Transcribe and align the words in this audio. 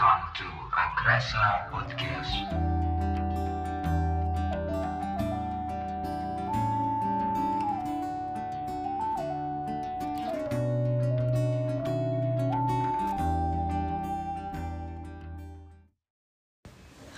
Welcome 0.00 0.32
to 0.32 0.48
Akrasa 0.72 1.68
Podcast. 1.68 2.32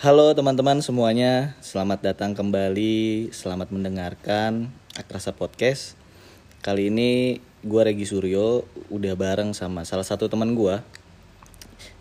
Halo 0.03 0.35
teman-teman 0.35 0.83
semuanya, 0.83 1.55
selamat 1.62 2.03
datang 2.03 2.35
kembali, 2.35 3.30
selamat 3.30 3.71
mendengarkan 3.71 4.75
Akrasa 4.99 5.30
Podcast. 5.30 5.95
Kali 6.67 6.91
ini 6.91 7.39
gue 7.62 7.83
Regi 7.87 8.11
Suryo 8.11 8.67
udah 8.91 9.14
bareng 9.14 9.55
sama 9.55 9.87
salah 9.87 10.03
satu 10.03 10.27
teman 10.27 10.59
gue 10.59 10.83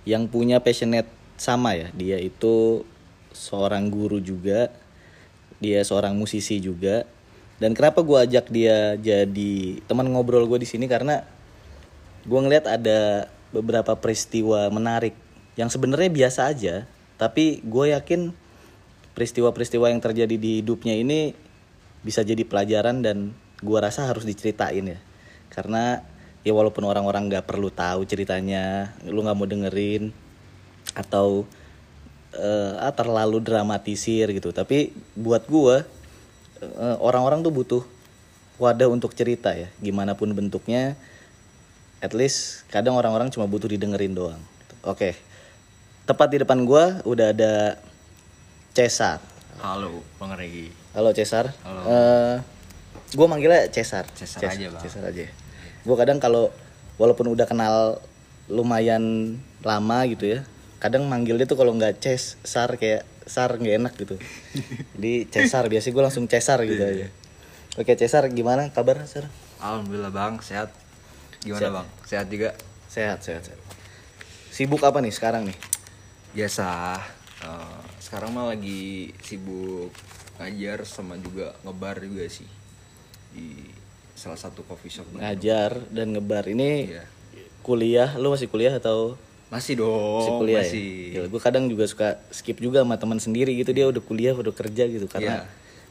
yang 0.08 0.30
punya 0.30 0.62
passionate 0.62 1.10
sama 1.38 1.78
ya. 1.78 1.90
Dia 1.94 2.18
itu 2.18 2.86
seorang 3.32 3.90
guru 3.90 4.22
juga, 4.22 4.70
dia 5.62 5.82
seorang 5.82 6.18
musisi 6.18 6.62
juga. 6.62 7.06
Dan 7.62 7.78
kenapa 7.78 8.02
gue 8.02 8.18
ajak 8.18 8.50
dia 8.50 8.98
jadi 8.98 9.54
teman 9.86 10.10
ngobrol 10.10 10.50
gue 10.50 10.66
di 10.66 10.70
sini 10.70 10.90
karena 10.90 11.22
gue 12.26 12.40
ngeliat 12.42 12.66
ada 12.66 13.30
beberapa 13.54 13.94
peristiwa 13.98 14.70
menarik 14.74 15.14
yang 15.60 15.68
sebenarnya 15.68 16.10
biasa 16.10 16.48
aja 16.48 16.88
tapi 17.20 17.62
gue 17.62 17.94
yakin 17.94 18.34
peristiwa-peristiwa 19.14 19.92
yang 19.92 20.02
terjadi 20.02 20.36
di 20.40 20.64
hidupnya 20.64 20.96
ini 20.96 21.36
bisa 22.02 22.26
jadi 22.26 22.42
pelajaran 22.48 23.04
dan 23.04 23.36
gue 23.62 23.78
rasa 23.78 24.10
harus 24.10 24.26
diceritain 24.26 24.98
ya 24.98 25.00
karena 25.52 26.02
ya 26.42 26.54
walaupun 26.54 26.82
orang-orang 26.86 27.30
nggak 27.30 27.46
perlu 27.46 27.70
tahu 27.70 28.06
ceritanya 28.10 28.98
lu 29.06 29.22
nggak 29.22 29.38
mau 29.38 29.46
dengerin 29.46 30.10
atau 30.98 31.46
ah, 32.82 32.92
terlalu 32.94 33.42
dramatisir 33.44 34.32
gitu. 34.34 34.50
Tapi 34.50 34.94
buat 35.14 35.46
gue 35.46 35.86
eh, 36.62 36.98
orang-orang 37.00 37.46
tuh 37.46 37.54
butuh 37.54 37.84
wadah 38.62 38.90
untuk 38.90 39.18
cerita 39.18 39.54
ya 39.54 39.70
gimana 39.80 40.18
pun 40.18 40.34
bentuknya. 40.34 40.98
At 42.02 42.18
least 42.18 42.66
kadang 42.74 42.98
orang-orang 42.98 43.30
cuma 43.30 43.46
butuh 43.46 43.70
didengerin 43.70 44.18
doang. 44.18 44.42
Oke 44.82 45.14
tepat 46.12 46.28
di 46.34 46.38
depan 46.42 46.66
gua 46.66 47.00
udah 47.06 47.32
ada 47.32 47.78
Cesar. 48.74 49.22
Halo, 49.62 50.02
Bang 50.18 50.34
Regi. 50.34 50.74
halo 50.92 51.14
Cesar. 51.14 51.54
Halo. 51.64 51.82
Eh, 51.86 52.36
gua 53.16 53.28
manggilnya 53.30 53.70
Cesar. 53.70 54.10
Cesar 54.12 54.42
Ces- 54.44 54.58
aja, 54.58 54.68
Bang. 54.74 54.82
Cesar 54.82 55.04
aja 55.08 55.26
gua 55.84 55.96
kadang 55.98 56.18
kalau 56.18 56.50
walaupun 56.96 57.30
udah 57.30 57.46
kenal 57.46 57.98
lumayan 58.48 59.36
lama 59.62 60.04
gitu 60.06 60.26
ya 60.28 60.40
kadang 60.78 61.06
manggilnya 61.06 61.46
tuh 61.46 61.56
kalau 61.56 61.74
nggak 61.74 61.98
Cesar 61.98 62.76
kayak 62.76 63.06
Sar 63.24 63.54
nggak 63.54 63.76
enak 63.78 63.94
gitu 63.96 64.18
jadi 64.98 65.14
Cesar 65.26 65.66
biasanya 65.66 65.94
gue 65.94 66.04
langsung 66.04 66.26
Cesar 66.26 66.60
gitu 66.64 66.78
Iya. 66.78 67.06
aja 67.06 67.08
oke 67.78 67.94
Cesar 67.96 68.26
gimana 68.28 68.68
kabar 68.70 69.02
Cesar 69.02 69.30
Alhamdulillah 69.62 70.10
Bang, 70.10 70.42
sehat. 70.42 70.74
Gimana 71.40 71.62
Sehat. 71.62 71.74
Bang? 71.74 71.88
Sehat 72.04 72.28
juga? 72.28 72.50
sehat 72.86 73.20
sehat 73.22 73.46
sehat 73.46 73.62
sibuk 74.50 74.82
apa 74.82 75.00
nih 75.00 75.10
sekarang 75.10 75.48
nih 75.48 75.58
Biasa. 76.32 76.98
Eh, 77.42 77.80
sekarang 77.98 78.32
mah 78.32 78.50
lagi 78.50 79.14
sibuk 79.20 79.94
ngajar 80.38 80.82
sama 80.84 81.16
juga 81.16 81.54
ngebar 81.62 82.02
juga 82.02 82.26
sih 82.26 82.50
di 83.32 83.70
salah 84.14 84.36
satu 84.36 84.62
coffee 84.62 84.90
shop. 84.90 85.06
Bandung. 85.08 85.22
ngajar 85.22 85.72
dan 85.90 86.08
ngebar 86.10 86.46
ini 86.48 86.90
Iya. 86.90 87.04
kuliah 87.62 88.10
lu 88.16 88.30
masih 88.30 88.48
kuliah 88.48 88.74
atau 88.74 89.16
Masih 89.48 89.76
dong. 89.76 90.18
masih 90.18 90.34
kuliah 90.38 90.64
masih. 90.64 90.90
ya 91.12 91.22
gue 91.26 91.42
kadang 91.42 91.66
juga 91.66 91.84
suka 91.84 92.08
skip 92.30 92.58
juga 92.58 92.82
sama 92.82 92.96
teman 92.96 93.18
sendiri 93.18 93.52
gitu 93.54 93.70
dia 93.70 93.86
udah 93.86 94.00
kuliah 94.00 94.32
udah 94.32 94.52
kerja 94.52 94.84
gitu 94.86 95.06
karena 95.06 95.44
Iya. 95.44 95.46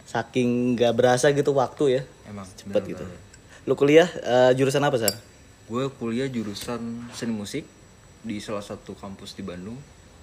saking 0.06 0.48
nggak 0.74 0.92
berasa 0.92 1.28
gitu 1.30 1.52
waktu 1.52 1.84
ya 1.90 2.02
Emang 2.24 2.48
cepet 2.50 2.82
gitu 2.88 3.04
lu 3.62 3.74
kuliah 3.74 4.08
eh, 4.16 4.52
jurusan 4.54 4.80
apa 4.80 4.96
sar 4.96 5.14
Gue 5.64 5.86
kuliah 5.88 6.26
jurusan 6.26 6.80
seni 7.10 7.30
musik 7.30 7.62
di 8.20 8.36
salah 8.36 8.60
satu 8.60 8.92
kampus 8.92 9.32
di 9.32 9.40
Bandung. 9.40 9.78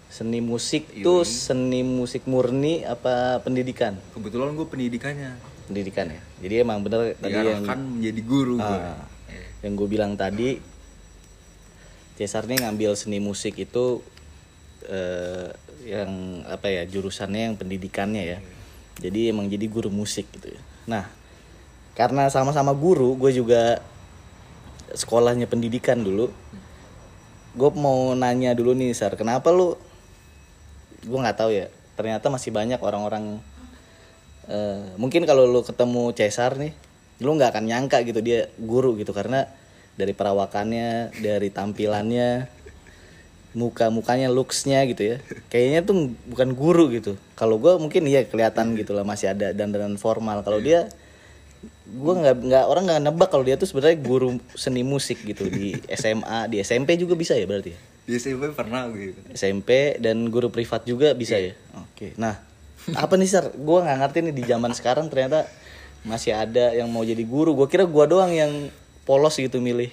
seni 0.07 0.39
musik 0.39 0.87
tuh 0.97 1.21
seni 1.21 1.81
musik 1.81 2.23
murni 2.25 2.79
apa 2.81 3.39
pendidikan 3.39 3.95
Kebetulan 4.11 4.53
gue 4.53 4.63
pendidikannya 4.63 5.35
pendidikan 5.67 6.07
ya. 6.07 6.21
Jadi 6.39 6.55
emang 6.63 6.79
bener 6.81 7.13
tadi 7.19 7.35
yang 7.35 7.61
menjadi 7.67 8.21
guru 8.23 8.55
gue. 8.57 8.79
Ah, 8.79 9.03
yang 9.61 9.75
gue 9.75 9.87
bilang 9.91 10.15
tadi 10.15 10.63
Cesar 12.17 12.49
nih 12.49 12.65
ngambil 12.65 12.97
seni 12.97 13.21
musik 13.21 13.53
itu 13.61 14.01
eh, 14.89 15.53
yang 15.85 16.41
apa 16.49 16.65
ya 16.65 16.83
jurusannya 16.89 17.53
yang 17.53 17.55
pendidikannya 17.59 18.23
ya. 18.25 18.39
Jadi 18.97 19.29
emang 19.29 19.45
jadi 19.45 19.69
guru 19.69 19.93
musik 19.93 20.25
gitu 20.33 20.49
ya. 20.49 20.61
Nah 20.89 21.05
karena 21.93 22.31
sama-sama 22.33 22.73
guru 22.73 23.13
gue 23.19 23.29
juga 23.35 23.83
sekolahnya 24.95 25.45
pendidikan 25.45 26.01
dulu. 26.01 26.33
Gue 27.53 27.69
mau 27.77 28.17
nanya 28.17 28.57
dulu 28.57 28.73
nih 28.73 28.97
Sar 28.97 29.13
kenapa 29.13 29.53
lu? 29.53 29.77
Gue 31.05 31.19
nggak 31.21 31.37
tahu 31.37 31.51
ya. 31.53 31.69
Ternyata 31.93 32.33
masih 32.33 32.49
banyak 32.49 32.81
orang-orang 32.81 33.37
eh, 34.47 34.83
mungkin 34.99 35.23
kalau 35.23 35.47
lu 35.47 35.61
ketemu 35.63 36.11
Cesar 36.15 36.55
nih 36.59 36.73
lu 37.23 37.33
nggak 37.33 37.55
akan 37.55 37.65
nyangka 37.65 38.03
gitu 38.05 38.21
dia 38.21 38.47
guru 38.61 38.93
gitu 38.99 39.13
karena 39.15 39.49
dari 39.97 40.13
perawakannya 40.13 41.17
dari 41.17 41.49
tampilannya 41.49 42.45
muka 43.57 43.89
mukanya 43.89 44.29
looksnya 44.29 44.85
gitu 44.85 45.15
ya 45.15 45.17
kayaknya 45.49 45.81
tuh 45.81 46.13
bukan 46.29 46.53
guru 46.53 46.93
gitu 46.93 47.17
kalau 47.33 47.57
gue 47.57 47.73
mungkin 47.81 48.05
iya 48.05 48.21
kelihatan 48.21 48.77
gitu 48.77 48.93
lah 48.93 49.01
masih 49.01 49.33
ada 49.33 49.49
dandanan 49.49 49.97
formal 49.97 50.45
kalau 50.45 50.61
dia 50.61 50.85
gue 51.87 52.13
nggak 52.13 52.35
nggak 52.43 52.65
orang 52.69 52.83
nggak 52.85 53.01
nebak 53.01 53.29
kalau 53.33 53.41
dia 53.41 53.57
tuh 53.57 53.65
sebenarnya 53.65 53.97
guru 54.03 54.37
seni 54.53 54.85
musik 54.85 55.23
gitu 55.25 55.49
di 55.49 55.73
SMA 55.89 56.51
di 56.51 56.61
SMP 56.61 56.99
juga 56.99 57.17
bisa 57.17 57.33
ya 57.33 57.47
berarti 57.49 57.73
ya? 57.73 57.79
Di 58.07 58.11
SMP 58.19 58.51
pernah 58.53 58.87
gue 58.91 59.11
gitu. 59.11 59.19
SMP 59.33 59.97
dan 59.97 60.27
guru 60.27 60.51
privat 60.51 60.83
juga 60.83 61.11
bisa 61.15 61.39
ya. 61.39 61.55
Oke. 61.75 62.15
Nah, 62.15 62.39
apa 62.93 63.13
nih 63.13 63.25
Sar? 63.25 63.45
Gua 63.53 63.81
nggak 63.81 63.97
ngerti 63.99 64.17
nih 64.21 64.33
di 64.33 64.43
zaman 64.43 64.71
sekarang 64.71 65.07
ternyata 65.07 65.43
masih 66.01 66.31
ada 66.31 66.71
yang 66.71 66.87
mau 66.87 67.01
jadi 67.01 67.21
guru. 67.21 67.51
Gua 67.53 67.65
kira 67.65 67.83
gua 67.83 68.05
doang 68.05 68.29
yang 68.29 68.69
polos 69.03 69.35
gitu 69.35 69.57
milih 69.57 69.91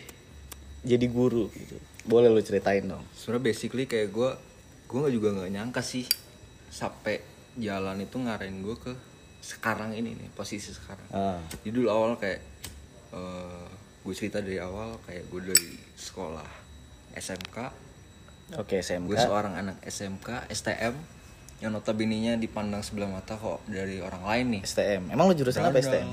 jadi 0.81 1.07
guru 1.07 1.49
gitu. 1.51 1.77
Boleh 2.05 2.29
lu 2.29 2.39
ceritain 2.39 2.85
dong. 2.85 3.01
sebenarnya 3.15 3.45
basically 3.47 3.85
kayak 3.85 4.11
gue 4.11 4.31
gue 4.85 4.99
nggak 5.01 5.15
juga 5.15 5.29
nggak 5.33 5.51
nyangka 5.51 5.81
sih 5.81 6.05
sampai 6.69 7.25
jalan 7.57 7.97
itu 7.99 8.15
ngarahin 8.15 8.61
gue 8.61 8.77
ke 8.77 8.93
sekarang 9.41 9.91
ini 9.91 10.13
nih 10.13 10.29
posisi 10.31 10.69
sekarang 10.71 11.09
Ah. 11.09 11.41
jadi 11.59 11.73
dulu 11.73 11.89
awal 11.89 12.13
kayak 12.15 12.45
gue 14.05 14.13
cerita 14.13 14.39
dari 14.39 14.61
awal 14.61 15.01
kayak 15.03 15.25
gue 15.27 15.41
dari 15.47 15.71
sekolah 15.95 16.45
SMK 17.17 17.57
Oke, 18.61 18.85
SMK. 18.85 19.09
gue 19.09 19.17
seorang 19.17 19.57
anak 19.57 19.81
SMK 19.81 20.45
STM 20.53 20.93
yang 21.65 21.73
notabene 21.73 22.37
dipandang 22.37 22.85
sebelah 22.85 23.09
mata 23.09 23.33
kok 23.33 23.65
dari 23.65 23.97
orang 23.97 24.21
lain 24.21 24.47
nih 24.53 24.63
STM. 24.63 25.09
Emang 25.09 25.25
lu 25.25 25.35
jurusan 25.35 25.65
apa. 25.65 25.81
STM? 25.81 26.13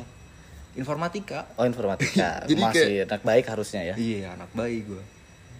informatika 0.72 1.52
Oh, 1.60 1.68
informatika. 1.68 2.40
Jadi 2.48 2.56
Masih 2.56 3.04
anak 3.04 3.22
baik 3.22 3.44
harusnya 3.46 3.84
ya. 3.84 3.96
iya 4.00 4.32
anak 4.32 4.48
bayi 4.56 4.88
gue 4.88 5.04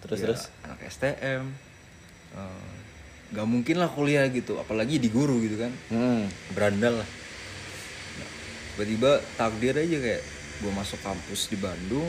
Terus 0.00 0.16
Ya, 0.16 0.24
terus. 0.24 0.42
anak 0.64 0.80
STM 0.88 1.52
eh, 2.32 2.64
gak 3.30 3.44
mungkin 3.44 3.76
lah 3.76 3.86
kuliah 3.86 4.24
gitu 4.28 4.56
apalagi 4.56 4.96
di 4.96 5.12
guru 5.12 5.36
gitu 5.38 5.60
kan 5.60 5.72
Hmm. 5.88 6.24
berandal 6.56 7.04
lah 7.04 7.08
Nah, 8.16 8.28
tiba-tiba 8.72 9.20
takdir 9.36 9.76
aja 9.76 9.98
kayak 10.00 10.22
gue 10.64 10.72
masuk 10.72 10.96
kampus 10.98 11.40
di 11.46 11.60
Bandung 11.60 12.08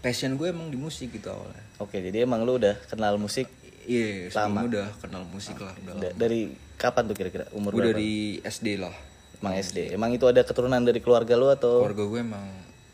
passion 0.00 0.34
gue 0.34 0.48
emang 0.48 0.68
di 0.68 0.76
musik 0.76 1.12
gitu 1.12 1.28
awalnya 1.28 1.60
Oke, 1.76 1.98
jadi 1.98 2.24
emang 2.24 2.40
lu 2.42 2.56
udah 2.56 2.78
kenal 2.86 3.14
musik 3.16 3.52
iya 3.86 4.30
sebelumnya 4.30 4.66
udah 4.68 4.88
kenal 5.02 5.22
musik 5.30 5.58
lah 5.58 5.74
udah 5.74 5.94
da- 5.98 6.16
dari 6.16 6.52
kapan 6.82 7.02
tuh 7.06 7.14
kira-kira? 7.14 7.46
Umur 7.54 7.78
gue 7.78 7.94
dari 7.94 8.12
SD 8.42 8.82
lah. 8.82 8.94
Emang 9.38 9.54
SD. 9.54 9.78
Emang 9.94 10.10
itu 10.10 10.26
ada 10.26 10.42
keturunan 10.42 10.82
dari 10.82 10.98
keluarga 10.98 11.38
lu 11.38 11.46
atau? 11.50 11.86
Keluarga 11.86 12.04
gue 12.10 12.20
emang 12.22 12.46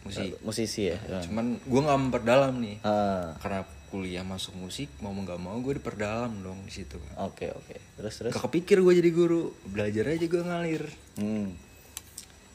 musik. 0.04 0.36
Musisi 0.44 0.92
ya? 0.92 0.96
cuman 1.28 1.56
gue 1.56 1.80
nggak 1.80 2.00
memperdalam 2.08 2.54
nih. 2.60 2.76
Ah, 2.84 3.32
karena 3.40 3.64
kuliah 3.88 4.20
masuk 4.20 4.52
musik 4.60 4.92
mau 5.00 5.16
nggak 5.16 5.40
mau 5.40 5.56
gue 5.64 5.80
diperdalam 5.80 6.44
dong 6.44 6.60
di 6.68 6.72
situ. 6.72 7.00
Oke 7.16 7.48
oke. 7.48 7.76
Terus 7.96 8.14
terus. 8.20 8.32
gak 8.36 8.44
kepikir 8.44 8.84
gue 8.84 8.92
jadi 9.00 9.10
guru. 9.12 9.56
Belajar 9.64 10.04
aja 10.12 10.26
gue 10.28 10.42
ngalir. 10.44 10.84
Hmm. 11.16 11.56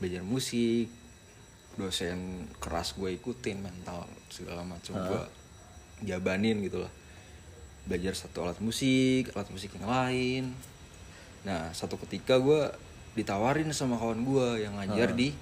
belajar 0.02 0.20
musik 0.20 0.92
dosen 1.80 2.52
keras 2.60 2.92
gue 3.00 3.16
ikutin 3.16 3.64
mental 3.64 4.04
segala 4.30 4.62
macam. 4.62 5.00
Gue 5.00 5.22
jabanin 6.04 6.60
gitu 6.60 6.84
lah 6.84 6.92
belajar 7.84 8.16
satu 8.16 8.48
alat 8.48 8.60
musik 8.64 9.32
alat 9.36 9.50
musik 9.52 9.76
yang 9.76 9.88
lain. 9.88 10.44
Nah 11.44 11.72
satu 11.76 12.00
ketika 12.08 12.40
gue 12.40 12.72
ditawarin 13.14 13.70
sama 13.76 14.00
kawan 14.00 14.24
gue 14.24 14.64
yang 14.64 14.80
ngajar 14.80 15.12
di 15.14 15.36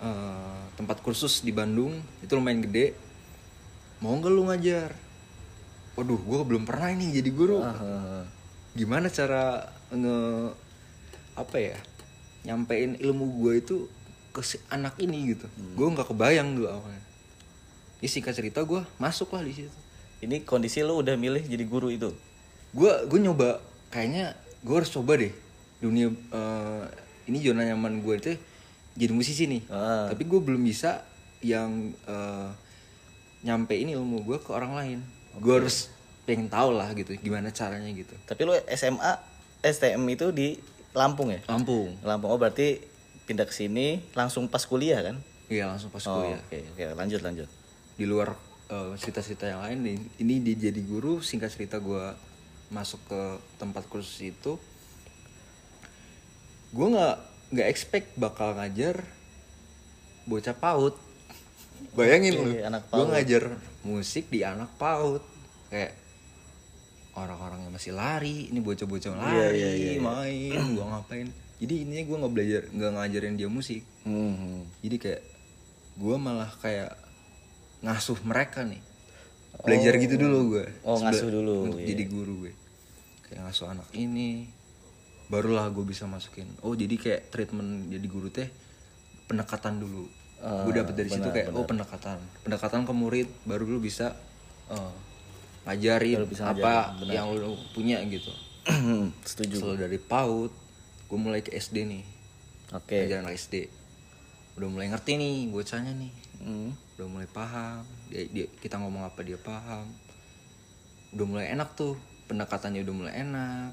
eh, 0.00 0.62
tempat 0.76 1.00
kursus 1.00 1.40
di 1.40 1.52
Bandung. 1.52 1.96
Itu 2.20 2.36
lumayan 2.36 2.60
gede. 2.64 2.92
Mau 4.04 4.12
nggak 4.12 4.32
lu 4.32 4.44
ngajar? 4.48 4.92
Waduh 5.96 6.20
gue 6.20 6.40
belum 6.44 6.68
pernah 6.68 6.92
ini 6.92 7.16
jadi 7.16 7.30
guru. 7.32 7.64
Ah, 7.64 8.28
gimana 8.76 9.08
cara 9.08 9.72
nge 9.88 10.52
apa 11.36 11.56
ya 11.56 11.76
nyampein 12.44 13.00
ilmu 13.00 13.40
gue 13.40 13.52
itu 13.64 13.76
ke 14.36 14.44
si 14.44 14.60
anak 14.68 15.00
ini 15.00 15.32
gitu. 15.32 15.48
Gue 15.72 15.88
nggak 15.88 16.12
kebayang 16.12 16.60
dulu 16.60 16.68
awalnya. 16.68 17.04
Ya 18.04 18.08
singkat 18.12 18.36
cerita 18.36 18.60
gue 18.60 18.84
masuk 19.00 19.32
lah 19.32 19.40
di 19.40 19.64
situ 19.64 19.85
Ini 20.26 20.42
kondisi 20.42 20.82
lu 20.82 20.98
udah 20.98 21.14
milih 21.14 21.42
jadi 21.42 21.64
guru 21.64 21.88
itu. 21.88 22.10
gue 22.70 22.92
gue 23.06 23.18
nyoba 23.18 23.62
kayaknya 23.88 24.34
gue 24.60 24.74
harus 24.74 24.90
coba 24.90 25.16
deh 25.16 25.32
dunia 25.78 26.10
eh, 26.10 26.82
ini 27.24 27.40
zona 27.40 27.64
nyaman 27.64 27.98
gue 27.98 28.14
itu 28.16 28.32
jadi 28.92 29.12
musisi 29.12 29.46
nih 29.46 29.62
Ah. 29.66 30.10
tapi 30.10 30.22
gue 30.22 30.36
belum 30.36 30.60
bisa 30.60 31.00
yang 31.40 31.70
eh, 32.04 32.48
nyampein 33.42 33.88
ilmu 33.88 34.20
gue 34.22 34.38
ke 34.38 34.50
orang 34.50 34.74
lain 34.74 34.98
gue 35.36 35.54
harus 35.54 35.88
pengen 36.24 36.48
tahu 36.48 36.74
lah 36.74 36.90
gitu 36.92 37.14
gimana 37.16 37.48
caranya 37.48 37.88
gitu 37.88 38.12
Tapi 38.24 38.40
lu 38.42 38.52
SMA 38.68 39.12
STM 39.62 40.02
itu 40.06 40.28
di 40.30 40.58
Lampung 40.92 41.28
ya? 41.28 41.40
Lampung 41.46 41.92
Lampung. 42.02 42.28
Oh 42.28 42.36
berarti 42.36 42.82
pindah 43.24 43.44
ke 43.44 43.52
sini 43.52 44.02
langsung 44.12 44.46
pas 44.46 44.60
kuliah 44.62 45.00
kan? 45.02 45.16
iya 45.46 45.64
langsung 45.64 45.88
pas 45.88 46.02
Oh, 46.04 46.20
kuliah 46.20 46.40
Oke, 46.42 46.58
oke, 46.72 46.84
lanjut 46.92 47.20
lanjut. 47.20 47.48
di 47.94 48.04
luar 48.04 48.34
eh, 48.70 48.92
cerita-cerita 48.98 49.46
yang 49.46 49.60
lain. 49.62 49.78
Nih, 49.82 49.98
ini 50.22 50.34
dia 50.42 50.70
jadi 50.70 50.80
guru 50.82 51.22
singkat 51.22 51.52
cerita 51.54 51.78
gue 51.78 52.14
masuk 52.70 52.98
ke 53.06 53.22
tempat 53.58 53.86
kursus 53.86 54.18
itu. 54.22 54.58
Gue 56.74 56.86
nggak 56.90 57.16
nggak 57.54 57.68
expect 57.70 58.18
bakal 58.18 58.58
ngajar 58.58 59.06
bocah 60.26 60.56
paut 60.58 60.98
bayangin 61.94 62.34
Oke, 62.34 62.42
lu. 62.42 62.50
anak 62.66 62.82
gue 62.90 63.04
ngajar 63.06 63.44
musik 63.86 64.26
di 64.26 64.42
anak 64.42 64.74
paut 64.74 65.22
kayak 65.70 65.94
orang-orang 67.14 67.62
yang 67.62 67.72
masih 67.72 67.94
lari 67.94 68.50
ini 68.50 68.58
bocah-bocah 68.58 69.14
lari 69.14 69.56
iya, 69.56 69.70
iya, 69.70 69.70
iya. 69.96 70.02
main 70.02 70.74
gue 70.74 70.84
ngapain? 70.84 71.28
Jadi 71.56 71.88
intinya 71.88 72.04
gue 72.04 72.16
nggak 72.20 72.34
belajar 72.34 72.62
nggak 72.68 72.90
ngajarin 72.92 73.34
dia 73.38 73.48
musik. 73.48 73.80
Hmm. 74.04 74.66
jadi 74.84 74.96
kayak 75.00 75.22
gue 75.96 76.16
malah 76.20 76.50
kayak 76.60 76.92
ngasuh 77.80 78.18
mereka 78.22 78.62
nih. 78.62 78.80
Belajar 79.56 79.96
gitu 79.96 80.14
dulu 80.16 80.38
gue 80.52 80.64
Oh, 80.84 81.00
ngasuh 81.00 81.32
dulu, 81.32 81.54
untuk 81.66 81.80
iya. 81.80 81.96
jadi 81.96 82.04
guru 82.06 82.34
gue 82.44 82.52
kayak 83.24 83.40
ngasuh 83.42 83.66
anak 83.66 83.88
ini 83.90 84.46
barulah 85.26 85.66
gue 85.68 85.82
bisa 85.82 86.04
masukin. 86.06 86.46
Oh 86.60 86.72
jadi 86.72 86.94
kayak 86.94 87.32
treatment 87.32 87.88
jadi 87.88 88.06
guru 88.06 88.28
teh 88.28 88.46
pendekatan 89.26 89.80
dulu. 89.80 90.06
Gue 90.36 90.72
dapet 90.72 90.94
dari 90.94 91.08
situ 91.08 91.24
benar, 91.24 91.34
kayak 91.34 91.46
oh 91.50 91.64
pendekatan. 91.64 92.18
Pendekatan 92.44 92.84
ke 92.84 92.92
murid 92.92 93.28
baru 93.42 93.64
lu 93.66 93.80
bisa 93.80 94.14
eh, 94.68 94.94
ngajarin 95.64 96.22
Baru 96.22 96.28
bisa 96.30 96.44
apa 96.46 96.94
benar. 97.00 97.12
yang 97.16 97.26
lu 97.32 97.56
punya 97.72 97.98
gitu. 98.06 98.30
Setuju. 99.26 99.58
selalu 99.58 99.78
dari 99.80 99.98
PAUD 99.98 100.52
gue 101.06 101.18
mulai 101.18 101.40
ke 101.40 101.50
SD 101.50 101.76
nih. 101.82 102.04
Oke. 102.70 102.94
Ngajarin 103.02 103.24
anak 103.24 103.34
SD 103.34 103.54
udah 104.56 104.68
mulai 104.68 104.88
ngerti 104.88 105.12
nih 105.16 105.36
bocahnya 105.50 105.92
nih 105.92 106.08
Hmm. 106.36 106.70
udah 106.96 107.06
mulai 107.08 107.28
paham 107.28 107.82
dia, 108.08 108.24
dia- 108.28 108.50
kita 108.60 108.76
ngomong 108.80 109.04
apa 109.08 109.20
dia 109.24 109.36
paham. 109.40 109.88
Udah 111.16 111.26
mulai 111.26 111.46
enak 111.52 111.72
tuh 111.74 111.96
pendekatannya 112.28 112.84
udah 112.84 112.94
mulai 112.94 113.14
enak. 113.20 113.72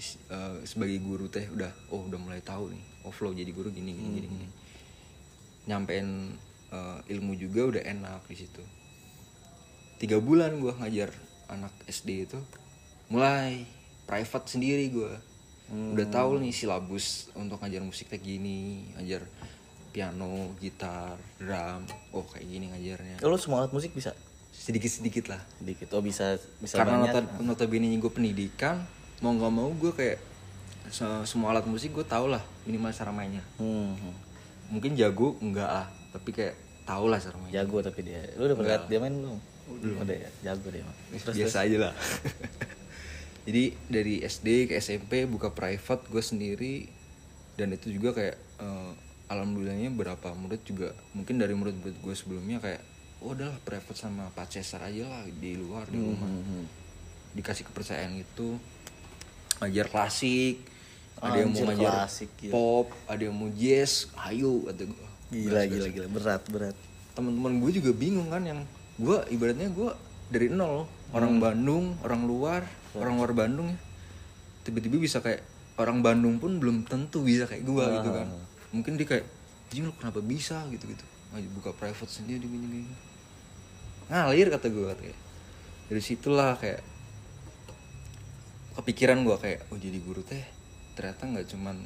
Eh, 0.00 0.56
sebagai 0.66 0.98
guru 0.98 1.30
teh 1.30 1.46
udah 1.46 1.70
oh 1.94 2.02
udah 2.10 2.18
mulai 2.18 2.42
tahu 2.42 2.66
nih 2.74 2.82
oh 3.06 3.14
flow 3.14 3.30
jadi 3.30 3.46
guru 3.54 3.70
gini 3.70 3.94
gini 3.94 4.10
gini, 4.10 4.26
gini. 4.26 4.46
nyampein 5.70 6.34
eh, 6.74 6.98
ilmu 7.14 7.38
juga 7.38 7.70
udah 7.70 7.82
enak 7.86 8.26
di 8.26 8.36
situ. 8.36 8.62
Tiga 10.02 10.18
bulan 10.18 10.58
gua 10.58 10.74
ngajar 10.82 11.14
anak 11.46 11.70
SD 11.86 12.26
itu 12.26 12.38
mulai 13.06 13.62
private 14.04 14.50
sendiri 14.50 14.90
gua. 14.90 15.14
Udah 15.70 16.06
tahu 16.10 16.42
nih 16.42 16.52
silabus 16.52 17.30
untuk 17.38 17.62
ngajar 17.62 17.80
musik 17.80 18.10
kayak 18.10 18.20
gini 18.26 18.90
ngajar 18.98 19.24
piano 19.94 20.26
gitar 20.58 21.14
drum 21.38 21.86
oh 22.10 22.26
kayak 22.26 22.42
gini 22.44 22.66
ngajarnya 22.68 23.22
Lu 23.22 23.38
semua 23.38 23.62
alat 23.62 23.70
musik 23.70 23.94
bisa? 23.94 24.10
sedikit 24.50 24.86
sedikit 24.88 25.24
lah 25.28 25.38
Dikit. 25.58 25.90
Oh 25.90 26.00
bisa 26.00 26.34
bisa 26.58 26.74
karena 26.76 26.98
banyak. 27.00 27.14
nota 27.14 27.20
notabene 27.40 27.94
gue 27.94 28.08
pendidikan 28.08 28.82
mau 29.20 29.30
nggak 29.30 29.50
mau 29.50 29.70
gue 29.70 29.90
kayak 29.90 30.18
se- 30.88 31.24
semua 31.24 31.50
alat 31.50 31.62
musik 31.64 31.90
gue 31.90 32.02
tau 32.02 32.26
lah 32.26 32.42
minimal 32.62 32.90
cara 32.90 33.10
mainnya 33.10 33.42
Hmm. 33.54 33.94
hmm. 33.94 34.14
mungkin 34.70 34.94
jago 34.94 35.38
enggak 35.38 35.66
ah 35.66 35.86
tapi 36.10 36.30
kayak 36.30 36.54
tau 36.82 37.06
lah 37.06 37.16
cara 37.16 37.34
mainnya 37.36 37.60
Jago 37.60 37.78
tapi 37.80 38.02
dia. 38.02 38.20
Lu 38.34 38.44
udah 38.44 38.56
pernah 38.56 38.78
dia 38.84 38.98
main 38.98 39.14
belum? 39.14 39.38
Udah 39.96 40.12
ya, 40.12 40.28
jago 40.44 40.68
dia 40.68 40.82
mah. 40.82 40.96
Terus, 41.14 41.34
biasa 41.34 41.64
aja 41.64 41.76
lah 41.80 41.94
jadi 43.46 43.64
dari 43.86 44.14
SD 44.20 44.48
ke 44.66 44.74
SMP 44.78 45.24
buka 45.24 45.50
private 45.50 46.04
gue 46.06 46.22
sendiri 46.22 46.74
dan 47.54 47.70
itu 47.70 47.90
juga 47.90 48.12
kayak 48.12 48.36
eh, 48.58 48.90
alhamdulillahnya 49.28 49.90
berapa 49.94 50.36
murid 50.36 50.62
juga 50.68 50.92
mungkin 51.16 51.40
dari 51.40 51.56
murid-murid 51.56 51.96
gue 52.00 52.14
sebelumnya 52.14 52.60
kayak 52.60 52.82
oh 53.24 53.32
udahlah 53.32 53.56
private 53.64 53.96
sama 53.96 54.28
Pak 54.36 54.52
Cesar 54.52 54.84
aja 54.84 55.08
lah 55.08 55.24
di 55.24 55.56
luar 55.56 55.88
di 55.88 55.96
rumah. 55.96 56.28
Hmm. 56.28 56.66
dikasih 57.34 57.66
kepercayaan 57.66 58.14
itu 58.14 58.54
ngajar 59.58 59.90
klasik 59.90 60.62
ada 61.18 61.36
yang 61.40 61.50
mau 61.50 61.66
ngajar 61.66 61.92
klasik, 62.04 62.30
gila. 62.38 62.52
pop 62.52 62.86
ada 63.10 63.22
yang 63.26 63.34
mau 63.34 63.50
jazz 63.54 64.12
ayo 64.28 64.62
kata 64.70 64.82
gue 64.86 65.06
Gila 65.34 65.66
gila 65.66 65.88
gila. 65.90 66.06
Berat 66.14 66.42
berat. 66.46 66.76
teman-teman 67.18 67.58
gue 67.58 67.70
juga 67.82 67.90
bingung 67.90 68.30
kan 68.30 68.42
yang 68.46 68.60
gue 68.98 69.18
ibaratnya 69.30 69.70
gue 69.70 69.90
dari 70.30 70.46
nol. 70.50 70.86
Orang 71.14 71.38
Bandung 71.38 71.94
orang 72.02 72.22
luar 72.26 72.62
orang 72.94 73.18
luar 73.18 73.32
Bandung 73.34 73.70
ya. 73.70 73.78
Tiba-tiba 74.66 74.98
bisa 74.98 75.18
kayak 75.18 75.42
orang 75.78 76.02
Bandung 76.02 76.38
pun 76.38 76.58
belum 76.62 76.86
tentu 76.86 77.22
bisa 77.26 77.50
kayak 77.50 77.66
gue 77.66 77.84
gitu 77.98 78.10
kan 78.14 78.28
mungkin 78.74 78.98
dia 78.98 79.06
kayak 79.06 79.26
Jing 79.70 79.88
lu 79.88 79.92
kenapa 79.96 80.20
bisa? 80.20 80.60
gitu 80.70 80.90
gitu 80.90 81.06
buka 81.34 81.74
private 81.74 82.10
sendiri 82.10 82.46
gini 82.46 82.66
gini 82.70 82.94
ngalir 84.06 84.52
kata 84.54 84.70
gue 84.70 84.86
katanya 84.86 85.16
dari 85.90 86.02
situlah 86.02 86.54
kayak 86.60 86.82
kepikiran 88.78 89.24
gue 89.26 89.36
kayak 89.42 89.60
oh 89.70 89.78
jadi 89.80 89.98
guru 89.98 90.22
teh 90.22 90.44
ternyata 90.94 91.26
nggak 91.26 91.46
cuman 91.50 91.76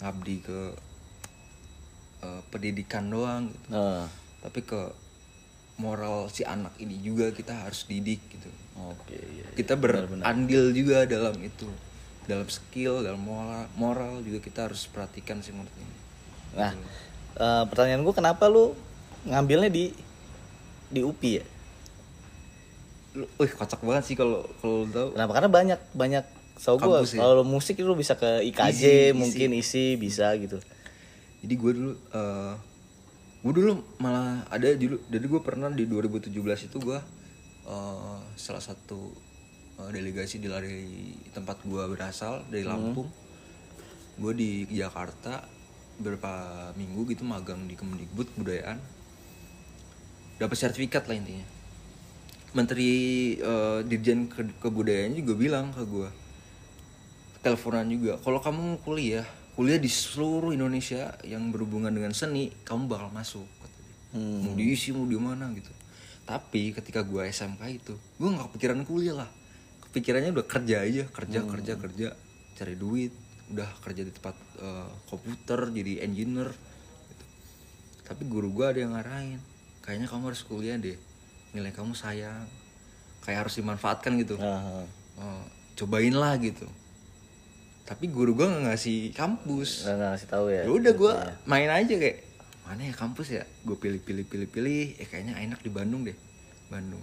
ngabdi 0.00 0.36
ke 0.40 0.60
eh, 2.24 2.40
pendidikan 2.48 3.10
doang 3.10 3.50
gitu. 3.52 3.66
Nah, 3.74 4.06
tapi 4.40 4.62
ke 4.64 4.94
moral 5.78 6.30
si 6.30 6.42
anak 6.42 6.74
ini 6.80 6.98
juga 7.02 7.30
kita 7.34 7.66
harus 7.66 7.84
didik 7.84 8.22
gitu. 8.32 8.50
Oke 8.78 9.18
iya. 9.18 9.44
iya. 9.44 9.46
kita 9.58 9.74
berandil 9.76 10.72
juga 10.72 11.04
dalam 11.04 11.36
itu. 11.42 11.68
Dalam 12.28 12.48
skill 12.48 13.04
dalam 13.04 13.24
moral 13.24 13.68
moral 13.76 14.20
juga 14.22 14.38
kita 14.40 14.68
harus 14.70 14.84
perhatikan 14.88 15.40
sih 15.40 15.52
menurut 15.52 15.72
ini 15.76 16.07
Nah, 16.58 16.72
eh, 17.38 17.64
pertanyaan 17.70 18.02
gue 18.02 18.14
kenapa 18.14 18.50
lu 18.50 18.74
ngambilnya 19.24 19.70
di 19.70 19.94
di 20.90 21.00
UPI 21.06 21.30
ya? 21.38 21.44
Wih 23.38 23.50
kocak 23.54 23.82
banget 23.82 24.04
sih 24.10 24.16
kalau 24.18 24.42
kalau 24.58 24.84
lu 24.84 24.90
tahu 24.90 25.08
Kenapa? 25.14 25.32
Karena 25.38 25.50
banyak 25.50 25.80
banyak 25.94 26.24
so 26.58 26.74
gue 26.74 26.90
ya? 26.90 27.22
kalau 27.22 27.46
musik 27.46 27.78
lu 27.78 27.94
bisa 27.94 28.18
ke 28.18 28.42
IKJ 28.50 28.66
Isi, 28.74 28.82
isi. 28.82 29.14
mungkin 29.14 29.48
isi 29.54 29.84
bisa 29.94 30.34
gitu. 30.34 30.58
jadi 31.38 31.54
gue 31.54 31.72
dulu 31.78 31.92
eh 31.94 32.54
gue 33.46 33.52
dulu 33.54 33.78
malah 34.02 34.42
ada 34.50 34.74
dulu 34.74 34.98
jadi 35.06 35.22
gue 35.22 35.40
pernah 35.46 35.70
di 35.70 35.86
2017 35.86 36.34
itu 36.66 36.76
gue 36.82 36.98
eh, 37.70 38.18
salah 38.34 38.58
satu 38.58 39.14
eh, 39.78 39.90
delegasi 39.94 40.42
dari 40.42 41.14
tempat 41.30 41.62
gue 41.62 41.78
berasal 41.94 42.42
dari 42.50 42.66
Lampung 42.66 43.06
gue 44.18 44.32
di 44.34 44.66
Jakarta 44.66 45.46
beberapa 45.98 46.30
minggu 46.78 47.10
gitu 47.10 47.26
magang 47.26 47.66
di 47.66 47.74
Kemendikbud 47.74 48.38
kebudayaan. 48.38 48.78
Dapat 50.38 50.56
sertifikat 50.56 51.10
lah 51.10 51.18
intinya. 51.18 51.46
Menteri 52.54 52.90
eh, 53.36 53.78
Dirjen 53.84 54.30
Ke- 54.30 54.56
Kebudayaan 54.62 55.12
juga 55.18 55.34
bilang 55.36 55.74
ke 55.74 55.84
gue 55.84 56.08
teleponan 57.38 57.86
juga 57.86 58.18
kalau 58.18 58.42
kamu 58.42 58.58
mau 58.58 58.78
kuliah 58.82 59.22
kuliah 59.54 59.78
di 59.78 59.86
seluruh 59.86 60.50
Indonesia 60.50 61.14
yang 61.22 61.54
berhubungan 61.54 61.90
dengan 61.94 62.10
seni 62.10 62.50
kamu 62.66 62.90
bakal 62.90 63.14
masuk 63.14 63.46
dia. 64.10 64.42
mau 64.42 64.54
diisi 64.58 64.90
mau 64.90 65.04
di 65.06 65.18
mana 65.20 65.50
gitu. 65.54 65.70
Tapi 66.24 66.72
ketika 66.72 67.04
gue 67.04 67.28
SMK 67.28 67.62
itu 67.68 67.94
gue 67.94 68.28
nggak 68.28 68.54
kepikiran 68.54 68.80
kuliah 68.88 69.22
lah. 69.22 69.30
Kepikirannya 69.88 70.34
udah 70.34 70.46
kerja 70.46 70.76
aja 70.82 71.04
kerja 71.08 71.40
kerja 71.44 71.72
kerja 71.76 72.08
cari 72.58 72.74
duit 72.74 73.12
udah 73.48 73.68
kerja 73.80 74.02
di 74.04 74.12
tempat 74.12 74.36
eh, 74.60 74.90
komputer 75.08 75.72
jadi 75.72 76.04
engineer 76.04 76.52
gitu. 77.08 77.24
tapi 78.04 78.22
guru 78.28 78.52
gue 78.52 78.66
ada 78.68 78.78
yang 78.84 78.92
ngarahin 78.92 79.40
kayaknya 79.80 80.06
kamu 80.08 80.32
harus 80.32 80.42
kuliah 80.44 80.76
deh 80.76 80.98
nilai 81.56 81.72
kamu 81.72 81.96
sayang 81.96 82.44
kayak 83.24 83.44
harus 83.44 83.60
dimanfaatkan 83.60 84.16
gitu. 84.24 84.40
Nah, 84.40 84.84
Oh, 85.18 85.42
cobain 85.74 86.14
lah 86.14 86.38
gitu. 86.38 86.62
Tapi 87.82 88.06
guru 88.06 88.38
gue 88.38 88.46
nggak 88.46 88.70
ngasih 88.70 89.10
kampus. 89.18 89.82
Nggak 89.82 90.14
ngasih 90.14 90.28
tahu 90.30 90.46
ya. 90.54 90.62
ya 90.62 90.70
udah 90.70 90.92
gue 90.94 91.12
main 91.42 91.66
aja 91.66 91.94
kayak 91.98 92.22
mana 92.62 92.86
ya 92.86 92.94
kampus 92.94 93.34
ya? 93.34 93.42
Gue 93.66 93.74
pilih 93.74 93.98
pilih 93.98 94.22
pilih 94.22 94.46
pilih 94.46 94.94
eh 94.94 95.10
kayaknya 95.10 95.42
enak 95.42 95.58
di 95.58 95.70
Bandung 95.74 96.06
deh. 96.06 96.14
Bandung. 96.70 97.02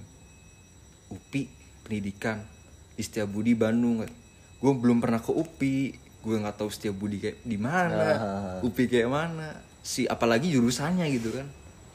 UPI 1.11 1.51
pendidikan. 1.83 2.39
Di 2.95 3.03
Setiabudi 3.03 3.51
Bandung. 3.51 4.07
Gue 4.63 4.71
belum 4.71 5.03
pernah 5.03 5.19
ke 5.19 5.35
UPI 5.35 6.04
gue 6.25 6.41
nggak 6.41 6.57
tahu 6.57 6.73
Setiabudi 6.73 7.21
kayak 7.21 7.37
di 7.45 7.57
mana 7.61 8.17
UPI 8.65 8.89
kayak 8.89 9.09
mana 9.13 9.61
si 9.85 10.09
apalagi 10.09 10.49
jurusannya 10.49 11.05
gitu 11.13 11.29
kan. 11.37 11.45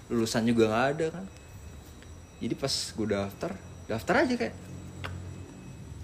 Lulusan 0.06 0.46
juga 0.46 0.70
nggak 0.70 0.87
ada 0.94 1.06
kan. 1.10 1.25
Jadi 2.38 2.54
pas 2.54 2.70
gue 2.70 3.06
daftar 3.10 3.50
daftar 3.90 4.14
aja 4.22 4.34
kayak. 4.38 4.54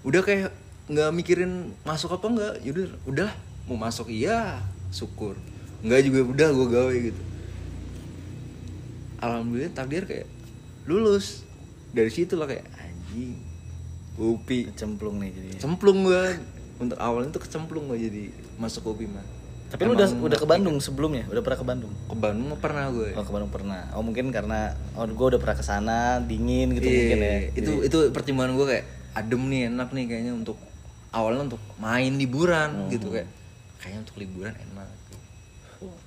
Udah 0.03 0.21
kayak 0.27 0.51
nggak 0.91 1.09
mikirin 1.15 1.71
masuk 1.87 2.15
apa 2.15 2.27
enggak 2.27 2.53
yaudah 2.63 2.87
udah 3.07 3.31
mau 3.71 3.79
masuk 3.79 4.11
iya 4.11 4.59
syukur. 4.91 5.39
Nggak 5.79 6.11
juga 6.11 6.19
udah 6.27 6.49
gue 6.51 6.67
gawe 6.67 6.95
gitu. 7.11 7.21
Alhamdulillah 9.23 9.71
takdir 9.71 10.03
kayak 10.03 10.27
lulus. 10.83 11.47
Dari 11.95 12.11
situ 12.11 12.35
lah 12.35 12.51
kayak 12.51 12.67
anjing 12.75 13.39
upi. 14.19 14.67
Cemplung 14.75 15.23
nih 15.23 15.31
jadi. 15.31 15.49
cemplung 15.63 16.03
gue 16.03 16.23
untuk 16.77 16.97
awalnya 16.97 17.29
tuh 17.29 17.41
kecemplung 17.41 17.87
gue 17.87 17.99
jadi 17.99 18.23
masuk 18.55 18.89
upi 18.89 19.05
mah 19.05 19.25
Tapi 19.67 19.83
lu 19.83 19.93
udah 19.93 20.07
udah 20.07 20.39
ke 20.39 20.47
Bandung 20.47 20.79
sebelumnya, 20.79 21.27
udah 21.27 21.43
pernah 21.43 21.59
ke 21.59 21.65
Bandung. 21.65 21.91
ke 21.91 22.15
Bandung 22.15 22.47
pernah 22.55 22.85
gue 22.87 23.09
Oh 23.11 23.21
ke 23.21 23.31
Bandung 23.31 23.51
pernah. 23.51 23.83
Oh 23.91 24.01
mungkin 24.01 24.31
karena 24.31 24.71
oh 24.93 25.03
gue 25.03 25.27
udah 25.27 25.37
pernah 25.37 25.53
ke 25.53 25.65
sana 25.65 25.99
dingin 26.19 26.71
gitu 26.71 26.87
Iya, 26.87 26.95
mungkin 26.95 27.19
ya. 27.19 27.37
itu 27.51 27.71
itu 27.83 27.97
pertimbangan 28.09 28.55
gue 28.55 28.65
kayak 28.65 28.85
adem 29.13 29.41
nih 29.43 29.67
enak 29.67 29.91
nih 29.91 30.05
kayaknya 30.05 30.33
untuk 30.33 30.55
awalnya 31.09 31.43
untuk 31.45 31.59
main 31.75 32.13
liburan 32.13 32.69
Hmm. 32.77 32.89
gitu 32.89 33.09
kayak 33.09 33.27
kayaknya 33.77 33.99
untuk 34.03 34.17
liburan 34.17 34.53
enak 34.55 34.87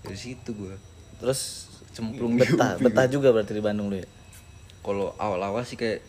dari 0.01 0.17
situ 0.17 0.51
gue 0.51 0.75
Terus 1.17 1.69
Cemplung 1.91 2.33
di 2.33 2.47
betah, 2.49 2.79
betah 2.79 3.07
juga 3.07 3.29
berarti 3.29 3.51
di 3.51 3.61
Bandung 3.61 3.91
lu 3.91 3.99
ya. 3.99 4.09
kalau 4.81 5.13
awal-awal 5.17 5.61
sih 5.63 5.75
kayak 5.75 6.01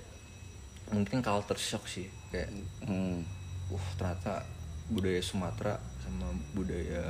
mungkin 0.88 1.20
culture 1.20 1.60
shock 1.60 1.84
sih 1.84 2.08
kayak 2.30 2.48
Hmm. 2.82 3.28
Uh 3.72 3.86
ternyata 3.96 4.44
budaya 4.92 5.22
Sumatera 5.24 5.76
sama 6.04 6.28
budaya 6.52 7.04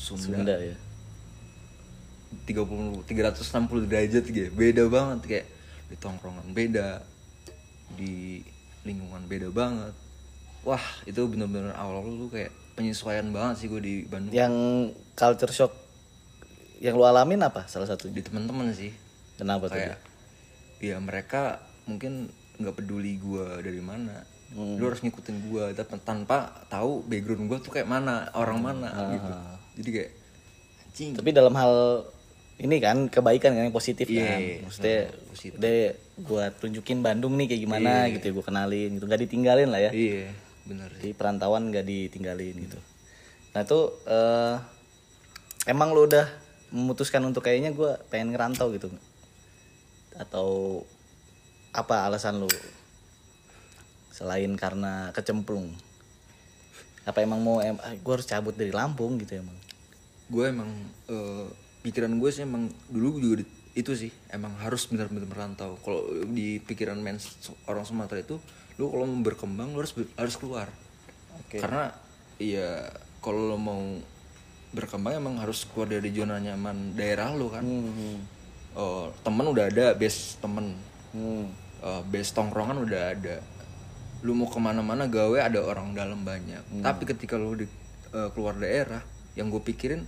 Sunda, 0.00 0.40
Sunda 0.40 0.56
ya. 0.56 0.76
30 2.46 3.04
360 3.04 3.90
derajat 3.90 4.22
gitu 4.24 4.48
ya. 4.48 4.50
beda 4.54 4.84
banget 4.86 5.20
kayak 5.26 5.46
di 5.90 5.96
tongkrongan 5.98 6.46
beda 6.54 7.02
di 7.98 8.40
lingkungan 8.86 9.26
beda 9.26 9.50
banget 9.50 9.92
wah 10.62 10.80
itu 11.04 11.20
bener-bener 11.26 11.74
awal-awal 11.74 12.14
tuh 12.26 12.30
kayak 12.30 12.52
penyesuaian 12.78 13.26
banget 13.34 13.54
sih 13.60 13.66
gue 13.68 13.82
di 13.82 13.94
Bandung 14.06 14.30
Yang 14.32 14.54
culture 15.18 15.52
shock 15.52 15.72
yang 16.80 16.96
lu 16.96 17.04
alamin 17.04 17.44
apa 17.44 17.68
salah 17.68 17.84
satunya? 17.84 18.16
di 18.16 18.22
teman-teman 18.24 18.72
sih 18.72 18.94
Kenapa 19.36 19.68
tuh? 19.68 19.76
kayak 19.76 19.98
ya 20.80 20.96
mereka 20.96 21.60
mungkin 21.84 22.30
nggak 22.56 22.76
peduli 22.78 23.18
gue 23.20 23.46
dari 23.60 23.82
mana 23.82 24.24
Hmm. 24.50 24.76
lu 24.76 24.84
harus 24.84 24.98
ngikutin 25.00 25.46
gue 25.46 25.64
tapi 25.72 25.94
tanpa 26.00 26.50
tahu 26.66 27.06
background 27.06 27.46
gue 27.46 27.58
tuh 27.60 27.70
kayak 27.70 27.86
mana 27.86 28.26
orang 28.34 28.58
mana 28.58 28.88
Ah. 28.88 29.08
gitu 29.08 29.30
jadi 29.78 29.90
kayak 29.92 30.10
anjing 30.84 31.10
Tapi 31.14 31.30
dalam 31.30 31.54
hal 31.54 31.74
ini 32.58 32.76
kan 32.76 33.06
kebaikan 33.06 33.54
kan 33.54 33.62
yang 33.62 33.72
positif 33.72 34.04
Iya, 34.04 34.26
kan. 34.26 34.38
iya. 34.38 34.56
Maksudnya 34.60 34.98
Hmm, 35.06 35.28
positif. 35.30 35.56
udah 35.56 35.72
gua 36.20 36.44
tunjukin 36.52 36.98
Bandung 37.00 37.32
nih 37.34 37.46
kayak 37.46 37.62
gimana 37.62 37.92
gitu 38.10 38.20
ya 38.20 38.32
gua 38.34 38.44
kenalin 38.44 38.90
gitu. 38.92 39.04
Gak 39.06 39.22
ditinggalin 39.22 39.68
lah 39.68 39.80
ya. 39.80 39.90
iya 39.90 40.28
bener 40.66 40.90
Di 40.94 41.14
perantauan 41.14 41.70
gak 41.70 41.86
ditinggalin 41.86 42.52
gitu. 42.58 42.76
Nah 43.50 43.60
itu 43.62 43.78
eh, 44.04 44.54
emang 45.64 45.94
lu 45.94 46.04
udah 46.04 46.26
memutuskan 46.68 47.22
untuk 47.22 47.40
kayaknya 47.40 47.70
gua 47.70 47.96
pengen 48.06 48.34
ngerantau 48.34 48.68
gitu 48.70 48.90
atau 50.12 50.82
apa 51.70 52.04
alasan 52.04 52.34
lu 52.36 52.50
selain 54.10 54.52
karena 54.58 55.14
kecemplung. 55.14 55.72
Apa 57.06 57.24
emang 57.24 57.40
mau 57.40 57.58
em 57.64 57.78
gue 57.78 58.12
harus 58.12 58.28
cabut 58.28 58.52
dari 58.52 58.74
Lampung 58.74 59.16
gitu 59.18 59.40
emang? 59.40 59.56
Gue 60.28 60.52
emang 60.52 60.70
eh, 61.08 61.46
pikiran 61.80 62.12
gue 62.20 62.30
sih 62.30 62.44
emang 62.44 62.68
dulu 62.92 63.18
juga 63.18 63.36
di- 63.42 63.50
itu 63.70 63.94
sih 63.94 64.10
emang 64.34 64.52
harus 64.60 64.84
benar-benar 64.90 65.26
merantau. 65.30 65.78
Kalau 65.80 66.02
di 66.28 66.60
pikiran 66.60 66.98
men 66.98 67.16
orang 67.70 67.86
Sumatera 67.86 68.20
itu 68.20 68.36
lu 68.76 68.90
kalau 68.90 69.06
mau 69.06 69.22
berkembang 69.22 69.72
lu 69.72 69.80
harus 69.80 69.94
harus 70.18 70.36
keluar. 70.36 70.68
Oke. 71.40 71.56
karena 71.56 71.90
ya 72.36 72.84
kalau 73.24 73.54
lo 73.54 73.58
mau 73.58 73.80
berkembang 74.70 75.18
emang 75.18 75.34
harus 75.40 75.66
keluar 75.66 75.88
dari 75.90 76.12
zona 76.14 76.38
nyaman 76.38 76.94
daerah 76.94 77.32
lu 77.34 77.48
kan. 77.50 77.64
Hmm. 77.64 78.18
oh, 78.76 79.10
temen 79.24 79.46
udah 79.50 79.66
ada 79.66 79.96
base 79.96 80.38
temen. 80.38 80.76
Hmm. 81.10 81.50
uh, 81.82 82.02
base 82.06 82.30
tongkrongan 82.30 82.86
udah 82.86 83.02
ada 83.18 83.42
lu 84.20 84.32
mau 84.32 84.46
ke 84.46 84.56
mana-mana 84.56 85.04
gawe 85.04 85.38
ada 85.40 85.60
orang 85.60 85.92
dalam 85.92 86.20
banyak 86.20 86.60
tapi 86.80 87.04
ketika 87.04 87.34
lu 87.34 87.56
di 87.56 87.66
uh, 88.10 88.28
keluar 88.30 88.54
daerah 88.54 89.00
yang 89.32 89.48
gue 89.48 89.60
pikirin 89.60 90.04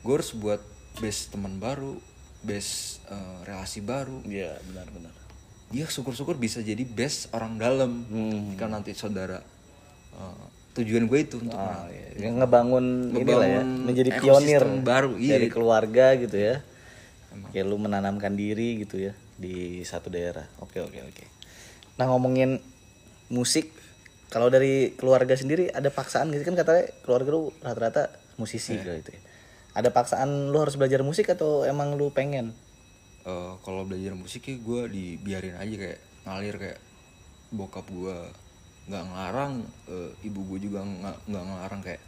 gue 0.00 0.12
harus 0.12 0.32
buat 0.32 0.60
base 0.96 1.28
teman 1.28 1.56
baru 1.56 2.00
base 2.40 3.04
uh, 3.06 3.44
relasi 3.44 3.80
baru 3.80 4.24
Iya 4.24 4.56
benar-benar. 4.64 5.12
dia 5.68 5.84
syukur-syukur 5.84 6.34
bisa 6.34 6.58
jadi 6.60 6.82
base 6.82 7.28
orang 7.30 7.56
dalam 7.56 8.02
Hmm. 8.08 8.54
jika 8.54 8.64
nanti 8.66 8.96
saudara 8.96 9.44
uh, 10.16 10.44
tujuan 10.72 11.04
gue 11.04 11.18
itu 11.20 11.36
untuk 11.36 11.58
Ah, 11.58 11.84
iya. 11.90 12.30
Yang 12.30 12.34
ngebangun, 12.40 12.84
inilah 13.10 13.26
ya, 13.42 13.58
Ngebangun 13.58 13.68
menjadi 13.90 14.10
pionir 14.22 14.62
baru, 14.80 15.18
iya. 15.18 15.34
dari 15.34 15.48
keluarga 15.50 16.14
gitu 16.14 16.36
ya. 16.38 16.62
Kayak 17.50 17.66
lu 17.66 17.76
menanamkan 17.76 18.34
diri 18.34 18.78
gitu 18.78 19.02
ya 19.02 19.12
di 19.34 19.82
satu 19.82 20.06
daerah. 20.08 20.46
Oke 20.62 20.78
oke 20.78 20.94
oke. 20.94 21.24
Nah 21.98 22.06
ngomongin 22.06 22.62
musik, 23.30 23.72
kalau 24.30 24.46
dari 24.46 24.94
keluarga 24.94 25.34
sendiri 25.34 25.70
ada 25.74 25.90
paksaan 25.90 26.30
gitu 26.30 26.46
kan 26.46 26.54
katanya 26.54 26.84
keluarga 27.02 27.30
lu 27.34 27.42
rata-rata 27.62 28.02
musisi 28.38 28.78
gitu 28.78 28.90
ya. 28.90 29.20
Ada 29.74 29.90
paksaan 29.94 30.50
lu 30.50 30.58
harus 30.58 30.78
belajar 30.78 31.02
musik 31.02 31.30
atau 31.30 31.66
emang 31.66 31.98
lu 31.98 32.10
pengen? 32.14 32.54
Eh, 33.26 33.52
kalau 33.66 33.86
belajar 33.86 34.14
musik 34.14 34.46
ya 34.46 34.56
gue 34.58 34.82
dibiarin 34.90 35.58
aja 35.58 35.74
kayak 35.76 36.00
ngalir 36.26 36.56
kayak 36.56 36.78
bokap 37.50 37.86
gue 37.90 38.16
nggak 38.90 39.02
ngelarang 39.06 39.52
eh, 39.90 40.10
ibu 40.26 40.40
gue 40.54 40.58
juga 40.70 40.86
nggak 41.26 41.44
ngelarang 41.46 41.82
kayak. 41.82 42.02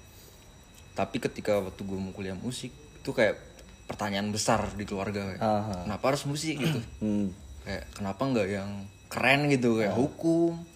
Tapi 0.94 1.16
ketika 1.22 1.58
waktu 1.58 1.82
gue 1.82 1.98
mau 1.98 2.14
kuliah 2.14 2.38
musik 2.38 2.70
itu 2.72 3.10
kayak 3.10 3.38
pertanyaan 3.90 4.30
besar 4.30 4.62
di 4.78 4.86
keluarga 4.86 5.34
kayak 5.34 5.42
Aha. 5.42 5.74
kenapa 5.90 6.04
harus 6.14 6.24
musik? 6.26 6.54
gitu. 6.58 6.80
Hmm. 7.02 7.34
kayak 7.62 7.86
kenapa 7.94 8.22
nggak 8.26 8.48
yang 8.48 8.70
keren 9.10 9.50
gitu? 9.50 9.78
Kayak 9.78 9.94
hukum 9.98 10.71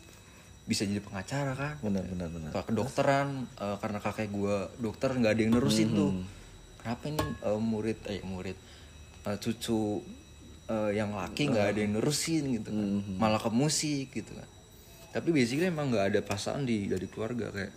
bisa 0.67 0.83
jadi 0.83 0.99
pengacara 0.99 1.55
kan? 1.55 1.75
Benar 1.79 2.05
benar 2.11 2.29
benar. 2.29 2.51
Kedokteran 2.67 3.47
eh, 3.55 3.77
karena 3.79 3.99
kakek 4.03 4.29
gue 4.29 4.57
dokter 4.83 5.15
nggak 5.15 5.33
ada 5.33 5.41
yang 5.41 5.53
nerusin 5.55 5.89
tuh. 5.95 6.13
Kenapa 6.83 7.03
ini 7.07 7.23
eh, 7.23 7.61
murid 7.63 7.99
eh 8.11 8.21
murid 8.27 8.59
eh, 9.25 9.37
cucu 9.39 10.03
eh, 10.67 10.91
yang 10.99 11.15
laki 11.15 11.55
nggak 11.55 11.67
ada 11.71 11.79
yang 11.79 11.93
nerusin 11.95 12.59
gitu 12.59 12.69
kan? 12.75 12.89
Malah 13.17 13.39
ke 13.39 13.51
musik 13.55 14.11
gitu 14.11 14.35
kan. 14.35 14.49
Tapi 15.15 15.33
basically 15.33 15.71
emang 15.71 15.95
nggak 15.95 16.13
ada 16.13 16.21
pasangan 16.21 16.67
di 16.67 16.91
dari 16.91 17.07
keluarga 17.07 17.49
kayak 17.55 17.73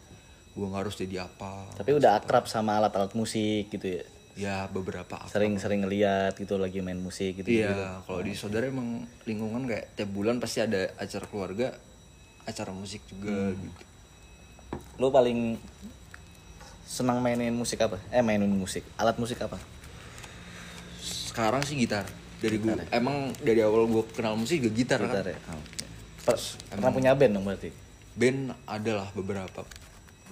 gue 0.50 0.66
nggak 0.66 0.82
harus 0.82 0.98
jadi 0.98 1.24
apa 1.24 1.72
Tapi 1.78 1.94
udah 1.96 2.20
akrab 2.20 2.50
sama 2.50 2.82
alat-alat 2.82 3.14
musik 3.16 3.70
gitu 3.72 3.86
ya. 3.86 4.04
ya 4.36 4.58
beberapa 4.68 5.16
apa 5.16 5.30
Sering-sering 5.32 5.86
ngeliat 5.88 6.36
gitu 6.36 6.58
lagi 6.60 6.82
main 6.84 7.00
musik 7.00 7.40
gitu. 7.40 7.48
iya 7.48 8.02
kalau 8.04 8.20
di 8.20 8.34
saudara 8.36 8.68
emang 8.68 9.08
lingkungan 9.24 9.70
kayak 9.70 9.94
tiap 9.96 10.10
bulan 10.12 10.42
pasti 10.42 10.60
ada 10.60 10.92
acara 11.00 11.26
keluarga 11.32 11.68
acara 12.50 12.74
musik 12.74 13.02
juga 13.08 13.54
gitu 13.54 13.86
Lu 14.98 15.10
paling 15.10 15.56
senang 16.84 17.22
mainin 17.22 17.54
musik 17.54 17.80
apa? 17.80 18.02
Eh 18.10 18.20
mainin 18.20 18.50
musik. 18.50 18.82
Alat 18.98 19.16
musik 19.16 19.40
apa? 19.40 19.58
sekarang 21.30 21.62
sih 21.64 21.78
gitar 21.78 22.04
dari 22.42 22.58
gue 22.60 22.74
emang 22.92 23.32
dari 23.40 23.62
awal 23.64 23.86
gue 23.88 24.04
kenal 24.12 24.36
musik 24.36 24.60
juga 24.60 24.74
gitar, 24.76 25.00
Gitar 25.00 25.24
kan 25.24 25.32
ya. 25.32 25.38
Oh, 25.48 25.56
oke. 25.56 25.86
Per- 26.26 26.42
pernah 26.74 26.92
punya 26.92 27.12
band 27.16 27.32
dong 27.38 27.46
berarti? 27.48 27.70
band 28.20 28.52
adalah 28.68 29.08
beberapa 29.16 29.64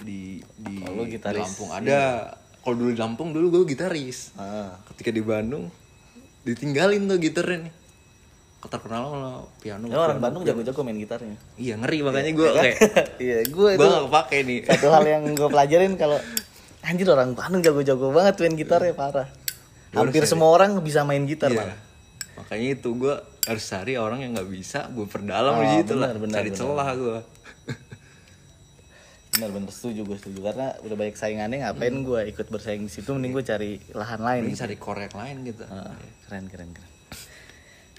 di 0.03 0.43
di, 0.59 0.83
lu 0.83 1.07
di. 1.07 1.15
Lampung 1.21 1.71
ada 1.71 2.33
kalau 2.59 2.75
dulu 2.75 2.89
di 2.91 2.99
Lampung 2.99 3.29
dulu 3.31 3.45
gue 3.61 3.71
gitaris 3.71 4.35
Ah. 4.35 4.75
ketika 4.91 5.15
di 5.15 5.23
Bandung 5.23 5.71
ditinggalin 6.43 7.07
tuh 7.07 7.17
gitarnya 7.21 7.69
nih 7.69 7.73
terkenal 8.59 9.03
sama 9.07 9.31
piano 9.57 9.85
Ya 9.85 9.95
orang 9.97 10.17
Bandung 10.17 10.43
jago-jago 10.43 10.81
main 10.81 10.95
gitarnya. 10.95 11.37
iya 11.55 11.75
ngeri 11.75 12.01
makanya 12.01 12.31
gue 12.31 12.49
kayak 12.51 12.75
Iya, 13.23 13.37
gue 13.45 13.69
itu 13.71 13.79
gue 13.79 13.87
gak 13.87 14.03
kepake 14.05 14.37
nih 14.41 14.59
satu 14.65 14.87
hal 14.89 15.03
yang 15.05 15.23
gue 15.31 15.49
pelajarin 15.55 15.93
kalau 15.93 16.17
anjir 16.81 17.07
orang 17.07 17.31
Bandung 17.31 17.61
jago-jago 17.61 18.09
banget 18.09 18.35
main 18.37 18.55
gitarnya 18.55 18.91
parah. 18.91 19.27
Hampir 19.89 20.23
semua 20.25 20.51
orang 20.51 20.75
bisa 20.79 21.01
main 21.01 21.23
gitar 21.23 21.47
Iya. 21.47 21.63
malah. 21.63 21.77
makanya 22.35 22.67
itu 22.71 22.89
gue 22.93 23.15
harus 23.43 23.63
cari 23.63 23.93
orang 23.95 24.19
yang 24.19 24.31
nggak 24.33 24.45
bisa 24.47 24.89
gue 24.89 25.05
perdalam 25.05 25.53
Oh, 25.53 25.59
di 25.59 25.69
situ 25.77 25.93
lah 25.93 26.11
benar, 26.11 26.17
benar, 26.19 26.35
cari 26.35 26.49
benar. 26.49 26.59
celah 26.59 26.89
gue 26.93 27.17
Bener-bener 29.29 29.69
setuju 29.69 30.01
gue 30.03 30.17
setuju 30.17 30.39
karena 30.43 30.73
udah 30.81 30.95
banyak 30.95 31.13
saingannya 31.13 31.57
ngapain 31.61 31.93
gue 31.95 32.21
ikut 32.27 32.47
bersaing 32.47 32.83
di 32.83 32.91
situ 32.91 33.09
mending 33.11 33.31
gue 33.31 33.43
cari 33.43 33.71
lahan 33.91 34.17
lain. 34.19 34.41
Mending 34.43 34.57
cari 34.59 34.75
korek 34.75 35.13
lain 35.13 35.45
gitu 35.45 35.61
Ah, 35.63 35.93
keren 36.25 36.45
keren 36.47 36.73
keren. 36.73 36.91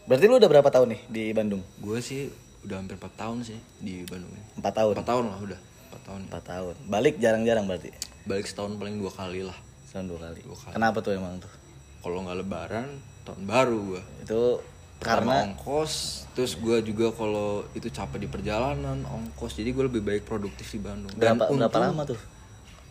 Berarti 0.08 0.24
lu 0.24 0.40
udah 0.40 0.48
berapa 0.48 0.68
tahun 0.72 0.96
nih 0.96 1.00
di 1.12 1.24
Bandung? 1.36 1.60
gue 1.84 1.98
sih 2.00 2.32
udah 2.64 2.80
hampir 2.80 2.96
4 2.96 3.12
tahun 3.12 3.38
sih 3.44 3.60
di 3.84 4.08
Bandung 4.08 4.32
ini. 4.32 4.44
Empat 4.56 4.72
tahun? 4.80 4.94
4 4.96 5.04
tahun 5.04 5.24
lah 5.28 5.38
udah. 5.44 5.60
4 5.60 6.08
tahun. 6.08 6.20
Empat 6.32 6.44
tahun. 6.48 6.74
Balik 6.88 7.14
jarang-jarang 7.20 7.68
berarti? 7.68 7.92
Balik 8.24 8.48
setahun 8.48 8.80
paling 8.80 8.96
dua 8.96 9.12
kali 9.12 9.44
lah. 9.44 9.58
Tahun 9.92 10.08
dua 10.08 10.18
kali. 10.24 10.40
Dua 10.48 10.56
kali. 10.56 10.72
kenapa 10.72 10.98
tuh 11.04 11.12
emang 11.12 11.36
tuh? 11.36 11.52
Kalau 12.00 12.24
nggak 12.24 12.38
lebaran 12.40 12.88
tahun 13.28 13.42
baru 13.44 13.78
gua. 13.84 14.02
Itu 14.24 14.64
karena 14.98 15.44
karena 15.44 15.54
ongkos 15.54 15.92
terus 16.32 16.56
gua 16.56 16.80
juga 16.80 17.12
kalau 17.12 17.68
itu 17.76 17.92
capek 17.92 18.24
di 18.24 18.28
perjalanan 18.32 19.04
ongkos. 19.04 19.60
Jadi 19.60 19.76
gue 19.76 19.84
lebih 19.92 20.02
baik 20.08 20.24
produktif 20.24 20.72
di 20.72 20.80
Bandung. 20.80 21.12
Berapa 21.20 21.52
berapa 21.52 21.52
untung 21.52 21.84
lama 21.84 22.02
tuh? 22.08 22.20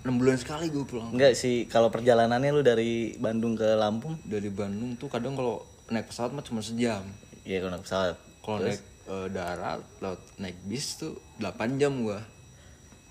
Enam 0.06 0.22
bulan 0.22 0.38
sekali 0.38 0.70
gue 0.70 0.86
pulang. 0.86 1.10
Enggak 1.12 1.34
sih 1.34 1.66
kalau 1.66 1.90
perjalanannya 1.90 2.54
lu 2.54 2.62
dari 2.62 3.18
Bandung 3.18 3.58
ke 3.58 3.74
Lampung? 3.74 4.22
Dari 4.22 4.54
Bandung 4.54 4.94
tuh 4.96 5.10
kadang 5.10 5.34
kalau 5.34 5.66
naik 5.88 6.08
pesawat 6.08 6.32
mah 6.32 6.42
cuma 6.42 6.60
sejam. 6.60 7.04
Ya 7.42 7.58
kalau 7.60 7.72
naik 7.74 7.84
pesawat. 7.84 8.16
Kalau 8.40 8.58
naik 8.60 8.82
eh, 9.08 9.28
darat 9.30 9.82
laut 9.98 10.22
naik 10.36 10.58
bis 10.64 10.96
tuh 10.96 11.16
8 11.38 11.78
jam 11.78 11.94
gua. 12.02 12.20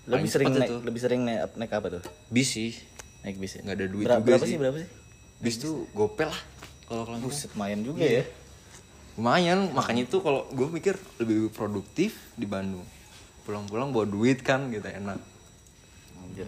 Lebih 0.07 0.23
Paling 0.23 0.29
sering 0.29 0.47
naik 0.53 0.71
lebih 0.81 1.01
sering 1.01 1.21
naik, 1.23 1.39
naik 1.55 1.71
apa 1.71 1.87
tuh? 1.99 2.03
Bis 2.27 2.49
sih. 2.49 2.71
Naik 3.21 3.37
bis 3.37 3.55
ya? 3.55 3.61
Nggak 3.61 3.75
ada 3.75 3.87
duit 3.87 4.05
Ber- 4.05 4.13
juga 4.15 4.25
berapa 4.25 4.45
sih. 4.45 4.51
sih. 4.51 4.59
berapa 4.59 4.77
sih? 4.77 4.89
Bis 5.37 5.55
tuh 5.57 5.85
gopel 5.91 6.29
lah 6.29 6.41
kalau 6.87 7.03
Lampung. 7.03 7.27
Buset, 7.27 7.51
lumayan 7.51 7.81
juga 7.81 7.99
Iya. 7.99 8.21
ya 8.21 8.25
lumayan. 9.17 9.59
Makanya 9.73 10.05
itu 10.05 10.21
kalau 10.21 10.45
gue 10.47 10.67
mikir 10.69 10.93
lebih 11.17 11.49
produktif 11.49 12.15
di 12.33 12.45
Bandung. 12.45 12.85
Pulang-pulang 13.43 13.89
bawa 13.89 14.05
duit 14.05 14.39
kan 14.39 14.69
gitu 14.69 14.85
enak. 14.85 15.17
Anjir. 16.19 16.47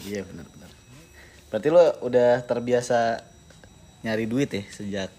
iya 0.00 0.24
benar-benar 0.24 0.70
berarti 1.46 1.68
lo 1.68 1.82
udah 2.00 2.40
terbiasa 2.40 3.20
nyari 4.00 4.24
duit 4.24 4.48
ya 4.48 4.62
sejak 4.64 5.10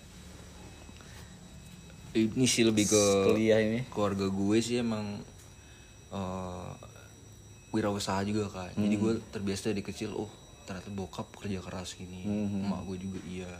ini 2.12 2.46
sih 2.48 2.68
lebih 2.68 2.92
ke 2.92 3.04
kuliah 3.32 3.60
ini. 3.64 3.88
keluarga 3.88 4.28
gue 4.28 4.58
sih 4.60 4.84
emang 4.84 5.22
eh 6.12 6.72
wirausaha 7.72 8.20
juga 8.28 8.52
kan. 8.52 8.72
Jadi 8.76 8.96
gue 9.00 9.14
terbiasa 9.32 9.72
dari 9.72 9.80
kecil 9.80 10.12
oh 10.12 10.28
ternyata 10.68 10.92
bokap 10.92 11.32
kerja 11.36 11.64
keras 11.64 11.96
gini 11.96 12.28
emak 12.28 12.84
gue 12.84 12.98
juga 13.00 13.20
iya. 13.28 13.52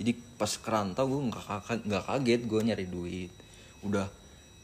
Jadi 0.00 0.16
pas 0.40 0.48
kerantau 0.48 1.04
gue 1.12 1.20
nggak 1.28 1.44
kaget 1.44 1.80
nggak 1.84 2.04
kaget 2.08 2.40
gue 2.48 2.60
nyari 2.64 2.86
duit. 2.88 3.32
Udah 3.84 4.08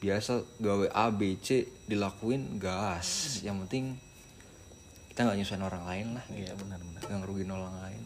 biasa 0.00 0.45
gawe 0.61 0.88
A 0.97 1.12
B 1.12 1.37
C 1.37 1.69
dilakuin 1.85 2.57
gas. 2.57 3.40
Yang 3.45 3.57
penting 3.69 3.85
kita 5.12 5.28
nggak 5.28 5.37
nyusahin 5.40 5.64
orang 5.64 5.85
lain 5.85 6.07
lah 6.16 6.25
iya 6.33 6.52
benar-benar 6.57 7.00
nggak 7.05 7.21
ngerugiin 7.21 7.52
orang 7.52 7.76
lain. 7.85 8.02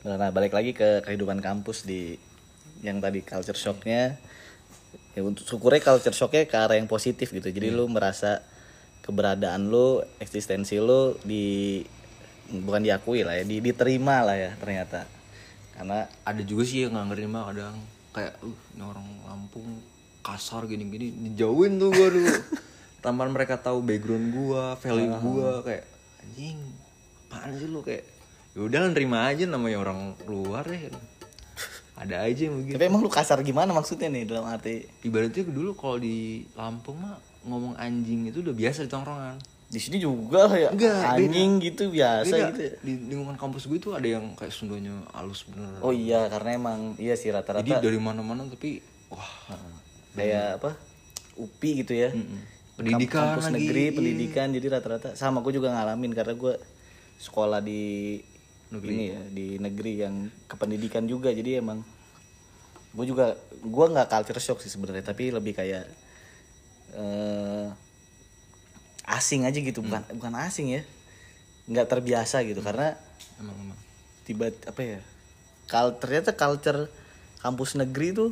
Nah 0.00 0.32
balik 0.32 0.56
lagi 0.56 0.72
ke 0.72 1.04
kehidupan 1.04 1.44
kampus 1.44 1.84
di 1.84 2.16
yang 2.80 2.98
tadi 2.98 3.20
culture 3.20 3.56
shocknya 3.56 4.16
ya 5.10 5.20
untuk 5.26 5.42
syukurnya 5.44 5.82
culture 5.82 6.14
shocknya 6.14 6.46
ke 6.46 6.56
arah 6.56 6.76
yang 6.78 6.88
positif 6.88 7.34
gitu. 7.34 7.50
Jadi 7.50 7.68
lu 7.70 7.86
merasa 7.90 8.42
keberadaan 9.04 9.68
lu 9.68 10.00
eksistensi 10.22 10.78
lu 10.78 11.18
di 11.26 11.82
bukan 12.50 12.82
diakui 12.82 13.22
lah 13.22 13.38
ya 13.38 13.44
di, 13.46 13.62
diterima 13.62 14.22
lah 14.24 14.36
ya 14.38 14.50
ternyata. 14.58 15.06
Karena 15.74 16.06
ada 16.26 16.42
juga 16.44 16.62
sih 16.66 16.86
yang 16.86 16.94
nggak 16.96 17.06
nerima 17.14 17.48
kadang. 17.50 17.76
Kayak 18.10 18.34
uh 18.42 18.58
ini 18.74 18.82
orang 18.82 19.06
Lampung 19.26 19.68
kasar 20.20 20.66
gini-gini 20.66 21.14
dijauhin 21.30 21.78
tuh 21.78 21.90
gua 21.94 22.08
dulu. 22.10 22.34
Taman 23.04 23.32
mereka 23.32 23.56
tahu 23.56 23.80
background 23.80 24.26
gua 24.34 24.76
value 24.76 25.14
gua 25.24 25.64
kayak 25.64 25.84
anjing 26.20 26.58
apaan 27.30 27.50
sih 27.56 27.68
lu? 27.70 27.80
Kayak 27.80 28.04
yaudah 28.58 28.78
lah 28.82 28.90
nerima 28.90 29.30
aja 29.30 29.46
namanya 29.46 29.78
orang 29.78 30.18
luar 30.26 30.66
ya 30.66 30.90
ada 32.00 32.24
aja 32.24 32.48
yang 32.48 32.56
begitu. 32.64 32.80
Tapi 32.80 32.84
emang 32.88 33.04
lu 33.04 33.12
kasar 33.12 33.36
gimana 33.44 33.76
maksudnya 33.76 34.08
nih 34.08 34.24
dalam 34.24 34.48
arti? 34.48 34.88
Ibaratnya 35.04 35.44
dulu 35.44 35.76
kalau 35.76 36.00
di 36.00 36.48
Lampung 36.56 36.96
mah 36.96 37.20
ngomong 37.44 37.76
anjing 37.76 38.32
itu 38.32 38.40
udah 38.40 38.56
biasa 38.56 38.88
di 38.88 38.90
tongkrongan. 38.90 39.36
Di 39.70 39.78
sini 39.78 40.00
juga 40.00 40.48
lah 40.48 40.56
ya. 40.56 40.70
Enggak, 40.72 40.96
anjing 40.96 41.50
gitu 41.60 41.92
biasa 41.92 42.32
Beda. 42.32 42.48
gitu 42.50 42.60
ya. 42.64 42.72
di 42.80 42.92
lingkungan 43.12 43.36
kampus 43.36 43.68
gue 43.68 43.78
tuh 43.78 43.92
ada 43.92 44.08
yang 44.08 44.32
kayak 44.32 44.48
Sundanya 44.48 44.96
halus 45.12 45.44
bener. 45.44 45.76
Oh 45.84 45.92
iya 45.92 46.24
karena 46.32 46.56
emang 46.56 46.96
iya 46.96 47.14
sih 47.14 47.28
jadi 47.28 47.44
rata-rata 47.44 47.84
dari 47.84 48.00
mana-mana 48.00 48.48
tapi 48.48 48.80
wah. 49.12 49.60
Kayak 50.16 50.64
apa? 50.64 50.70
UPI 51.36 51.84
gitu 51.84 51.92
ya. 51.92 52.10
Pendidikan 52.80 53.36
kampus 53.36 53.52
lagi, 53.52 53.56
negeri 53.60 53.84
pendidikan 53.92 54.48
jadi 54.56 54.66
rata-rata. 54.72 55.12
Sama 55.20 55.44
gue 55.44 55.52
juga 55.52 55.68
ngalamin 55.68 56.16
karena 56.16 56.32
gue 56.32 56.56
sekolah 57.20 57.60
di 57.60 58.16
ini 58.72 59.04
ya 59.08 59.20
di 59.26 59.46
negeri 59.56 59.92
yang 59.98 60.14
kependidikan 60.46 61.04
juga. 61.04 61.28
Jadi 61.28 61.58
emang 61.58 61.82
gue 62.90 63.04
juga 63.04 63.34
gue 63.56 63.86
nggak 63.88 64.08
culture 64.08 64.38
shock 64.38 64.58
sih 64.58 64.70
sebenarnya. 64.70 65.02
Tapi 65.04 65.30
lebih 65.30 65.52
kayak 65.52 65.84
eh 66.92 67.66
asing 69.06 69.42
aja 69.42 69.58
gitu. 69.58 69.82
Bukan 69.82 70.02
bukan 70.14 70.34
asing 70.38 70.70
ya. 70.70 70.82
Nggak 71.66 71.86
terbiasa 71.88 72.42
gitu. 72.42 72.60
Karena 72.60 72.94
emang 73.36 73.56
emang. 73.58 73.78
tiba 74.20 74.46
apa 74.46 74.78
ya 74.78 75.00
kal 75.66 75.98
ternyata 75.98 76.30
culture 76.30 76.86
kampus 77.40 77.74
negeri 77.74 78.10
tuh 78.12 78.30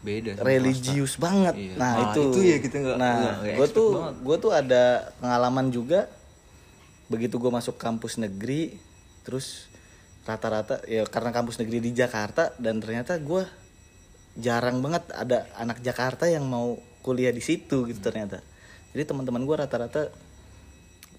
beda 0.00 0.40
religius 0.40 1.18
banget. 1.18 1.52
Iya. 1.52 1.74
Nah, 1.76 1.92
Malah 1.92 2.12
itu. 2.12 2.22
itu 2.30 2.40
ya 2.46 2.56
kita 2.60 2.76
nggak- 2.78 2.96
Nah, 2.96 3.16
gue 3.42 3.68
tuh 3.68 3.88
gue 4.16 4.36
tuh 4.38 4.52
ada 4.52 4.84
pengalaman 5.18 5.68
juga. 5.68 6.08
Begitu 7.06 7.36
gue 7.36 7.50
masuk 7.50 7.76
kampus 7.76 8.16
negeri, 8.16 8.78
terus 9.26 9.66
rata-rata 10.22 10.82
ya 10.86 11.02
karena 11.06 11.34
kampus 11.34 11.58
negeri 11.58 11.82
di 11.82 11.90
Jakarta 11.94 12.54
dan 12.62 12.78
ternyata 12.78 13.18
gue 13.18 13.42
jarang 14.38 14.78
banget 14.78 15.10
ada 15.10 15.50
anak 15.58 15.82
Jakarta 15.82 16.30
yang 16.30 16.46
mau 16.46 16.78
kuliah 17.02 17.34
di 17.34 17.42
situ 17.42 17.86
gitu 17.90 17.98
ternyata. 17.98 18.38
Jadi 18.94 19.02
teman-teman 19.02 19.42
gue 19.42 19.56
rata-rata 19.58 20.08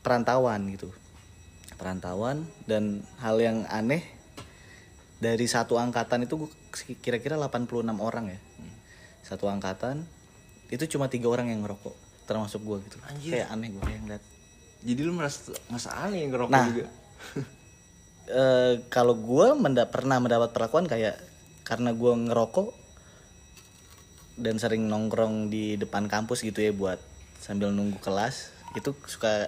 perantauan 0.01 0.63
gitu, 0.71 0.91
perantauan 1.75 2.47
dan 2.63 3.03
hal 3.19 3.37
yang 3.39 3.67
aneh 3.67 4.03
dari 5.17 5.45
satu 5.49 5.81
angkatan 5.81 6.29
itu 6.29 6.47
kira-kira 7.01 7.35
86 7.41 7.89
orang 7.97 8.37
ya 8.37 8.39
satu 9.25 9.49
angkatan 9.49 10.05
itu 10.69 10.85
cuma 10.93 11.09
tiga 11.09 11.27
orang 11.27 11.49
yang 11.49 11.65
ngerokok 11.65 11.95
termasuk 12.29 12.61
gue 12.61 12.77
gitu 12.85 12.97
Anjir. 13.01 13.31
kayak 13.41 13.49
aneh 13.49 13.69
gue 13.73 13.83
yang 13.89 14.05
liat 14.05 14.23
jadi 14.85 15.01
lu 15.03 15.11
merasa 15.17 15.57
merasa 15.73 15.89
aneh 16.05 16.27
yang 16.27 16.31
ngerokok 16.37 16.53
Nah. 16.53 16.65
juga 16.69 16.85
Eh, 18.27 18.83
kalau 18.89 19.15
gue 19.15 19.55
menda- 19.55 19.87
pernah 19.87 20.19
mendapat 20.19 20.51
perlakuan 20.51 20.83
kayak 20.83 21.15
karena 21.63 21.91
gue 21.91 22.11
ngerokok 22.27 22.75
dan 24.35 24.59
sering 24.59 24.85
nongkrong 24.85 25.47
di 25.47 25.75
depan 25.75 26.05
kampus 26.05 26.43
gitu 26.43 26.59
ya 26.59 26.69
buat 26.69 26.99
sambil 27.37 27.71
nunggu 27.71 27.97
kelas 27.97 28.51
itu 28.73 28.91
suka 29.07 29.47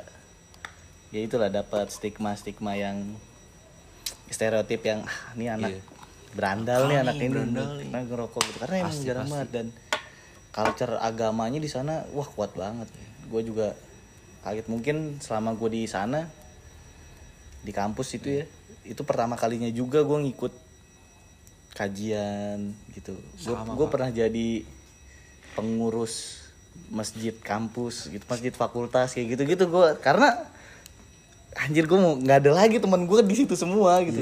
ya 1.12 1.20
itulah 1.20 1.52
dapat 1.52 1.92
stigma 1.92 2.34
stigma 2.34 2.74
yang 2.74 3.04
stereotip 4.28 4.80
yang 4.82 5.04
ah, 5.04 5.36
ini 5.36 5.46
anak 5.48 5.72
Iya. 5.72 5.82
berandal 6.32 6.82
nih 6.88 6.96
Ah, 6.96 7.04
anak 7.04 7.16
ini 7.18 7.30
berandal 7.30 7.68
karena 7.76 8.00
ngerokok 8.06 8.42
gitu. 8.46 8.58
Karena 8.60 8.76
emang 8.80 8.98
jarang 9.02 9.28
banget 9.28 9.50
dan 9.50 9.68
culture 10.50 10.96
agamanya 11.00 11.58
di 11.58 11.68
sana 11.68 12.08
wah 12.10 12.26
kuat 12.26 12.54
banget. 12.54 12.88
Gue 13.28 13.42
juga 13.42 13.76
kaget. 14.42 14.66
Mungkin 14.66 14.96
selama 15.20 15.52
gue 15.54 15.70
di 15.70 15.84
sana 15.84 16.30
di 17.60 17.74
kampus 17.74 18.16
itu 18.16 18.30
ya 18.32 18.46
itu 18.90 19.02
pertama 19.06 19.38
kalinya 19.38 19.70
juga 19.70 20.02
gue 20.02 20.18
ngikut 20.30 20.54
kajian 21.78 22.74
gitu. 22.98 23.14
Gue 23.78 23.88
pernah 23.88 24.10
jadi 24.10 24.66
pengurus 25.54 26.46
masjid 26.90 27.36
kampus 27.36 28.10
gitu 28.10 28.24
masjid 28.26 28.54
fakultas 28.56 29.12
kayak 29.14 29.36
gitu 29.36 29.42
gitu 29.46 29.64
gue 29.68 29.88
karena 30.00 30.32
anjir 31.60 31.86
gue 31.86 32.00
mau 32.00 32.16
nggak 32.16 32.40
ada 32.46 32.52
lagi 32.56 32.80
teman 32.80 33.04
gue 33.06 33.20
di 33.22 33.36
situ 33.38 33.54
semua 33.54 34.02
gitu. 34.02 34.20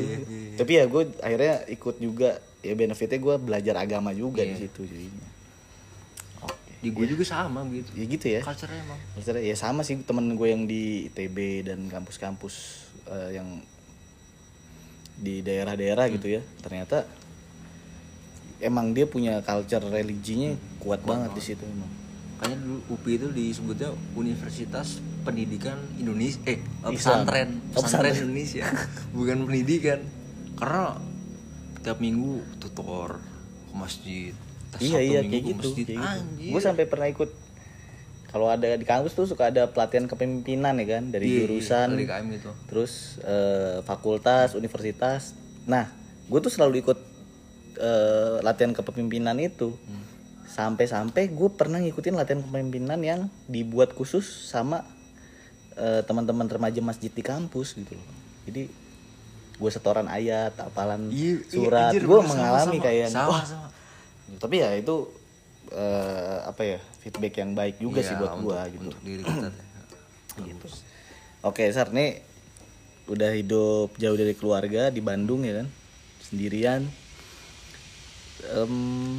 Tapi 0.59 0.71
ya 0.77 0.83
gue 0.85 1.03
akhirnya 1.23 1.63
ikut 1.71 1.95
juga. 2.03 2.43
Ya 2.65 2.73
benefitnya 2.73 3.21
gue 3.21 3.35
belajar 3.39 3.79
agama 3.79 4.11
juga 4.11 4.43
di 4.43 4.57
situ 4.57 4.83
jadinya. 4.83 5.27
Di 6.77 6.89
gue 6.93 7.05
juga 7.09 7.23
sama 7.23 7.63
gitu 7.71 7.89
ya 7.95 8.05
gitu 8.05 8.25
ya. 8.27 8.41
Culture 8.43 8.73
emang. 8.73 8.99
Maksudnya 9.15 9.43
ya 9.45 9.55
sama 9.55 9.81
sih 9.87 9.95
temen 10.03 10.35
gue 10.35 10.47
yang 10.51 10.63
di 10.67 11.07
ITB 11.07 11.63
dan 11.63 11.87
kampus-kampus 11.87 12.85
eh, 13.07 13.39
yang 13.39 13.61
di 15.17 15.41
daerah-daerah 15.41 16.05
gitu 16.09 16.27
ya. 16.29 16.41
Ternyata 16.61 17.03
emang 18.57 18.93
dia 18.93 19.05
punya 19.05 19.41
culture 19.41 19.83
religinya 19.83 20.53
kuat, 20.77 21.01
banget 21.01 21.33
di 21.33 21.41
situ 21.43 21.63
emang. 21.63 21.89
Makanya 22.37 22.57
dulu 22.61 22.77
UPI 22.93 23.13
itu 23.17 23.27
disebutnya 23.33 23.89
Universitas 24.13 25.01
Pendidikan 25.25 25.75
Indonesia 25.97 26.37
eh 26.45 26.61
pesantren 26.85 27.59
Oh, 27.73 27.81
pesantren 27.81 28.13
pesantren. 28.13 28.23
Indonesia. 28.29 28.65
Bukan 29.17 29.37
pendidikan. 29.43 29.99
Karena 30.53 31.01
tiap 31.81 31.97
minggu 31.97 32.41
tutor 32.57 33.17
ke 33.67 33.73
masjid 33.73 34.33
Tas 34.67 34.79
iya 34.79 34.99
iya 34.99 35.19
Minggu 35.21 35.31
kayak 35.31 35.43
gitu, 35.47 35.67
masjid. 35.71 35.85
kayak 35.87 36.01
gitu. 36.37 36.51
Gue 36.53 36.61
sampai 36.61 36.85
pernah 36.85 37.07
ikut 37.07 37.29
kalau 38.37 38.47
ada 38.47 38.69
di 38.71 38.85
kampus 38.85 39.11
tuh 39.11 39.25
suka 39.25 39.49
ada 39.49 39.65
pelatihan 39.65 40.05
kepemimpinan 40.05 40.77
ya 40.77 40.87
kan 40.93 41.09
dari 41.09 41.25
Iya, 41.25 41.33
iya, 41.33 41.41
jurusan 41.43 41.87
dari 41.91 42.05
KM 42.05 42.25
gitu. 42.31 42.49
terus 42.67 42.93
eh, 43.19 43.81
fakultas 43.81 44.53
universitas. 44.53 45.33
Nah 45.65 45.89
gue 46.23 46.37
tuh 46.37 46.47
selalu 46.47 46.79
ikut 46.79 46.99
eh, 47.75 48.37
latihan 48.39 48.71
kepemimpinan 48.71 49.33
itu. 49.37 49.73
Sampai-sampai 50.47 51.27
gue 51.29 51.49
pernah 51.51 51.77
ngikutin 51.77 52.13
latihan 52.13 52.39
kepemimpinan 52.39 52.97
yang 52.99 53.19
dibuat 53.45 53.91
khusus 53.91 54.23
sama 54.47 54.85
eh, 55.75 56.01
teman-teman 56.01 56.45
remaja 56.45 56.79
masjid 56.79 57.09
di 57.09 57.21
kampus 57.21 57.73
gitu 57.73 57.93
loh. 57.93 58.07
Jadi 58.45 58.69
gue 59.57 59.69
setoran 59.69 60.05
ayat 60.05 60.53
apalan 60.55 61.09
Iya, 61.09 61.41
iya, 61.41 61.49
surat 61.49 61.89
anjir, 61.89 62.05
gue 62.05 62.19
mengalami 62.23 62.77
kayak 62.77 63.09
Sama, 63.09 63.29
wah. 63.31 63.41
sama. 63.41 63.67
tapi 64.37 64.59
ya 64.59 64.69
itu 64.73 65.09
eh, 65.69 66.39
apa 66.43 66.61
ya 66.63 66.79
feedback 66.99 67.33
yang 67.37 67.51
baik 67.51 67.75
juga 67.77 67.99
Iya, 67.99 68.07
sih 68.07 68.15
buat 68.15 68.31
untuk- 68.33 68.45
gue 68.49 68.61
gitu 68.69 68.83
untuk 68.85 69.01
diri 69.01 69.21
kita 69.21 69.47
teh. 69.49 69.65
gitu. 70.43 70.67
Oke, 71.41 71.63
Sar 71.69 71.89
nih 71.89 72.21
udah 73.07 73.31
hidup 73.31 73.95
jauh 73.95 74.15
dari 74.15 74.33
keluarga 74.33 74.87
di 74.87 74.99
Bandung 74.99 75.41
ya 75.41 75.63
kan, 75.63 75.67
sendirian. 76.21 76.81
Em, 78.47 79.17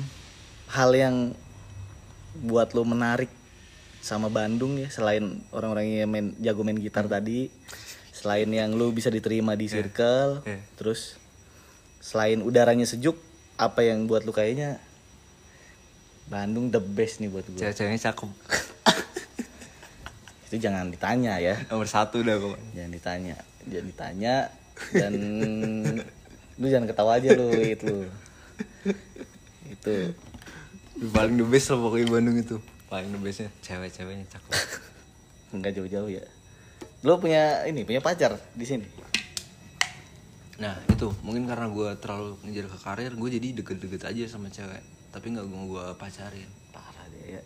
hal 0.69 0.91
yang 0.93 1.17
buat 2.39 2.71
lo 2.71 2.85
menarik 2.85 3.33
sama 3.99 4.29
Bandung 4.29 4.77
ya, 4.77 4.89
selain 4.89 5.43
orang-orang 5.51 5.87
yang 5.99 6.09
main 6.09 6.27
jago 6.39 6.63
main 6.63 6.79
gitar 6.79 7.05
tadi, 7.07 7.51
selain 8.11 8.47
yang 8.47 8.73
lo 8.73 8.89
bisa 8.89 9.09
diterima 9.09 9.53
di 9.53 9.67
circle, 9.67 10.45
Iya. 10.45 10.61
terus 10.77 11.19
selain 11.99 12.41
udaranya 12.41 12.85
sejuk, 12.85 13.19
apa 13.57 13.83
yang 13.83 14.07
buat 14.07 14.23
lo 14.23 14.31
kayaknya 14.31 14.79
Bandung 16.29 16.69
the 16.69 16.81
best 16.81 17.25
nih 17.25 17.33
buat 17.33 17.45
gue. 17.49 17.61
Cewek-ceweknya 17.61 18.12
cakep. 18.12 18.31
Itu 20.49 20.57
jangan 20.61 20.93
ditanya 20.93 21.41
ya. 21.41 21.57
Nomor 21.73 21.88
satu 21.88 22.21
dah 22.25 22.37
kok. 22.37 22.57
jangan 22.77 22.93
ditanya 22.93 23.37
jangan 23.69 23.87
ditanya 23.93 24.35
dan 24.97 25.12
lu 26.61 26.67
jangan 26.73 26.88
ketawa 26.88 27.21
aja 27.21 27.37
lu 27.37 27.53
itu 27.53 28.09
itu 29.69 29.97
Paling 30.99 31.38
the 31.38 31.47
best 31.47 31.71
lah 31.71 31.79
pokoknya 31.79 32.07
Bandung 32.11 32.37
itu. 32.41 32.57
Paling 32.88 33.12
the 33.12 33.21
bestnya 33.21 33.53
cewek-ceweknya 33.62 34.27
cakep. 34.33 34.53
nggak 35.49 35.73
jauh-jauh 35.81 36.11
ya 36.12 36.25
lu 37.07 37.17
punya 37.23 37.64
ini 37.64 37.87
punya 37.87 38.03
pacar 38.03 38.37
di 38.53 38.67
sini 38.67 38.88
Nah 40.59 40.75
itu 40.91 41.14
mungkin 41.23 41.47
karena 41.47 41.71
gue 41.71 41.88
terlalu 42.03 42.35
ngejar 42.43 42.67
ke 42.67 42.79
karir 42.83 43.12
gue 43.14 43.29
jadi 43.31 43.62
deket-deket 43.62 44.03
aja 44.11 44.25
sama 44.27 44.51
cewek 44.51 44.83
tapi 45.12 45.27
nggak 45.33 45.47
mau 45.49 45.64
gue 45.66 45.85
pacarin. 45.97 46.49
Parah 46.71 47.07
dia 47.12 47.40
ya. 47.40 47.42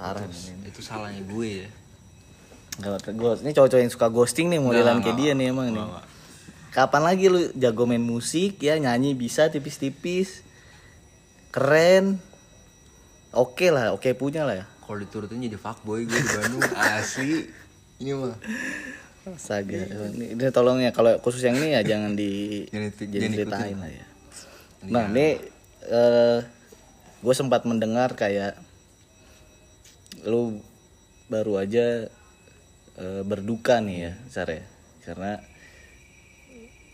Parah 0.00 0.24
Terus, 0.24 0.52
nih 0.56 0.70
itu 0.72 0.80
salahnya 0.80 1.22
gue 1.24 1.48
ya. 1.66 1.68
Gak, 2.80 3.12
gua, 3.12 3.36
ini 3.36 3.52
cowok-cowok 3.52 3.82
yang 3.84 3.92
suka 3.92 4.08
ghosting 4.08 4.48
nih 4.48 4.56
modelan 4.56 5.02
Nggak, 5.02 5.12
kayak 5.12 5.16
nggak, 5.20 5.34
dia 5.34 5.38
nih 5.38 5.46
emang 5.52 5.66
nggak, 5.68 5.84
nih. 5.84 5.92
nggak. 5.92 6.06
kapan 6.70 7.02
lagi 7.02 7.24
lu 7.26 7.40
jago 7.58 7.82
main 7.84 8.00
musik 8.00 8.62
ya 8.62 8.78
nyanyi 8.80 9.12
bisa 9.12 9.50
tipis-tipis. 9.52 10.46
Keren. 11.50 12.22
Oke 13.34 13.68
lah 13.74 13.92
oke 13.92 14.08
punya 14.16 14.46
lah 14.46 14.64
ya. 14.64 14.66
Kalau 14.80 14.98
diturutin 14.98 15.42
jadi 15.42 15.58
fuckboy 15.58 16.08
gue 16.08 16.18
di 16.18 16.30
Bandung. 16.30 16.62
Asli. 16.98 17.46
Ini 18.00 18.10
mah. 18.16 18.38
Astaga, 19.20 19.84
ini, 20.16 20.32
ini 20.32 20.42
tolong 20.48 20.80
ya 20.80 20.96
kalau 20.96 21.12
khusus 21.20 21.44
yang 21.44 21.52
ini 21.60 21.76
ya 21.76 21.84
jangan 21.84 22.16
di 22.16 22.64
jadi 22.72 23.28
ceritain 23.28 23.76
lah 23.76 23.92
ya. 23.92 24.06
Nah 24.88 25.12
ini 25.12 25.36
gue 27.20 27.34
sempat 27.36 27.68
mendengar 27.68 28.16
kayak 28.16 28.56
lu 30.24 30.60
baru 31.28 31.60
aja 31.62 32.08
eh, 33.00 33.22
berduka 33.24 33.78
nih 33.80 34.10
ya, 34.10 34.12
Sar 34.28 34.48
ya, 34.50 34.64
karena 35.04 35.40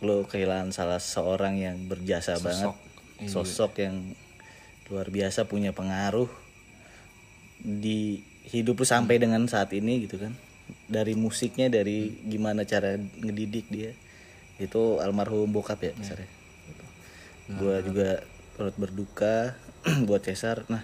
lu 0.04 0.28
kehilangan 0.28 0.70
salah 0.76 1.00
seorang 1.00 1.56
yang 1.56 1.88
berjasa 1.88 2.36
banget, 2.42 2.74
Iya. 3.16 3.32
sosok 3.32 3.80
yang 3.80 4.12
luar 4.92 5.08
biasa 5.08 5.48
punya 5.48 5.72
pengaruh 5.72 6.28
di 7.64 8.20
hidup 8.46 8.84
lu 8.84 8.86
sampai 8.86 9.16
dengan 9.18 9.48
saat 9.48 9.72
ini 9.72 10.04
gitu 10.04 10.20
kan. 10.20 10.36
Dari 10.86 11.16
musiknya 11.16 11.72
dari 11.72 12.12
gimana 12.28 12.68
cara 12.68 12.94
ngedidik 12.98 13.66
dia. 13.72 13.96
Itu 14.60 15.00
almarhum 15.00 15.50
bokap 15.50 15.80
ya 15.80 15.92
ya. 15.96 16.30
Gue 17.56 17.76
juga 17.88 18.20
turut 18.54 18.76
berduka 18.76 19.56
buat 20.08 20.22
Cesar. 20.26 20.66
Nah 20.66 20.82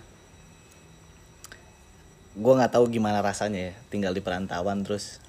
gue 2.33 2.53
nggak 2.57 2.73
tahu 2.73 2.89
gimana 2.89 3.21
rasanya 3.21 3.73
ya 3.73 3.75
tinggal 3.93 4.17
di 4.17 4.25
perantauan 4.25 4.81
terus 4.89 5.21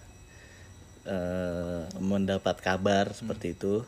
eh, 1.10 1.84
mendapat 1.98 2.62
kabar 2.62 3.12
seperti 3.12 3.58
itu. 3.58 3.82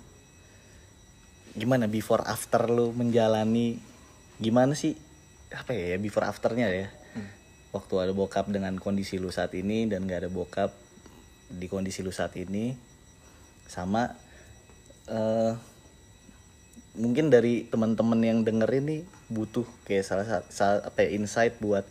Gimana 1.56 1.88
before 1.88 2.26
after 2.28 2.68
lu 2.68 2.92
menjalani 2.92 3.80
gimana 4.42 4.76
sih 4.76 5.00
apa 5.56 5.72
ya 5.72 5.96
before 6.02 6.28
afternya 6.28 6.68
ya? 6.74 6.88
Waktu 7.72 7.94
ada 8.08 8.12
bokap 8.16 8.52
dengan 8.52 8.76
kondisi 8.80 9.20
lu 9.20 9.32
saat 9.32 9.52
ini 9.56 9.88
dan 9.88 10.08
gak 10.08 10.28
ada 10.28 10.32
bokap 10.32 10.72
di 11.52 11.68
kondisi 11.68 12.02
lu 12.04 12.12
saat 12.12 12.36
ini 12.36 12.76
sama 13.68 14.12
eh 15.06 15.54
mungkin 16.96 17.28
dari 17.28 17.68
teman-teman 17.68 18.20
yang 18.24 18.40
denger 18.48 18.72
ini 18.80 19.04
butuh 19.32 19.66
kayak 19.90 20.06
salah 20.06 20.26
satu 20.26 20.86
apa 20.86 21.00
ya, 21.06 21.10
insight 21.18 21.58
buat 21.58 21.86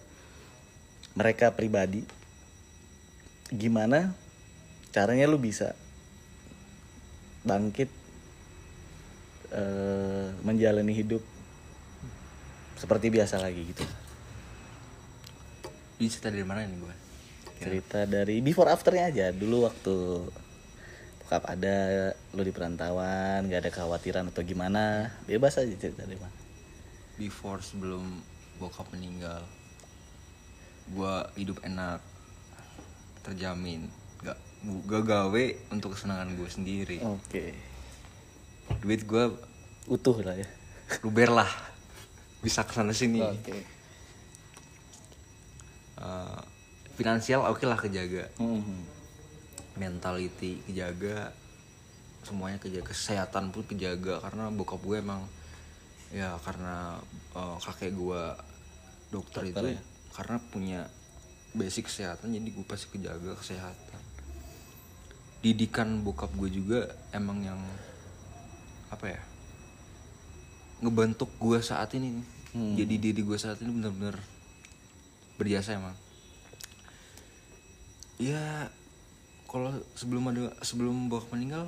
mereka 1.18 1.50
pribadi. 1.54 2.06
Gimana 3.50 4.14
caranya 4.94 5.26
lu 5.26 5.38
bisa 5.38 5.74
bangkit 7.44 7.90
eh, 9.52 10.28
menjalani 10.46 10.94
hidup 10.94 11.22
seperti 12.78 13.10
biasa 13.10 13.38
lagi 13.42 13.62
gitu. 13.70 13.84
Ini 15.98 16.10
cerita 16.10 16.28
dari 16.30 16.46
mana 16.46 16.66
nih 16.66 16.78
gue 16.78 16.94
cerita 17.54 18.04
dari 18.04 18.42
before 18.42 18.68
afternya 18.68 19.04
aja. 19.08 19.26
Dulu 19.30 19.64
waktu 19.64 19.96
bokap 21.24 21.48
ada 21.48 22.12
lu 22.36 22.44
di 22.44 22.52
perantauan 22.52 23.48
gak 23.48 23.60
ada 23.64 23.70
kekhawatiran 23.72 24.28
atau 24.28 24.44
gimana 24.44 25.08
bebas 25.24 25.56
aja 25.56 25.72
cerita 25.72 26.04
dari 26.04 26.20
mana 26.20 26.43
before 27.16 27.62
sebelum 27.62 28.02
bokap 28.58 28.86
meninggal 28.94 29.42
gue 30.92 31.14
hidup 31.40 31.58
enak 31.64 31.98
terjamin 33.24 33.88
gak 34.20 34.36
gak 34.84 35.02
gawe 35.04 35.44
untuk 35.72 35.96
kesenangan 35.96 36.36
gue 36.36 36.48
sendiri. 36.48 36.98
Oke. 37.00 37.56
Duit 38.80 39.04
gue 39.04 39.24
utuh 39.88 40.16
lah 40.24 40.36
ya. 40.36 40.48
luber 41.04 41.32
lah 41.32 41.48
bisa 42.44 42.64
ke 42.64 42.72
sana 42.72 42.92
sini. 42.92 43.20
Oke. 43.24 43.56
Eh, 46.04 46.40
finansial 46.96 47.48
oke 47.48 47.64
lah 47.64 47.78
kejaga. 47.80 48.28
Mhm. 48.40 48.96
mentality 49.74 50.62
kejaga 50.70 51.34
semuanya 52.22 52.62
kejaga 52.62 52.94
kesehatan 52.94 53.50
pun 53.50 53.66
kejaga 53.66 54.22
karena 54.22 54.46
bokap 54.46 54.78
gue 54.86 55.02
emang 55.02 55.26
ya 56.14 56.38
karena 56.46 57.02
eh, 57.34 57.56
kakek 57.58 57.90
gue 57.90 58.22
dokter, 59.10 59.50
itu 59.50 59.66
ya? 59.74 59.80
karena 60.14 60.36
punya 60.54 60.80
basic 61.54 61.90
kesehatan 61.90 62.30
jadi 62.30 62.48
gue 62.54 62.66
pasti 62.66 62.86
kejaga 62.94 63.34
kesehatan 63.34 64.02
didikan 65.42 66.06
bokap 66.06 66.30
gue 66.38 66.50
juga 66.50 66.86
emang 67.10 67.42
yang 67.42 67.60
apa 68.94 69.18
ya 69.18 69.22
ngebentuk 70.82 71.30
gue 71.42 71.58
saat 71.58 71.90
ini 71.98 72.22
Hmm. 72.54 72.78
jadi 72.78 73.02
diri 73.02 73.26
gue 73.26 73.34
saat 73.34 73.58
ini 73.66 73.74
bener-bener 73.74 74.14
berjasa 75.34 75.74
emang 75.74 75.98
ya 78.22 78.70
kalau 79.50 79.74
sebelum 79.98 80.30
ada 80.30 80.54
sebelum 80.62 81.10
bokap 81.10 81.34
meninggal 81.34 81.66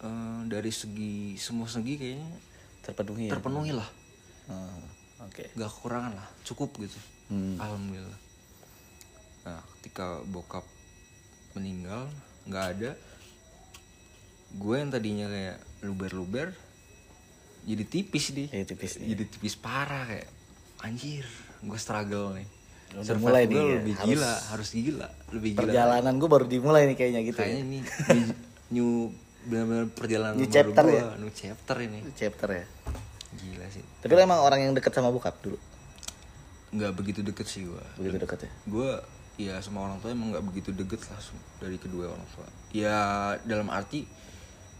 eh, 0.00 0.40
dari 0.48 0.72
segi 0.72 1.36
semua 1.36 1.68
segi 1.68 2.00
kayaknya 2.00 2.32
terpenuhi 2.80 3.28
ya? 3.28 3.32
Terpenuhi 3.32 3.72
lah. 3.72 3.88
Oh, 4.48 4.80
oke. 5.22 5.44
Nggak 5.54 5.70
kekurangan 5.70 6.12
lah 6.14 6.26
cukup 6.42 6.70
gitu. 6.78 6.98
Hmm. 7.30 7.54
alhamdulillah. 7.56 8.18
Nah 9.46 9.60
ketika 9.78 10.18
bokap 10.26 10.66
meninggal 11.52 12.10
nggak 12.44 12.66
ada 12.74 12.90
gue 14.50 14.74
yang 14.74 14.90
tadinya 14.90 15.26
kayak 15.26 15.56
luber-luber 15.82 16.50
jadi 17.62 17.84
tipis 17.84 18.34
nih. 18.34 18.48
Jadi 18.50 18.64
tipis 18.66 18.92
nih. 18.98 19.06
jadi 19.14 19.24
tipis 19.28 19.54
parah 19.54 20.04
kayak 20.04 20.28
anjir 20.80 21.22
gue 21.60 21.78
struggle 21.78 22.34
nih. 22.34 22.48
Udah 22.90 23.04
Survive 23.06 23.22
mulai 23.22 23.42
gue 23.46 23.54
nih 23.54 23.62
ya, 23.62 23.74
lebih 23.78 23.94
harus- 23.94 24.08
gila 24.10 24.34
harus 24.50 24.68
gila 24.74 25.08
lebih 25.30 25.50
gila. 25.54 25.60
perjalanan 25.62 26.14
gue 26.18 26.28
baru 26.28 26.46
dimulai 26.50 26.82
nih 26.90 26.96
kayaknya 26.98 27.20
gitu 27.22 27.38
kayaknya 27.38 27.54
ya 27.54 27.62
ini 27.62 27.78
new 28.74 29.14
benar-benar 29.46 29.86
perjalanan 29.96 30.36
New 30.36 30.44
baru 30.46 30.54
chapter 30.54 30.84
gua, 30.84 30.94
ya? 30.94 31.04
new 31.16 31.32
chapter 31.32 31.76
ini. 31.80 31.98
Chapter 32.12 32.48
ya? 32.52 32.64
Gila 33.30 33.66
sih. 33.72 33.84
Tapi 34.02 34.12
lo 34.12 34.20
emang 34.20 34.40
orang 34.42 34.60
yang 34.60 34.72
deket 34.76 34.92
sama 34.92 35.08
bokap 35.08 35.38
dulu? 35.40 35.56
Nggak 36.70 36.92
begitu 36.94 37.20
deket 37.26 37.46
sih 37.46 37.66
gue 37.66 37.84
begitu 37.98 38.18
deket 38.22 38.38
ya? 38.46 38.50
Gue 38.66 38.90
ya 39.40 39.54
sama 39.64 39.88
orang 39.88 39.96
tua 40.04 40.12
emang 40.12 40.36
nggak 40.36 40.44
begitu 40.44 40.70
deket 40.76 41.00
lah 41.08 41.18
dari 41.58 41.76
kedua 41.80 42.12
orang 42.12 42.28
tua. 42.36 42.46
Ya 42.70 42.98
dalam 43.48 43.72
arti 43.72 44.04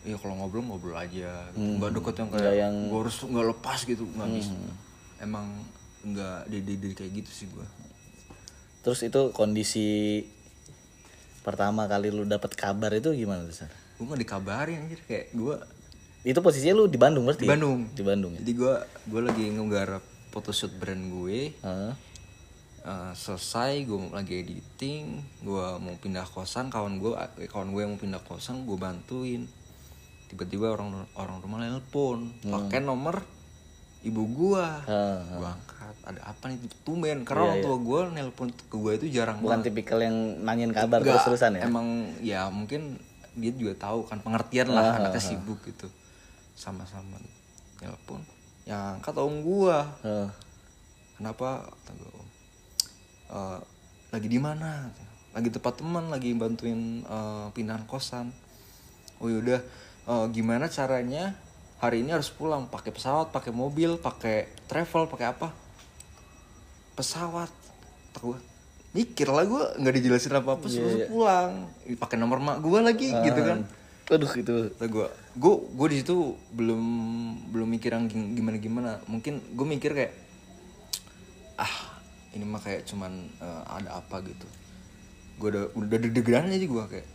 ya 0.04 0.16
kalau 0.16 0.32
ngobrol 0.38 0.64
ngobrol 0.64 0.96
aja 0.96 1.50
gitu. 1.52 1.60
nggak 1.60 1.90
deket 1.92 2.14
yang 2.16 2.28
kayak 2.32 2.54
yang- 2.56 2.80
gue 2.88 3.00
harus 3.00 3.16
nggak 3.20 3.46
lepas 3.56 3.78
gitu. 3.88 4.04
Nggak 4.06 4.28
bisa. 4.38 4.54
Emang 5.20 5.46
nggak 6.00 6.48
dede 6.48 6.74
dede 6.80 6.96
kayak 6.96 7.12
gitu 7.24 7.30
sih 7.30 7.46
gue 7.52 7.66
Terus 8.80 9.04
itu 9.04 9.20
kondisi 9.36 10.24
pertama 11.44 11.84
kali 11.84 12.08
lu 12.08 12.24
dapat 12.24 12.56
kabar 12.56 12.88
itu 12.96 13.12
gimana 13.12 13.44
tuh? 13.44 13.68
Gue 14.00 14.06
nggak 14.06 14.22
dikabarin 14.22 14.80
anjir 14.80 15.00
kayak 15.04 15.28
gue 15.30 15.56
Itu 16.22 16.40
posisinya 16.40 16.72
lu 16.74 16.84
di 16.86 16.96
Bandung 16.96 17.24
berarti? 17.24 17.44
di 17.44 17.50
Bandung 17.50 17.78
Di 17.90 18.00
Bandung 18.00 18.32
ya. 18.32 18.40
jadi 18.40 18.52
gue 18.54 18.74
gue 19.06 19.20
lagi 19.22 19.44
nggarap 19.46 20.00
photoshoot 20.30 20.72
brand 20.74 21.04
gue 21.10 21.52
Heeh. 21.54 21.92
Eh, 22.80 23.12
selesai 23.14 23.84
gue 23.84 24.08
lagi 24.10 24.40
editing 24.40 25.04
gue 25.42 25.66
mau 25.76 25.92
pindah 25.94 26.24
kosan 26.24 26.68
kawan 26.68 26.96
gue 26.96 27.12
kawan 27.44 27.68
gue 27.70 27.80
yang 27.82 27.92
mau 27.92 28.00
pindah 28.00 28.22
kosan 28.22 28.64
gue 28.64 28.72
bantuin 28.74 29.44
tiba-tiba 30.26 30.70
orang 30.70 30.88
orang 31.12 31.36
rumah 31.38 31.60
nelpon 31.60 32.32
pakai 32.40 32.80
nomor 32.80 33.20
ibu 34.00 34.22
gue 34.24 34.64
Heeh. 34.86 35.18
gue 35.30 35.44
angkat 35.46 35.96
ada 36.00 36.20
apa 36.24 36.48
nih 36.48 36.56
tumben 36.80 37.20
karena 37.20 37.42
orang 37.46 37.60
tua 37.60 37.76
gue 37.78 38.00
nelpon 38.14 38.48
ke 38.48 38.72
gue 38.72 38.92
itu 38.96 39.06
jarang 39.12 39.36
Bukan 39.38 39.60
banget 39.60 39.68
tipikal 39.68 40.00
yang 40.00 40.16
nanyain 40.40 40.72
kabar 40.72 40.98
Nggak, 40.98 41.20
terus-terusan 41.20 41.52
ya? 41.54 41.62
emang 41.62 41.86
ya 42.18 42.48
mungkin 42.48 42.96
dia 43.40 43.52
juga 43.56 43.74
tahu 43.80 44.04
kan 44.04 44.20
pengertian 44.20 44.68
lah 44.70 45.00
anaknya 45.00 45.22
sibuk 45.22 45.58
gitu. 45.64 45.88
Sama-sama 46.54 47.16
nelpon 47.80 48.20
yang 48.68 49.00
angkat 49.00 49.16
om 49.16 49.40
gue 49.40 49.78
Heeh. 50.04 50.28
kenapa? 51.16 51.64
Kata 51.64 51.90
gue 51.96 52.10
"Om, 52.12 52.28
eh, 53.32 53.58
lagi 54.12 54.28
di 54.28 54.36
mana? 54.36 54.92
Lagi 55.32 55.48
tempat 55.48 55.80
teman 55.80 56.12
lagi 56.12 56.36
bantuin 56.36 57.00
eh, 57.02 57.46
pindahan 57.56 57.88
kosan. 57.88 58.28
Oh 59.18 59.32
yaudah 59.32 59.64
eh, 60.06 60.26
gimana 60.36 60.68
caranya 60.68 61.32
hari 61.80 62.04
ini 62.04 62.12
harus 62.12 62.28
pulang? 62.28 62.68
Pakai 62.68 62.92
pesawat 62.92 63.32
pakai 63.32 63.50
mobil 63.50 63.96
pakai 63.96 64.52
travel 64.68 65.08
pakai 65.08 65.26
apa? 65.32 65.48
Pesawat 66.94 67.48
kata 68.10 68.18
gue 68.26 68.38
mikir 68.90 69.30
lah 69.30 69.46
gue 69.46 69.62
nggak 69.78 69.94
dijelasin 70.02 70.34
apa 70.34 70.58
apa 70.58 70.66
suruh 70.66 71.06
pulang. 71.06 71.70
Ih, 71.86 71.94
pakai 71.94 72.18
nomor 72.18 72.42
mak 72.42 72.58
gue 72.58 72.80
lagi 72.82 73.08
gitu 73.14 73.40
kan. 73.46 73.62
Aduh 74.10 74.32
itu. 74.34 74.74
kata 74.74 74.86
gue 74.90 75.06
gue 75.38 75.54
gue 75.78 75.86
di 75.94 75.96
situ 76.02 76.34
belum 76.50 76.82
belum 77.54 77.68
mikir 77.70 77.94
yang 77.94 78.10
gimana 78.10 78.58
gimana 78.58 78.90
mungkin 79.06 79.38
gue 79.54 79.66
mikir 79.66 79.94
kayak 79.94 80.12
ah 81.54 82.02
ini 82.34 82.42
mah 82.42 82.58
kayak 82.58 82.82
cuman 82.90 83.30
eh, 83.38 83.62
ada 83.70 84.02
apa 84.02 84.26
gitu. 84.26 84.46
Gue 85.38 85.54
udah 85.54 85.64
udah 85.78 85.98
deg-degan 86.02 86.50
aja 86.50 86.66
gue 86.66 86.84
kayak 86.90 87.08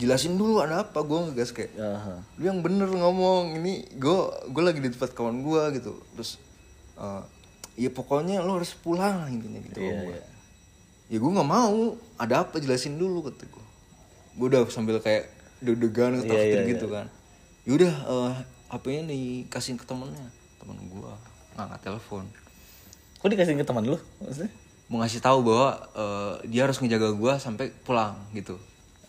jelasin 0.00 0.40
dulu 0.40 0.64
ada 0.64 0.88
apa. 0.88 1.04
Gue 1.04 1.28
ngegas 1.28 1.52
kayak 1.52 1.76
Aha. 1.76 2.24
lu 2.40 2.48
yang 2.48 2.64
bener 2.64 2.88
ngomong 2.88 3.60
ini 3.60 3.84
gue 4.00 4.18
gue 4.48 4.62
lagi 4.64 4.80
di 4.80 4.88
tempat 4.88 5.12
kawan 5.12 5.44
gue 5.44 5.62
gitu. 5.76 6.00
Terus 6.16 6.40
eh, 6.96 7.22
ya 7.74 7.88
pokoknya 7.88 8.38
lo 8.38 8.56
harus 8.56 8.72
pulang 8.72 9.26
intinya 9.26 9.58
gitu 9.60 9.78
Iya, 9.78 9.90
sama 9.90 10.02
gua. 10.02 10.12
iya. 10.12 10.22
ya 11.04 11.16
gue 11.16 11.30
nggak 11.32 11.50
mau 11.50 11.76
ada 12.16 12.34
apa 12.40 12.56
jelasin 12.56 12.94
dulu 12.94 13.24
kata 13.24 13.44
gue 13.44 13.64
gue 14.34 14.46
udah 14.48 14.62
sambil 14.68 14.98
kayak 14.98 15.30
deg-degan 15.58 16.14
Iya, 16.14 16.20
ketakutin 16.22 16.54
iya, 16.56 16.70
gitu 16.70 16.86
kan 16.88 17.06
yaudah 17.64 17.92
eh 17.92 18.32
HP-nya 18.68 19.02
dikasihin 19.06 19.74
ke 19.74 19.84
temennya 19.84 20.26
temen 20.56 20.76
gue 20.80 21.12
ngangkat 21.52 21.80
telepon 21.82 22.24
Kok 23.16 23.30
dikasih 23.30 23.54
ke 23.54 23.64
teman 23.64 23.84
lu? 23.84 23.96
Maksudnya? 24.18 24.52
mau 24.84 25.00
ngasih 25.00 25.16
tahu 25.18 25.40
bahwa 25.42 25.68
eh, 25.92 26.34
dia 26.46 26.62
harus 26.62 26.76
ngejaga 26.76 27.10
gue 27.10 27.32
sampai 27.38 27.72
pulang 27.80 28.14
gitu 28.32 28.54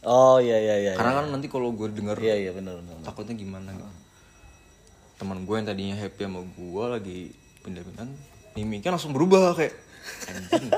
Oh 0.01 0.37
iya 0.37 0.55
iya 0.55 0.75
iya. 0.79 0.91
karena 0.93 1.19
kan 1.19 1.25
nanti 1.29 1.45
kalau 1.45 1.69
gue 1.69 1.89
denger 1.89 2.15
Iya 2.15 2.35
iya 2.39 2.51
benar 2.51 2.77
benar. 2.77 2.95
takutnya 3.01 3.33
gimana 3.33 3.69
gitu 3.71 3.89
teman 5.15 5.43
gue 5.43 5.55
yang 5.55 5.65
tadinya 5.65 5.95
happy 5.95 6.21
sama 6.21 6.41
gue 6.45 6.85
lagi 6.87 7.19
pindah-pindah 7.61 8.07
mimiknya 8.55 8.95
langsung 8.95 9.11
berubah 9.11 9.53
kayak 9.53 9.75
anjing. 10.31 10.71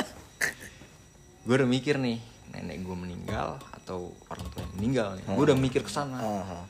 Gue 1.46 1.56
udah 1.56 1.70
mikir 1.70 1.96
nih 1.96 2.18
nenek 2.52 2.82
gue 2.82 2.96
meninggal 2.98 3.62
atau 3.72 4.12
orang 4.28 4.46
tua 4.52 4.62
yang 4.66 4.74
meninggal 4.82 5.08
nih. 5.16 5.24
Gue 5.30 5.44
udah 5.48 5.58
mikir 5.58 5.82
ke 5.86 5.92
sana. 5.92 6.18
Aha. 6.20 6.62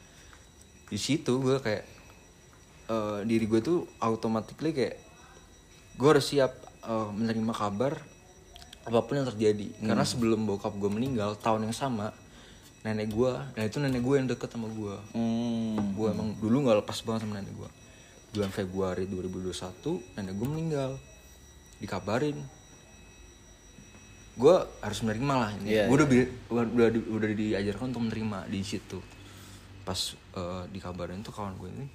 di 0.88 0.96
situ 0.96 1.44
gue 1.44 1.60
kayak 1.60 1.84
eh, 2.88 3.20
diri 3.28 3.44
gue 3.44 3.60
tuh 3.60 3.84
automatically 4.00 4.72
kayak 4.72 4.96
gue 6.00 6.08
harus 6.08 6.24
siap 6.24 6.56
eh, 6.84 7.10
menerima 7.12 7.52
kabar 7.52 8.00
apa 8.88 9.00
pun 9.04 9.20
yang 9.20 9.28
terjadi. 9.28 9.68
Karena 9.84 10.08
sebelum 10.08 10.48
bokap 10.48 10.72
gue 10.76 10.88
meninggal 10.88 11.36
tahun 11.40 11.68
yang 11.68 11.76
sama 11.76 12.16
nenek 12.86 13.12
gue 13.12 13.32
dan 13.52 13.64
itu 13.68 13.78
nenek 13.84 14.00
gue 14.00 14.16
yang 14.16 14.28
deket 14.32 14.48
sama 14.48 14.72
gue 14.72 14.96
Hmm. 15.12 15.92
gue 15.92 16.08
emang 16.08 16.32
dulu 16.40 16.64
nggak 16.64 16.88
lepas 16.88 17.04
banget 17.04 17.28
sama 17.28 17.42
nenek 17.42 17.52
gue 17.52 17.70
bulan 18.32 18.52
Februari 18.52 19.06
2021 19.06 20.18
nenek 20.18 20.34
gue 20.36 20.48
meninggal. 20.48 20.92
Dikabarin. 21.78 22.38
Gue 24.38 24.56
harus 24.82 25.00
menerima 25.02 25.34
lah 25.34 25.50
ini. 25.58 25.68
Iya, 25.74 25.84
gue 25.90 25.96
udah, 25.98 26.08
bi- 26.08 26.32
udah 26.54 26.66
udah 26.70 26.88
udah 27.10 27.30
diajarkan 27.34 27.90
untuk 27.90 28.04
menerima 28.06 28.40
di 28.46 28.62
situ. 28.62 29.00
Pas 29.82 29.98
eh, 30.14 30.64
dikabarin 30.70 31.26
tuh 31.26 31.34
kawan 31.34 31.58
gue 31.58 31.70
ini 31.72 31.88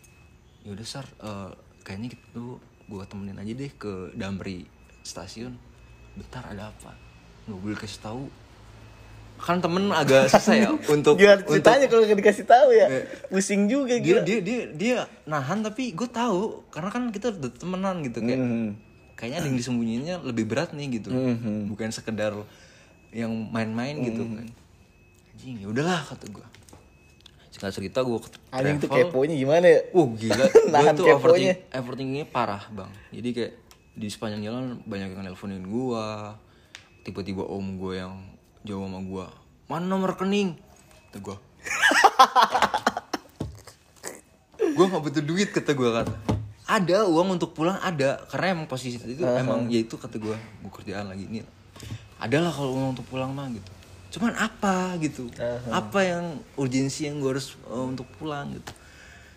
yaudah 0.62 0.86
sar 0.86 1.06
eh, 1.18 1.50
kayaknya 1.82 2.14
gitu 2.14 2.62
gue 2.86 3.02
temenin 3.06 3.38
aja 3.38 3.52
deh 3.52 3.72
ke 3.74 4.14
Damri 4.14 4.66
stasiun. 5.02 5.54
Bentar 6.18 6.46
ada 6.50 6.70
apa? 6.70 6.94
Nggak 7.46 7.58
boleh 7.58 7.78
kasih 7.78 8.00
tahu 8.02 8.22
kan 9.42 9.58
temen 9.58 9.90
agak 9.90 10.30
susah 10.30 10.54
ya 10.54 10.70
untuk 10.94 11.18
untuk 11.18 11.18
ceritanya 11.18 11.90
kalau 11.90 12.06
nggak 12.06 12.14
dikasih 12.16 12.46
tahu 12.46 12.68
ya? 12.70 12.86
Pusing 13.26 13.66
juga 13.66 13.98
dia 13.98 14.00
gila. 14.00 14.22
dia 14.22 14.38
dia 14.38 14.60
dia 14.70 14.96
nahan 15.24 15.60
tapi 15.60 15.90
gue 15.90 16.06
tahu 16.06 16.62
karena 16.70 16.88
kan 16.88 17.10
kita 17.10 17.34
udah 17.34 17.50
temenan 17.50 18.00
gitu 18.00 18.22
kayak 18.22 18.38
Mhm. 18.38 18.66
kayaknya 19.12 19.38
ada 19.38 19.46
yang 19.46 19.58
disembunyiinnya 19.58 20.16
lebih 20.22 20.46
berat 20.46 20.70
nih 20.70 20.96
gitu 20.96 21.10
Mhm. 21.10 21.68
bukan 21.68 21.90
sekedar 21.90 22.38
yang 23.10 23.34
main-main 23.50 23.98
gitu 24.00 24.22
kan 24.24 24.46
anjing 25.32 25.58
ya 25.58 25.66
udahlah 25.66 26.06
kata 26.06 26.30
gue 26.30 26.46
singkat 27.50 27.74
cerita 27.74 28.00
gue 28.00 28.16
Anjing 28.48 28.78
tuh 28.78 28.88
keponya 28.88 29.34
gimana 29.34 29.66
ya? 29.66 29.80
Uh 29.92 30.08
gila, 30.14 30.40
Nahan 30.72 30.94
gue 30.94 31.04
tuh 31.04 31.06
overthink, 31.10 31.68
overthinkingnya 31.68 32.24
parah 32.24 32.64
bang. 32.70 32.88
Jadi 33.10 33.28
kayak 33.28 33.52
di 33.92 34.08
sepanjang 34.08 34.40
jalan 34.40 34.64
banyak 34.82 35.12
yang 35.12 35.20
nelponin 35.20 35.60
gua, 35.62 36.40
tiba-tiba 37.02 37.44
om 37.44 37.76
gue 37.76 38.00
yang 38.00 38.31
jauh 38.62 38.86
sama 38.86 39.00
gua, 39.02 39.26
mana 39.66 39.84
nomor 39.86 40.14
rekening? 40.14 40.54
Kata 41.10 41.18
gua. 41.18 41.36
gua 44.78 44.84
nggak 44.88 45.02
butuh 45.02 45.24
duit 45.24 45.48
kata 45.50 45.72
gua 45.74 45.90
kata. 46.02 46.14
Ada 46.66 47.04
uang 47.04 47.36
untuk 47.36 47.52
pulang 47.52 47.76
ada, 47.82 48.22
karena 48.30 48.56
emang 48.56 48.66
posisi 48.70 48.96
itu 48.96 49.22
emang 49.26 49.68
ya 49.68 49.82
itu 49.82 49.98
kata 49.98 50.16
gua, 50.16 50.38
gua 50.62 50.70
kerjaan 50.72 51.10
lagi 51.10 51.26
ini. 51.26 51.42
Ada 52.22 52.38
lah 52.38 52.52
kalau 52.54 52.78
uang 52.78 52.94
untuk 52.94 53.06
pulang 53.10 53.34
mah 53.34 53.50
gitu. 53.50 53.70
Cuman 54.12 54.36
apa 54.36 54.94
gitu? 55.00 55.26
Apa 55.72 56.04
yang 56.04 56.38
urgensi 56.54 57.08
yang 57.08 57.16
gue 57.18 57.32
harus 57.32 57.56
eh, 57.66 57.84
untuk 57.88 58.04
pulang 58.20 58.52
gitu? 58.52 58.72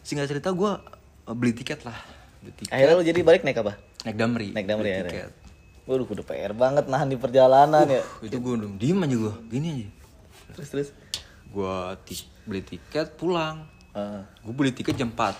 Singkat 0.03 0.27
cerita 0.29 0.51
gue 0.51 0.71
beli 1.31 1.55
tiket 1.55 1.81
lah, 1.87 1.95
beli 2.43 2.53
tiket. 2.53 2.75
Akhirnya 2.75 2.93
lu 2.99 3.03
jadi 3.07 3.19
balik 3.23 3.41
naik 3.47 3.63
apa? 3.63 3.73
naik 4.05 4.17
damri, 4.21 4.53
Naik 4.53 4.67
Damri 4.69 4.89
beli 4.93 5.09
tiket. 5.09 5.31
Waduh, 5.85 6.09
udah 6.09 6.25
PR 6.25 6.53
banget 6.53 6.89
nahan 6.89 7.07
di 7.07 7.17
perjalanan 7.17 7.85
ya. 7.85 8.01
Itu 8.19 8.41
gue 8.41 8.53
udah 8.57 8.69
diem 8.73 8.97
aja 8.99 9.15
gue, 9.15 9.33
gini 9.47 9.67
aja. 9.69 9.87
Terus 10.53 10.69
terus. 10.69 10.89
Gue 11.47 11.75
ti- 12.03 12.25
beli 12.43 12.61
tiket 12.61 13.13
pulang. 13.15 13.69
Ah. 13.93 14.25
Gue 14.43 14.51
beli 14.51 14.75
tiket 14.75 14.99
jam 14.99 15.07
4 15.07 15.39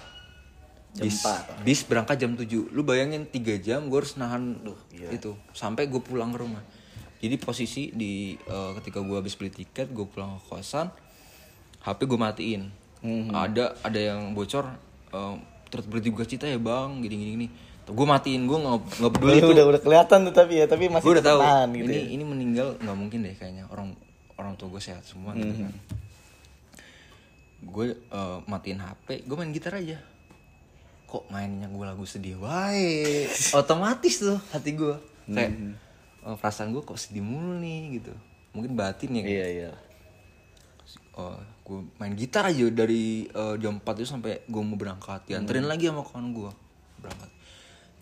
Jam 0.95 1.03
bis, 1.03 1.19
4, 1.27 1.60
bis 1.67 1.79
berangkat 1.84 2.15
jam 2.15 2.39
7 2.39 2.71
Lu 2.71 2.88
bayangin 2.88 3.27
3 3.27 3.60
jam 3.60 3.84
gue 3.84 3.99
harus 3.99 4.15
nahan 4.15 4.55
iya. 4.95 5.12
itu 5.12 5.36
Sampai 5.51 5.91
gue 5.91 5.99
pulang 5.99 6.31
ke 6.31 6.39
rumah 6.39 6.63
Jadi 7.19 7.36
posisi 7.36 7.91
di 7.91 8.31
eh, 8.31 8.71
ketika 8.79 9.03
gue 9.03 9.12
habis 9.12 9.36
beli 9.36 9.51
tiket 9.51 9.91
Gue 9.91 10.08
pulang 10.08 10.39
ke 10.39 10.47
kosan 10.47 10.88
HP 11.84 12.08
gue 12.08 12.15
matiin 12.15 12.71
Mhm. 13.03 13.36
Ada 13.36 13.75
ada 13.84 13.99
yang 13.99 14.31
bocor 14.31 14.71
eh, 15.12 15.36
Terus 15.67 15.84
berarti 15.86 16.10
gue 16.10 16.25
cita 16.25 16.47
ya 16.47 16.55
bang 16.55 17.03
Gini 17.03 17.15
gini 17.19 17.31
gini 17.36 17.47
Gue 17.86 18.04
matiin 18.04 18.43
gue 18.43 18.58
nggak 18.58 18.78
nggak 18.98 19.12
peduli 19.12 19.32
Udah, 19.32 19.41
tuh 19.41 19.52
udah 19.52 19.65
udah 19.67 19.82
kelihatan 19.82 20.19
tuh 20.24 20.34
tapi 20.34 20.54
ya, 20.56 20.65
tapi 20.65 20.84
masih 20.88 21.06
gue 21.06 21.13
udah 21.15 21.26
tahu 21.28 21.39
gitu. 21.71 21.86
ini 21.86 21.93
ya. 21.93 22.04
ini 22.12 22.24
meninggal 22.24 22.67
nggak 22.78 22.98
mungkin 22.98 23.19
deh 23.21 23.34
kayaknya 23.34 23.63
orang 23.67 23.93
orang 24.36 24.54
tua 24.56 24.67
gue 24.67 24.82
sehat 24.82 25.02
semua 25.02 25.32
gitu 25.34 25.48
Mhm. 25.48 25.62
kan 25.62 25.74
gue 27.63 27.86
eh, 27.93 28.38
matiin 28.45 28.80
hp 28.80 29.08
gue 29.21 29.36
main 29.36 29.50
gitar 29.50 29.74
aja 29.76 29.98
kok 31.06 31.26
mainnya 31.28 31.65
gue 31.65 31.82
lagu 31.84 32.04
sedih 32.04 32.38
wae 32.38 33.26
otomatis 33.58 34.19
tuh 34.19 34.38
hati 34.50 34.74
gue 34.74 34.95
kayak 35.28 35.52
Mhm. 35.52 35.71
eh, 36.24 36.36
perasaan 36.36 36.69
gue 36.71 36.82
kok 36.82 36.95
sedih 36.95 37.21
mulu 37.21 37.58
nih 37.58 38.00
gitu 38.00 38.13
mungkin 38.50 38.71
batin 38.74 39.12
ya 39.12 39.19
kan? 39.19 39.30
Iya 39.30 39.48
iya. 39.52 39.71
Oh, 41.13 41.36
gue 41.62 41.80
main 41.95 42.12
gitar 42.13 42.43
aja 42.45 42.65
dari 42.67 43.24
eh, 43.26 43.56
jam 43.58 43.78
4 43.78 43.88
itu 43.95 44.08
sampai 44.10 44.43
gue 44.43 44.62
mau 44.62 44.74
berangkat 44.74 45.21
dianterin 45.26 45.63
lagi 45.63 45.86
sama 45.86 46.02
kawan 46.02 46.32
gue 46.32 46.52
berangkat 46.98 47.30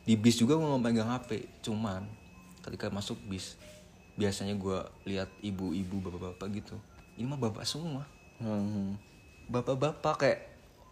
di 0.04 0.20
bis 0.20 0.36
juga 0.36 0.60
gue 0.60 0.68
nggak 0.68 0.84
megang 0.84 1.12
hp 1.12 1.30
cuman 1.64 2.04
ketika 2.64 2.92
masuk 2.92 3.20
bis 3.28 3.56
biasanya 4.14 4.54
gue 4.58 4.80
lihat 5.10 5.30
ibu-ibu 5.42 5.98
bapak-bapak 6.10 6.48
gitu. 6.54 6.76
Ini 7.18 7.26
mah 7.26 7.40
bapak 7.40 7.66
semua. 7.66 8.06
Hmm. 8.42 8.98
bapak-bapak 9.44 10.16
kayak 10.20 10.40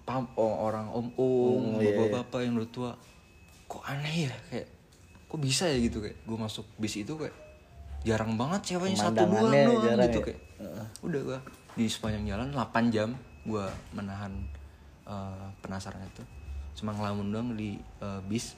pam 0.06 0.30
oh, 0.38 0.68
orang 0.68 0.88
om 0.92 1.08
om 1.18 1.82
bapak-bapak 1.82 2.40
yang 2.46 2.56
udah 2.60 2.70
tua 2.70 2.92
kok 3.66 3.84
aneh 3.88 4.28
ya? 4.30 4.34
Kayak 4.52 4.68
kok 5.30 5.40
bisa 5.40 5.66
ya 5.70 5.78
gitu? 5.80 6.04
Kayak 6.04 6.18
gue 6.26 6.38
masuk 6.38 6.66
bis 6.78 6.98
itu 7.00 7.14
kayak 7.16 7.36
jarang 8.02 8.34
banget 8.34 8.74
ceweknya 8.74 8.98
satu 8.98 9.30
dua 9.30 9.54
doang 9.54 10.02
gitu 10.10 10.20
ya? 10.20 10.26
kayak 10.26 10.42
udah 11.06 11.22
gue 11.22 11.40
di 11.78 11.86
sepanjang 11.86 12.26
jalan 12.34 12.50
8 12.50 12.90
jam 12.94 13.14
gue 13.46 13.66
menahan 13.94 14.34
eh, 15.06 15.48
penasaran 15.62 16.02
itu. 16.02 16.24
Cuma 16.82 16.98
ngelamun 16.98 17.28
doang 17.30 17.50
di 17.54 17.78
eh, 17.78 18.22
bis 18.26 18.58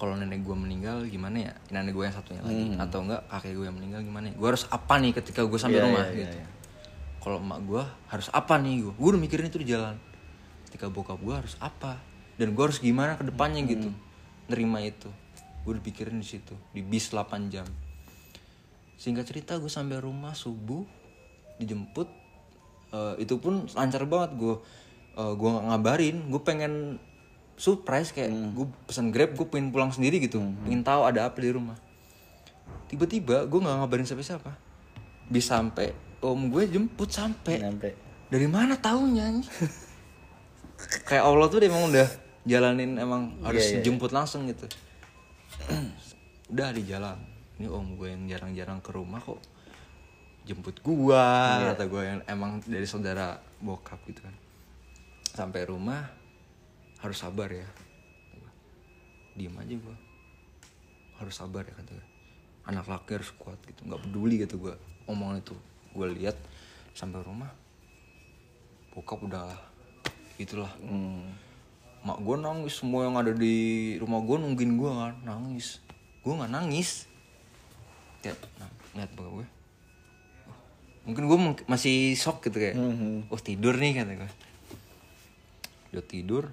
kalau 0.00 0.16
nenek 0.16 0.40
gue 0.40 0.56
meninggal 0.56 1.04
gimana 1.04 1.52
ya? 1.52 1.52
Nenek 1.68 1.92
gue 1.92 2.04
yang 2.08 2.16
satunya 2.16 2.40
lagi. 2.40 2.72
Atau 2.80 3.04
enggak 3.04 3.20
kakek 3.28 3.52
gue 3.52 3.66
yang 3.68 3.76
meninggal 3.76 4.00
gimana 4.00 4.32
ya? 4.32 4.34
Gue 4.40 4.48
harus 4.48 4.64
apa 4.72 4.96
nih 4.96 5.12
ketika 5.12 5.44
gue 5.44 5.58
sampai 5.60 5.76
Iya, 5.76 5.84
rumah 5.84 6.04
iya, 6.08 6.12
iya, 6.16 6.20
gitu. 6.24 6.36
iya. 6.40 6.48
kalau 7.20 7.36
emak 7.36 7.60
gue 7.68 7.82
harus 8.08 8.32
apa 8.32 8.56
nih 8.56 8.80
gue 8.80 8.92
gue 8.96 9.08
udah 9.12 9.20
mikirin 9.20 9.52
itu 9.52 9.60
di 9.60 9.68
jalan. 9.68 10.00
Ketika 10.64 10.88
bokap 10.88 11.20
gue 11.20 11.34
harus 11.36 11.52
apa? 11.60 12.00
Dan 12.40 12.56
gue 12.56 12.64
harus 12.64 12.80
gimana 12.80 13.20
ke 13.20 13.28
depannya 13.28 13.60
gitu. 13.68 13.92
Nerima 14.48 14.80
itu. 14.80 15.12
Gue 15.60 15.76
udah 15.76 15.84
pikirin 15.84 16.16
di 16.16 16.24
situ 16.24 16.56
di 16.72 16.80
bis 16.80 17.12
8 17.12 17.52
jam. 17.52 17.68
Singkat 18.96 19.28
cerita 19.28 19.52
gue 19.60 19.68
sampai 19.68 20.00
rumah 20.00 20.32
subuh 20.32 20.80
dijemput. 21.60 22.08
Eh, 22.90 23.14
itu 23.20 23.36
pun 23.36 23.68
lancar 23.76 24.08
banget 24.08 24.40
gue 24.40 24.56
eh, 25.20 25.32
gue 25.36 25.50
ngabarin. 25.68 26.16
Gue 26.32 26.40
pengen 26.40 26.96
surprise 27.60 28.08
kayak 28.16 28.32
gue 28.56 28.64
pesan 28.88 29.12
grab 29.12 29.36
gue 29.36 29.44
pengen 29.44 29.68
pulang 29.68 29.92
sendiri 29.92 30.16
gitu. 30.16 30.40
Pengen 30.64 30.80
tahu 30.80 31.04
ada 31.04 31.28
apa 31.28 31.36
di 31.44 31.52
rumah. 31.52 31.76
Tiba-tiba 32.88 33.44
gue 33.44 33.60
nggak 33.60 33.76
ngabarin 33.84 34.08
siapa-siapa. 34.08 34.56
Bisa 35.28 35.60
sampai 35.60 35.92
om 36.24 36.48
gue 36.48 36.64
jemput 36.72 37.12
sampai. 37.12 37.60
Dari 38.32 38.48
mana 38.48 38.80
taunya 38.80 39.28
anjing? 39.28 39.52
kayak 41.04 41.28
Allah 41.28 41.46
tuh 41.52 41.60
emang 41.60 41.92
udah 41.92 42.08
jalanin 42.48 42.96
emang 42.96 43.36
harus 43.44 43.76
jemput 43.84 44.08
langsung 44.16 44.48
gitu. 44.48 44.64
Udah 46.48 46.72
di 46.72 46.88
jalan. 46.88 47.20
Ini 47.60 47.68
om 47.68 48.00
gue 48.00 48.08
yang 48.08 48.24
jarang-jarang 48.24 48.80
ke 48.80 48.88
rumah 48.96 49.20
kok 49.20 49.36
jemput 50.48 50.80
gua 50.80 51.60
atau 51.76 51.84
gue 51.84 52.02
yang 52.02 52.24
emang 52.24 52.64
dari 52.64 52.88
saudara 52.88 53.36
bokap 53.60 54.00
gitu 54.08 54.24
kan. 54.24 54.32
Sampai 55.36 55.68
rumah 55.68 56.19
harus 57.00 57.18
sabar 57.18 57.48
ya. 57.48 57.68
Diem 59.36 59.56
aja 59.56 59.74
gua. 59.80 59.96
Harus 61.20 61.34
sabar 61.36 61.64
ya 61.64 61.74
kata 61.76 61.96
gue 61.96 62.06
anak 62.68 62.86
laki 62.86 63.18
harus 63.18 63.32
kuat 63.34 63.58
gitu. 63.66 63.88
Nggak 63.88 64.00
peduli 64.04 64.34
gitu 64.40 64.56
gua. 64.60 64.74
Omongan 65.08 65.42
itu 65.42 65.56
gue 65.90 66.06
lihat 66.22 66.36
sampai 66.94 67.18
rumah 67.26 67.50
bokap 68.94 69.22
udah 69.24 69.56
itulah. 70.38 70.70
Mak 72.04 72.18
gue 72.20 72.36
nangis. 72.38 72.78
Semua 72.78 73.08
yang 73.08 73.16
ada 73.18 73.32
di 73.34 73.96
rumah 73.98 74.20
gue 74.22 74.36
nungguin 74.38 74.72
gue 74.76 74.90
kan. 74.92 75.14
Nangis. 75.24 75.80
Gue 76.20 76.36
nggak 76.36 76.52
nangis. 76.52 77.08
Ya 78.20 78.36
nah, 78.60 78.68
lihat 78.94 79.10
bokap 79.16 79.40
gue 79.40 79.48
Oh, 80.44 80.56
mungkin 81.08 81.24
gue 81.24 81.38
masih 81.64 82.12
shock 82.12 82.44
gitu 82.44 82.60
kayak 82.60 82.76
oh 83.32 83.40
tidur 83.40 83.72
nih 83.80 83.96
kata 83.96 84.12
gue 84.20 84.30
udah 85.96 86.04
tidur 86.04 86.44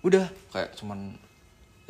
udah 0.00 0.24
kayak 0.52 0.72
cuman 0.80 1.12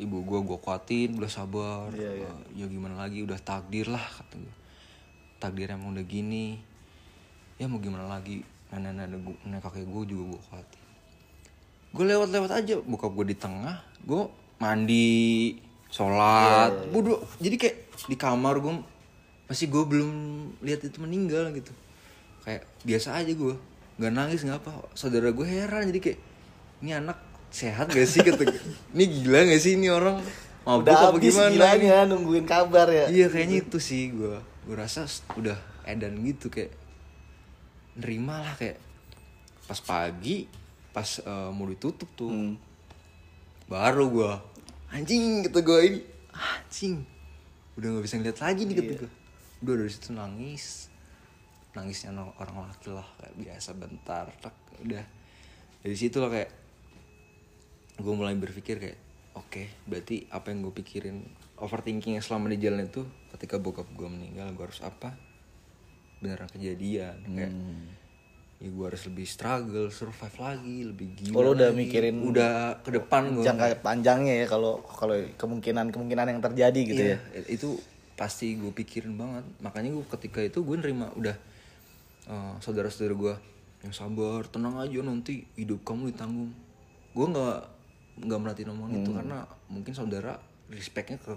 ibu 0.01 0.25
gue 0.25 0.39
gue 0.43 0.59
kuatin 0.59 1.21
udah 1.21 1.31
sabar. 1.31 1.93
Eh, 1.93 2.25
ya 2.57 2.67
gimana 2.67 2.97
lagi 2.97 3.21
udah 3.21 3.37
takdir 3.39 3.87
lah 3.87 4.03
kata 4.03 4.41
gue 4.41 4.55
takdir 5.37 5.71
emang 5.71 5.93
udah 5.93 6.05
gini. 6.09 6.57
Ya 7.61 7.69
mau 7.69 7.79
gimana 7.79 8.09
lagi 8.09 8.41
nenek 8.73 8.93
nenek 8.97 9.21
nenek 9.45 9.61
kakek 9.61 9.85
gue 9.85 10.03
juga 10.09 10.25
gue 10.35 10.41
kuatin. 10.49 10.83
Gue 11.91 12.05
lewat-lewat 12.09 12.51
aja 12.51 12.75
buka 12.81 13.07
gue 13.13 13.25
di 13.31 13.37
tengah 13.37 13.85
gue 14.01 14.23
mandi 14.57 15.57
sholat 15.91 16.93
bodoh 16.95 17.21
jadi 17.43 17.57
kayak 17.59 17.77
di 18.07 18.17
kamar 18.17 18.63
gue 18.63 18.81
masih 19.51 19.67
gue 19.67 19.83
belum 19.85 20.13
lihat 20.65 20.81
itu 20.83 20.99
meninggal 20.99 21.53
gitu. 21.53 21.71
Kayak 22.43 22.65
biasa 22.83 23.21
aja 23.21 23.31
gue 23.31 23.55
nggak 24.01 24.13
nangis 24.17 24.41
nggak 24.43 24.65
apa. 24.65 24.89
Saudara 24.97 25.29
gue 25.29 25.45
heran 25.45 25.93
jadi 25.93 26.01
kayak 26.01 26.19
ini 26.81 26.97
anak 26.97 27.30
sehat 27.51 27.91
gak 27.91 28.07
sih 28.07 28.23
kata 28.23 28.47
ini 28.95 29.05
gila 29.11 29.43
gak 29.51 29.61
sih 29.61 29.75
ini 29.75 29.91
orang? 29.91 30.23
Mabuk 30.63 30.87
Udah 30.87 30.95
apa 31.11 31.19
gimana 31.19 31.51
gilanya 31.51 31.97
nungguin 32.07 32.47
kabar 32.47 32.87
ya. 32.87 33.11
Iya 33.11 33.27
kayaknya 33.33 33.67
itu 33.67 33.79
sih 33.83 34.13
gue 34.15 34.39
Gue 34.69 34.77
rasa 34.77 35.09
udah 35.35 35.57
edan 35.89 36.21
gitu 36.23 36.47
kayak 36.53 36.71
Nerima 37.99 38.45
lah 38.45 38.55
kayak 38.55 38.79
Pas 39.67 39.81
pagi 39.83 40.47
Pas 40.95 41.19
eh, 41.19 41.51
mau 41.51 41.67
ditutup 41.67 42.07
tuh 42.15 42.55
Baru 43.67 44.13
gue 44.15 44.33
Anjing 44.93 45.49
kata 45.49 45.59
gue 45.65 45.79
ini 45.87 46.01
Anjing. 46.31 47.03
Udah 47.81 47.89
gak 47.99 48.05
bisa 48.07 48.15
ngeliat 48.21 48.39
lagi 48.39 48.63
nih 48.69 48.77
kata 48.79 48.93
gue 49.01 49.11
Udah 49.65 49.75
dari 49.81 49.91
situ 49.91 50.13
nangis. 50.13 50.89
Nangisnya 51.73 52.13
orang 52.15 52.69
laki 52.69 52.93
lah 52.93 53.09
Kayak 53.17 53.35
biasa 53.41 53.71
bentar 53.75 54.25
tak, 54.45 54.55
Udah. 54.85 55.03
Dari 55.81 55.97
situ 55.97 56.21
lah 56.21 56.29
kayak 56.29 56.60
gue 58.01 58.13
mulai 58.13 58.35
berpikir 58.35 58.77
kayak 58.77 58.99
oke 59.33 59.63
berarti 59.85 60.27
apa 60.29 60.51
yang 60.51 60.61
gue 60.61 60.75
pikirin 60.75 61.23
overthinking 61.57 62.17
yang 62.17 62.25
selama 62.25 62.49
di 62.49 62.59
jalan 62.59 62.85
itu 62.85 63.05
ketika 63.31 63.57
bokap 63.57 63.87
gue 63.91 64.09
meninggal 64.09 64.51
gue 64.53 64.65
harus 64.65 64.81
apa? 64.81 65.15
Beneran 66.19 66.49
kejadian. 66.49 67.17
Kayak 67.27 67.53
ya 68.61 68.69
gue 68.69 68.85
harus 68.85 69.03
lebih 69.07 69.25
struggle 69.25 69.89
survive 69.89 70.37
lagi 70.37 70.85
lebih 70.85 71.17
gila 71.17 71.33
Oh, 71.33 71.43
lu 71.43 71.51
udah 71.57 71.73
lagi. 71.73 71.81
mikirin 71.81 72.17
udah 72.21 72.85
ke 72.85 72.93
depan 72.93 73.33
gue 73.33 73.41
Jangka 73.41 73.81
panjangnya 73.81 74.45
ya 74.45 74.47
kalau 74.47 74.85
kalau 74.85 75.17
kemungkinan 75.41 75.89
kemungkinan 75.89 76.29
yang 76.29 76.41
terjadi 76.45 76.81
gitu 76.85 77.01
Iya, 77.01 77.17
ya. 77.33 77.41
itu 77.49 77.81
pasti 78.13 78.61
gue 78.61 78.69
pikirin 78.69 79.17
banget. 79.17 79.49
Makanya 79.65 79.97
gue 79.97 80.05
ketika 80.13 80.45
itu 80.45 80.61
gue 80.61 80.77
nerima 80.77 81.09
udah 81.17 81.33
eh, 82.29 82.55
saudara-saudara 82.61 83.17
gue 83.17 83.35
yang 83.81 83.97
sabar 83.97 84.45
tenang 84.45 84.77
aja 84.77 85.01
nanti 85.01 85.49
hidup 85.57 85.81
kamu 85.81 86.13
ditanggung. 86.13 86.53
Gue 87.17 87.27
nggak 87.33 87.80
nggak 88.21 88.39
merhatiin 88.41 88.71
omongan 88.73 88.93
itu 89.03 89.11
karena 89.17 89.39
mungkin 89.73 89.93
saudara 89.97 90.37
respectnya 90.71 91.19
ke, 91.19 91.33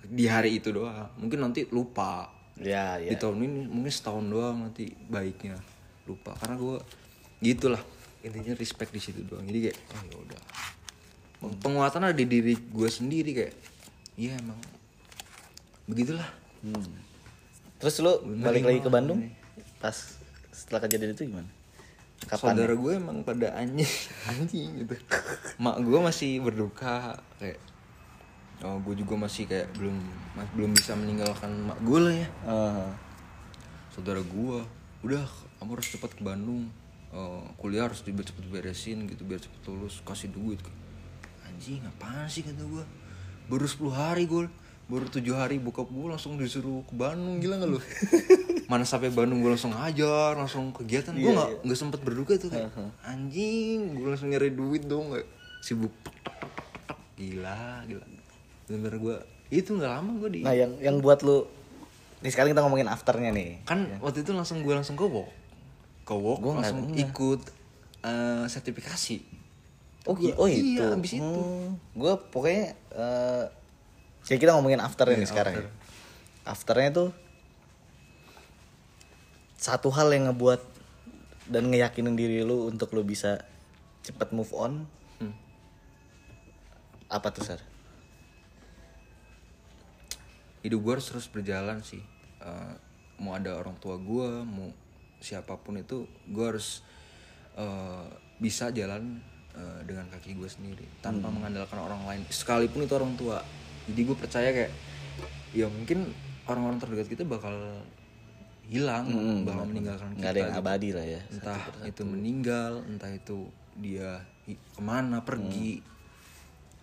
ke- 0.00 0.10
di 0.10 0.24
hari 0.30 0.58
itu 0.62 0.72
doang. 0.72 1.10
Mungkin 1.20 1.38
nanti 1.42 1.68
lupa. 1.68 2.30
Ya, 2.60 3.00
di 3.00 3.12
ya. 3.12 3.16
tahun 3.16 3.40
ini 3.40 3.60
mungkin 3.72 3.92
setahun 3.92 4.24
doang 4.28 4.68
nanti 4.68 4.92
baiknya 5.08 5.56
lupa. 6.04 6.36
Karena 6.36 6.60
gue 6.60 6.76
gitulah 7.40 7.80
intinya 8.20 8.52
respect 8.56 8.92
di 8.92 9.00
situ 9.00 9.24
doang. 9.24 9.44
Jadi 9.48 9.70
kayak 9.70 9.76
oh 9.96 10.02
ya 10.04 10.16
udah. 10.20 10.40
Penguatan 11.60 12.04
ada 12.04 12.16
di 12.16 12.28
diri 12.28 12.52
gue 12.52 12.88
sendiri 12.88 13.30
kayak 13.32 13.54
iya 14.20 14.36
emang 14.36 14.60
begitulah. 15.88 16.28
Terus 17.80 17.94
lu 18.04 18.12
balik 18.44 18.64
lagi 18.64 18.80
ke. 18.84 18.92
Bandung? 18.92 19.20
pas 19.80 19.96
setelah 20.52 20.84
kejadian 20.84 21.16
itu 21.16 21.24
gimana? 21.24 21.48
Kapan? 22.20 22.52
saudara 22.52 22.74
gue 22.76 22.92
emang 22.94 23.24
pada 23.24 23.56
anjing 23.56 23.88
anjing 24.30 24.84
gitu. 24.84 24.94
Mak 25.56 25.80
gue 25.80 26.00
masih 26.00 26.40
berduka 26.40 27.16
kayak 27.40 27.58
oh 28.60 28.76
gue 28.84 28.94
juga 28.96 29.16
masih 29.16 29.48
kayak 29.48 29.72
belum 29.72 29.96
mas- 30.36 30.52
belum 30.52 30.70
bisa 30.76 30.92
meninggalkan 30.92 31.48
mak 31.64 31.80
gue 31.80 31.98
lah 31.98 32.14
ya. 32.14 32.28
Eh, 32.44 32.88
saudara 33.90 34.20
gua 34.20 34.62
udah 35.00 35.24
kamu 35.58 35.70
harus 35.80 35.88
cepat 35.90 36.12
ke 36.12 36.22
Bandung. 36.22 36.68
Eh, 37.10 37.42
kuliah 37.56 37.88
harus 37.88 38.04
cepet 38.04 38.30
cepet 38.30 38.44
beresin 38.46 39.08
gitu 39.08 39.24
biar 39.24 39.40
cepet 39.40 39.60
lulus 39.66 40.04
kasih 40.04 40.28
duit. 40.30 40.60
Anjing 41.42 41.82
apaan 41.82 42.28
sih 42.28 42.44
kata 42.44 42.62
gua 42.62 42.84
baru 43.50 43.66
10 43.66 43.90
hari 43.90 44.30
gue 44.30 44.46
baru 44.90 45.06
tujuh 45.08 45.32
hari 45.32 45.56
bokap 45.56 45.86
gua 45.86 46.12
langsung 46.12 46.34
disuruh 46.34 46.82
ke 46.82 46.92
Bandung 46.92 47.38
gila 47.38 47.56
nggak 47.56 47.70
lu 47.70 47.78
mana 48.70 48.82
sampai 48.82 49.08
Bandung 49.08 49.38
gua 49.38 49.54
langsung 49.54 49.70
ngajar 49.70 50.34
langsung 50.34 50.70
kegiatan 50.70 51.14
gua 51.14 51.30
nggak 51.32 51.50
nggak 51.62 51.78
sempet 51.78 52.00
berduka 52.00 52.34
tuh 52.36 52.50
kayak 52.50 52.74
anjing 53.00 53.94
gua 53.94 54.12
langsung 54.12 54.28
nyari 54.28 54.50
duit 54.50 54.82
dong 54.84 55.08
nggak 55.08 55.26
sibuk 55.60 55.94
tek, 56.00 56.12
tek, 56.12 56.26
tek, 56.34 56.58
tek, 56.58 56.74
tek. 56.86 56.98
gila 57.16 57.58
gila 57.84 58.04
bener 58.66 58.94
gua 58.96 59.16
itu 59.48 59.70
nggak 59.70 59.90
lama 59.92 60.10
gua 60.16 60.28
di 60.28 60.40
Nah, 60.40 60.52
yang 60.52 60.72
yang 60.78 60.98
buat 60.98 61.20
lu 61.20 61.46
Nih 62.20 62.28
sekarang 62.28 62.52
kita 62.52 62.60
ngomongin 62.60 62.84
afternya 62.84 63.30
nih. 63.30 63.64
kan 63.64 63.88
waktu 63.98 64.20
itu 64.20 64.30
langsung 64.30 64.60
gue 64.60 64.70
langsung 64.70 64.92
ke 64.92 65.02
walk 65.02 65.32
ke 66.02 66.12
walk 66.12 66.38
Gua 66.38 66.58
langsung 66.58 66.84
nggak. 66.86 67.00
ikut 67.06 67.40
eh, 68.02 68.44
sertifikasi 68.44 69.16
Oh, 70.02 70.16
oh 70.16 70.48
itu. 70.48 70.80
iya, 70.80 70.90
abis 70.90 71.16
itu. 71.16 71.24
Hmm, 71.40 71.76
gua 71.92 72.16
pokoknya 72.18 72.72
eh 72.90 73.44
jadi 74.30 74.38
kita 74.38 74.54
ngomongin 74.54 74.78
afternya 74.78 75.18
nih 75.18 75.26
Iya, 75.26 75.32
sekarang. 75.34 75.54
after. 75.58 75.66
ya. 75.66 75.72
Afternya 76.46 76.90
tuh 76.94 77.08
satu 79.58 79.90
hal 79.90 80.08
yang 80.14 80.30
ngebuat 80.30 80.62
dan 81.50 81.66
ngeyakinin 81.68 82.14
diri 82.14 82.46
lu 82.46 82.70
untuk 82.70 82.94
lu 82.94 83.02
bisa 83.02 83.42
cepet 84.06 84.30
move 84.30 84.54
on. 84.54 84.86
Hmm. 85.18 85.34
Apa 87.10 87.34
tuh, 87.34 87.42
Sar? 87.42 87.60
hidup 90.60 90.76
gue 90.84 90.92
harus 90.92 91.08
terus 91.08 91.24
berjalan 91.24 91.80
sih 91.80 92.04
Eh, 92.40 92.74
mau 93.20 93.36
ada 93.36 93.52
orang 93.52 93.76
tua 93.76 94.00
gue 94.00 94.28
mau 94.48 94.72
siapa 95.20 95.60
pun 95.60 95.76
itu 95.76 96.08
gue 96.24 96.40
harus 96.44 96.80
eh, 97.52 98.08
bisa 98.40 98.72
jalan 98.72 99.20
eh, 99.52 99.80
dengan 99.84 100.08
kaki 100.08 100.32
gue 100.32 100.48
sendiri 100.48 100.88
tanpa 101.04 101.28
mengandalkan 101.28 101.76
orang 101.76 102.00
lain 102.08 102.24
sekalipun 102.32 102.88
itu 102.88 102.96
orang 102.96 103.12
tua 103.20 103.44
jadi 103.90 104.00
gue 104.06 104.16
percaya 104.16 104.48
kayak 104.54 104.72
ya 105.50 105.66
mungkin 105.66 106.14
orang-orang 106.46 106.78
terdekat 106.78 107.08
kita 107.10 107.22
bakal 107.26 107.54
hilang 108.70 109.10
Mm-mm, 109.10 109.42
bakal 109.42 109.66
meninggalkan 109.66 110.14
kita 110.14 110.18
nggak 110.22 110.30
ada 110.30 110.40
yang 110.40 110.52
gitu. 110.54 110.62
abadi 110.62 110.88
lah 110.94 111.06
ya 111.06 111.20
entah 111.34 111.60
itu 111.82 112.02
meninggal 112.06 112.72
entah 112.86 113.10
itu 113.10 113.50
dia 113.78 114.22
ke 114.58 114.80
mana 114.82 115.22
pergi. 115.22 115.82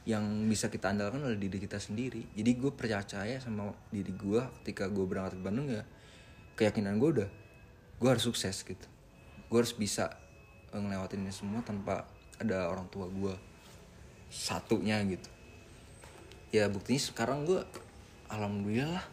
Yang 0.07 0.23
bisa 0.47 0.65
kita 0.71 0.95
andalkan 0.95 1.19
adalah 1.19 1.35
diri 1.35 1.59
kita 1.59 1.83
sendiri. 1.83 2.31
Jadi 2.31 2.51
gue 2.55 2.71
percaya 2.71 3.43
sama 3.43 3.75
diri 3.91 4.15
gue 4.15 4.39
ketika 4.63 4.87
gue 4.87 5.03
berangkat 5.03 5.35
ke 5.35 5.43
Bandung 5.43 5.67
ya 5.67 5.83
keyakinan 6.55 6.95
gue 6.95 7.09
udah 7.19 7.29
gue 7.99 8.07
harus 8.07 8.23
sukses 8.23 8.63
gitu. 8.63 8.87
Gue 9.51 9.57
harus 9.59 9.75
bisa 9.75 10.15
eh, 10.71 10.79
ngelewatin 10.79 11.27
ini 11.27 11.33
semua 11.35 11.59
tanpa 11.59 12.07
ada 12.39 12.71
orang 12.71 12.87
tua 12.87 13.11
gue 13.11 13.35
satunya 14.31 15.03
gitu 15.07 15.27
ya 16.49 16.71
buktinya 16.71 17.01
sekarang 17.01 17.43
gue 17.43 17.59
alhamdulillah 18.27 18.97
lah 18.97 19.05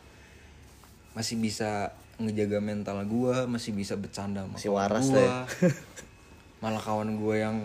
masih 1.14 1.38
bisa 1.38 1.94
ngejaga 2.18 2.62
mental 2.62 3.02
gue 3.02 3.36
masih 3.46 3.74
bisa 3.74 3.98
bercanda 3.98 4.46
sama 4.46 4.54
Masih 4.54 4.70
waras 4.70 5.06
gua. 5.10 5.18
lah 5.18 5.26
ya. 5.46 5.70
malah 6.62 6.82
kawan 6.82 7.18
gue 7.18 7.34
yang 7.38 7.56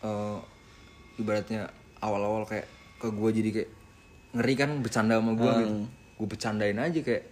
eh, 0.00 0.38
ibaratnya 1.18 1.68
awal-awal 1.98 2.46
kayak 2.46 2.66
ke 2.96 3.10
gue 3.10 3.30
jadi 3.34 3.50
kayak 3.52 3.70
ngeri 4.30 4.54
kan 4.54 4.70
bercanda 4.78 5.18
sama 5.18 5.34
gue 5.34 5.52
gitu. 5.58 5.74
Gue 6.20 6.26
bercandain 6.28 6.76
aja 6.76 7.00
kayak 7.00 7.24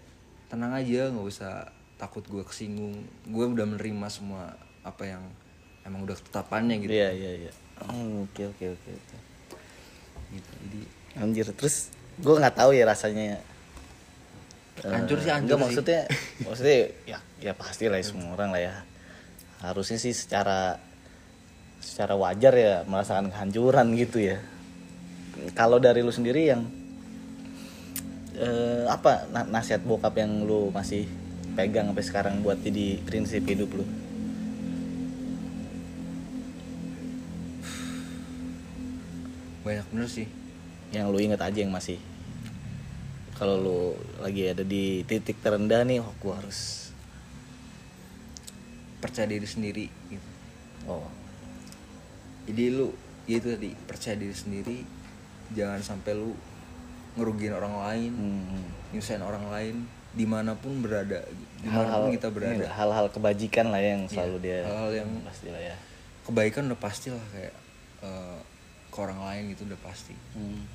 tenang 0.48 0.72
aja 0.72 1.12
nggak 1.12 1.26
usah 1.28 1.68
takut 1.94 2.24
gue 2.26 2.42
kesinggung. 2.42 2.94
Gue 3.28 3.44
udah 3.46 3.64
menerima 3.64 4.06
semua 4.10 4.50
apa 4.82 5.04
yang 5.06 5.22
emang 5.86 6.02
udah 6.04 6.16
tetapannya 6.18 6.82
gitu. 6.82 6.90
Iya 6.90 7.08
iya 7.14 7.32
iya. 7.46 7.52
Oke 8.18 8.44
oke 8.44 8.64
oke 8.74 8.90
oke. 8.90 9.16
Gitu 10.34 10.50
jadi 10.66 10.82
anjir 11.18 11.46
terus 11.54 11.90
gue 12.18 12.34
nggak 12.34 12.56
tahu 12.58 12.70
ya 12.74 12.86
rasanya. 12.86 13.38
Eh, 14.78 14.90
Hancur 14.94 15.18
sih, 15.18 15.30
hancur 15.30 15.58
enggak, 15.58 15.58
sih. 15.58 15.64
maksudnya 15.66 16.00
maksudnya 16.46 16.76
ya. 17.06 17.18
ya 17.42 17.52
pasti 17.54 17.90
lah 17.90 17.98
ya, 17.98 18.06
semua 18.06 18.34
orang 18.34 18.50
lah 18.54 18.62
ya. 18.62 18.74
Harusnya 19.58 19.98
sih 19.98 20.14
secara 20.14 20.78
secara 21.82 22.14
wajar 22.14 22.54
ya 22.54 22.74
merasakan 22.86 23.30
kehancuran 23.30 23.94
gitu 23.98 24.18
ya. 24.22 24.38
Kalau 25.54 25.78
dari 25.78 26.02
lu 26.02 26.10
sendiri 26.10 26.50
yang 26.50 26.62
eh, 28.38 28.86
apa 28.86 29.26
na- 29.30 29.50
nasihat 29.50 29.82
bokap 29.82 30.14
yang 30.18 30.46
lu 30.46 30.70
masih 30.70 31.06
pegang 31.58 31.90
sampai 31.90 32.06
sekarang 32.06 32.34
buat 32.42 32.58
jadi 32.62 33.02
prinsip 33.02 33.42
hidup 33.46 33.70
lu? 33.74 33.86
Banyak 39.66 39.86
bener 39.92 40.08
sih 40.08 40.26
yang 40.94 41.12
lu 41.12 41.18
inget 41.20 41.40
aja 41.40 41.58
yang 41.60 41.72
masih 41.72 42.00
kalau 43.38 43.54
lu 43.60 43.80
lagi 44.18 44.50
ada 44.50 44.66
di 44.66 45.06
titik 45.06 45.38
terendah 45.38 45.86
nih 45.86 46.02
oh 46.02 46.10
gua 46.18 46.42
harus 46.42 46.90
percaya 48.98 49.30
diri 49.30 49.46
sendiri 49.46 49.86
gitu. 50.10 50.28
Oh. 50.90 51.06
Jadi 52.50 52.64
lu 52.74 52.90
ya 53.30 53.38
itu 53.38 53.48
tadi 53.54 53.70
percaya 53.86 54.16
diri 54.18 54.34
sendiri 54.34 54.78
jangan 55.54 55.78
sampai 55.84 56.16
lu 56.16 56.34
ngerugiin 57.14 57.54
orang 57.54 57.74
lain 57.78 58.12
hmm. 58.14 58.94
nyusahin 58.96 59.22
orang 59.22 59.44
lain 59.52 59.74
di 60.16 60.24
mana 60.24 60.56
pun 60.56 60.80
berada 60.80 61.20
hal-hal 61.62 61.62
di 61.62 61.68
mana 61.68 61.94
pun 62.00 62.10
kita 62.16 62.28
berada. 62.32 62.54
ini 62.56 62.64
lah, 62.64 62.74
hal-hal 62.74 63.06
kebajikan 63.12 63.66
lah 63.68 63.82
yang 63.82 64.08
selalu 64.08 64.36
Iya, 64.40 64.44
dia 64.44 64.58
hal-hal 64.64 64.90
yang- 65.04 65.14
pasti 65.22 65.46
lah 65.52 65.62
ya. 65.62 65.76
kebaikan 66.24 66.62
udah 66.72 66.80
pasti 66.80 67.08
lah 67.12 67.24
kayak 67.30 67.54
eh, 68.02 68.37
ke 68.98 69.06
orang 69.06 69.22
lain 69.22 69.54
gitu 69.54 69.62
udah 69.62 69.78
pasti. 69.86 70.18
Hmm. 70.34 70.66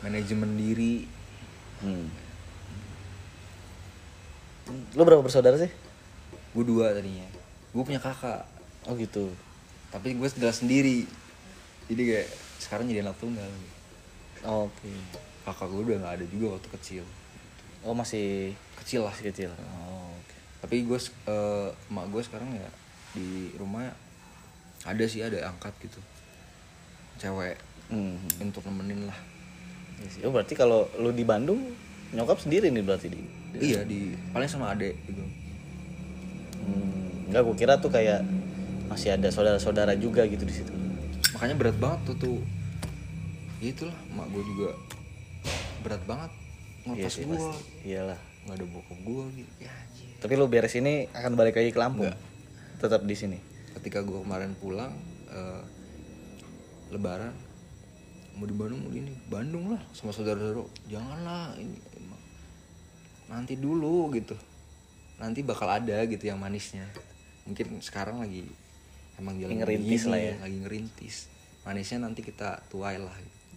manajemen 0.00 0.56
diri. 0.56 1.04
Hmm. 1.84 2.08
lu 4.96 5.02
berapa 5.04 5.20
bersaudara 5.20 5.60
sih? 5.60 5.68
Gue 6.56 6.64
dua 6.64 6.96
tadinya. 6.96 7.28
Gue 7.76 7.84
punya 7.84 8.00
kakak. 8.00 8.48
Oh 8.88 8.96
gitu. 8.96 9.28
Tapi 9.92 10.16
gue 10.16 10.28
tinggal 10.32 10.56
sendiri. 10.56 11.04
Jadi 11.92 12.02
kayak 12.08 12.28
sekarang 12.64 12.88
jadi 12.88 13.04
anak 13.04 13.20
tunggal. 13.20 13.50
Oke. 14.48 14.88
Kakak 15.44 15.68
gue 15.68 15.80
udah 15.84 15.96
nggak 16.00 16.14
ada 16.16 16.24
juga 16.32 16.56
waktu 16.56 16.68
kecil. 16.80 17.04
Oh 17.84 17.92
masih 17.92 18.56
kecil 18.80 19.04
lah. 19.04 19.12
masih 19.12 19.28
kecil. 19.28 19.50
Oh 19.52 20.16
oke. 20.16 20.36
Tapi 20.64 20.76
gue 20.88 20.98
eh, 21.28 21.68
emak 21.92 22.06
gue 22.08 22.22
sekarang 22.24 22.48
ya 22.56 22.70
di 23.12 23.52
rumah 23.60 23.92
ada 24.86 25.04
sih 25.04 25.20
ada 25.20 25.42
angkat 25.52 25.74
gitu 25.84 25.98
cewek 27.18 27.56
Hmm. 27.88 28.20
untuk 28.38 28.62
nemenin 28.62 29.04
lah 29.04 29.16
Iya 29.96 30.08
sih. 30.08 30.20
oh 30.22 30.30
berarti 30.30 30.52
kalau 30.52 30.86
lu 30.94 31.10
di 31.10 31.22
Bandung 31.22 31.72
nyokap 32.10 32.38
sendiri 32.38 32.68
nih 32.68 32.80
berarti 32.80 33.08
di 33.08 33.20
iya 33.58 33.80
di 33.82 34.12
paling 34.28 34.46
sama 34.46 34.70
adek 34.70 34.92
gitu 35.04 35.24
Hmm, 36.58 37.26
enggak 37.26 37.42
gue 37.42 37.56
kira 37.56 37.74
tuh 37.76 37.88
kayak 37.88 38.20
masih 38.86 39.10
ada 39.10 39.28
saudara-saudara 39.28 39.94
juga 39.94 40.24
gitu 40.24 40.42
di 40.42 40.54
situ. 40.54 40.72
makanya 41.30 41.54
berat 41.56 41.76
banget 41.76 42.00
tuh 42.04 42.16
tuh 42.18 42.38
ya 43.58 43.68
itulah 43.68 43.96
emak 44.08 44.26
gue 44.28 44.42
juga 44.46 44.68
berat 45.80 46.02
banget 46.04 46.30
ngelepas 46.84 47.10
sih, 47.10 47.24
gue. 47.24 47.40
Iyalah. 47.84 48.18
nggak 48.44 48.54
ada 48.54 48.66
bokap 48.66 48.98
gue 48.98 49.24
gitu 49.34 49.52
ya. 49.60 49.72
Tapi 50.18 50.32
lu 50.34 50.46
beres 50.46 50.74
ini 50.74 51.06
akan 51.10 51.32
balik 51.32 51.54
lagi 51.54 51.68
ke 51.68 51.76
Lampung. 51.76 52.06
Enggak. 52.06 52.18
Tetap 52.78 53.02
di 53.02 53.14
sini. 53.14 53.38
ketika 53.70 54.00
gue 54.00 54.18
kemarin 54.18 54.52
pulang 54.54 54.90
eh, 55.28 55.60
lebaran 56.92 57.34
mau 58.38 58.46
di 58.46 58.54
Bandung 58.54 58.80
mau 58.86 58.90
di 58.92 59.00
ini 59.02 59.12
Bandung 59.26 59.74
lah 59.74 59.82
sama 59.92 60.14
saudara-saudara 60.14 60.62
janganlah 60.86 61.56
ini 61.58 61.76
emang 61.98 62.22
nanti 63.28 63.54
dulu 63.58 64.12
gitu 64.14 64.38
nanti 65.18 65.42
bakal 65.42 65.66
ada 65.68 66.06
gitu 66.06 66.24
yang 66.30 66.38
manisnya 66.38 66.86
mungkin 67.44 67.82
sekarang 67.82 68.22
lagi 68.22 68.46
emang 69.18 69.34
jalan 69.42 69.58
Ngerintis 69.58 70.06
lah 70.06 70.20
ya. 70.20 70.34
lagi 70.38 70.56
ngerintis 70.62 71.16
manisnya 71.66 71.98
nanti 72.06 72.22
kita 72.22 72.62
tuai 72.70 72.96
lah 73.02 73.12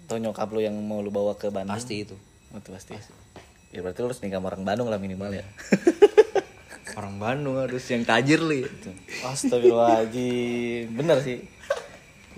Atau 0.09 0.17
nyokap 0.19 0.49
lu 0.51 0.59
yang 0.59 0.75
mau 0.81 0.99
lu 0.99 1.13
bawa 1.13 1.37
ke 1.37 1.47
Bandung? 1.53 1.71
pasti 1.77 2.03
itu 2.03 2.17
Oh, 2.51 2.59
itu 2.59 2.69
pasti. 2.75 2.93
Ya 3.71 3.79
berarti 3.79 4.03
lu 4.03 4.11
harus 4.11 4.19
nikah 4.19 4.43
sama 4.43 4.51
orang 4.51 4.63
Bandung 4.67 4.91
lah 4.91 4.99
minimal 4.99 5.31
ya. 5.31 5.45
orang 6.99 7.15
Bandung 7.15 7.55
harus 7.55 7.83
yang 7.87 8.03
tajir 8.03 8.43
li 8.43 8.67
Astagfirullahaladzim. 9.23 10.91
Bener 10.91 11.23
sih. 11.23 11.47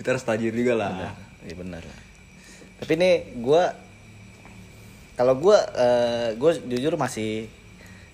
Kita 0.00 0.16
harus 0.16 0.24
tajir 0.26 0.52
juga 0.54 0.74
lah 0.74 1.14
Iya 1.44 1.54
benar 1.60 1.84
lah. 1.84 1.98
Tapi 2.80 2.92
nih 2.96 3.14
gua 3.44 3.76
kalau 5.14 5.36
gua 5.36 5.60
eh, 5.76 6.28
gua 6.40 6.56
jujur 6.56 6.96
masih 6.96 7.52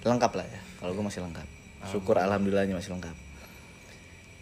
lengkap 0.03 0.33
lah 0.35 0.47
ya. 0.47 0.61
Kalau 0.83 0.93
gua 0.99 1.05
masih 1.07 1.23
lengkap. 1.23 1.47
Syukur 1.89 2.19
alhamdulillahnya 2.19 2.75
masih 2.75 2.91
lengkap. 2.93 3.17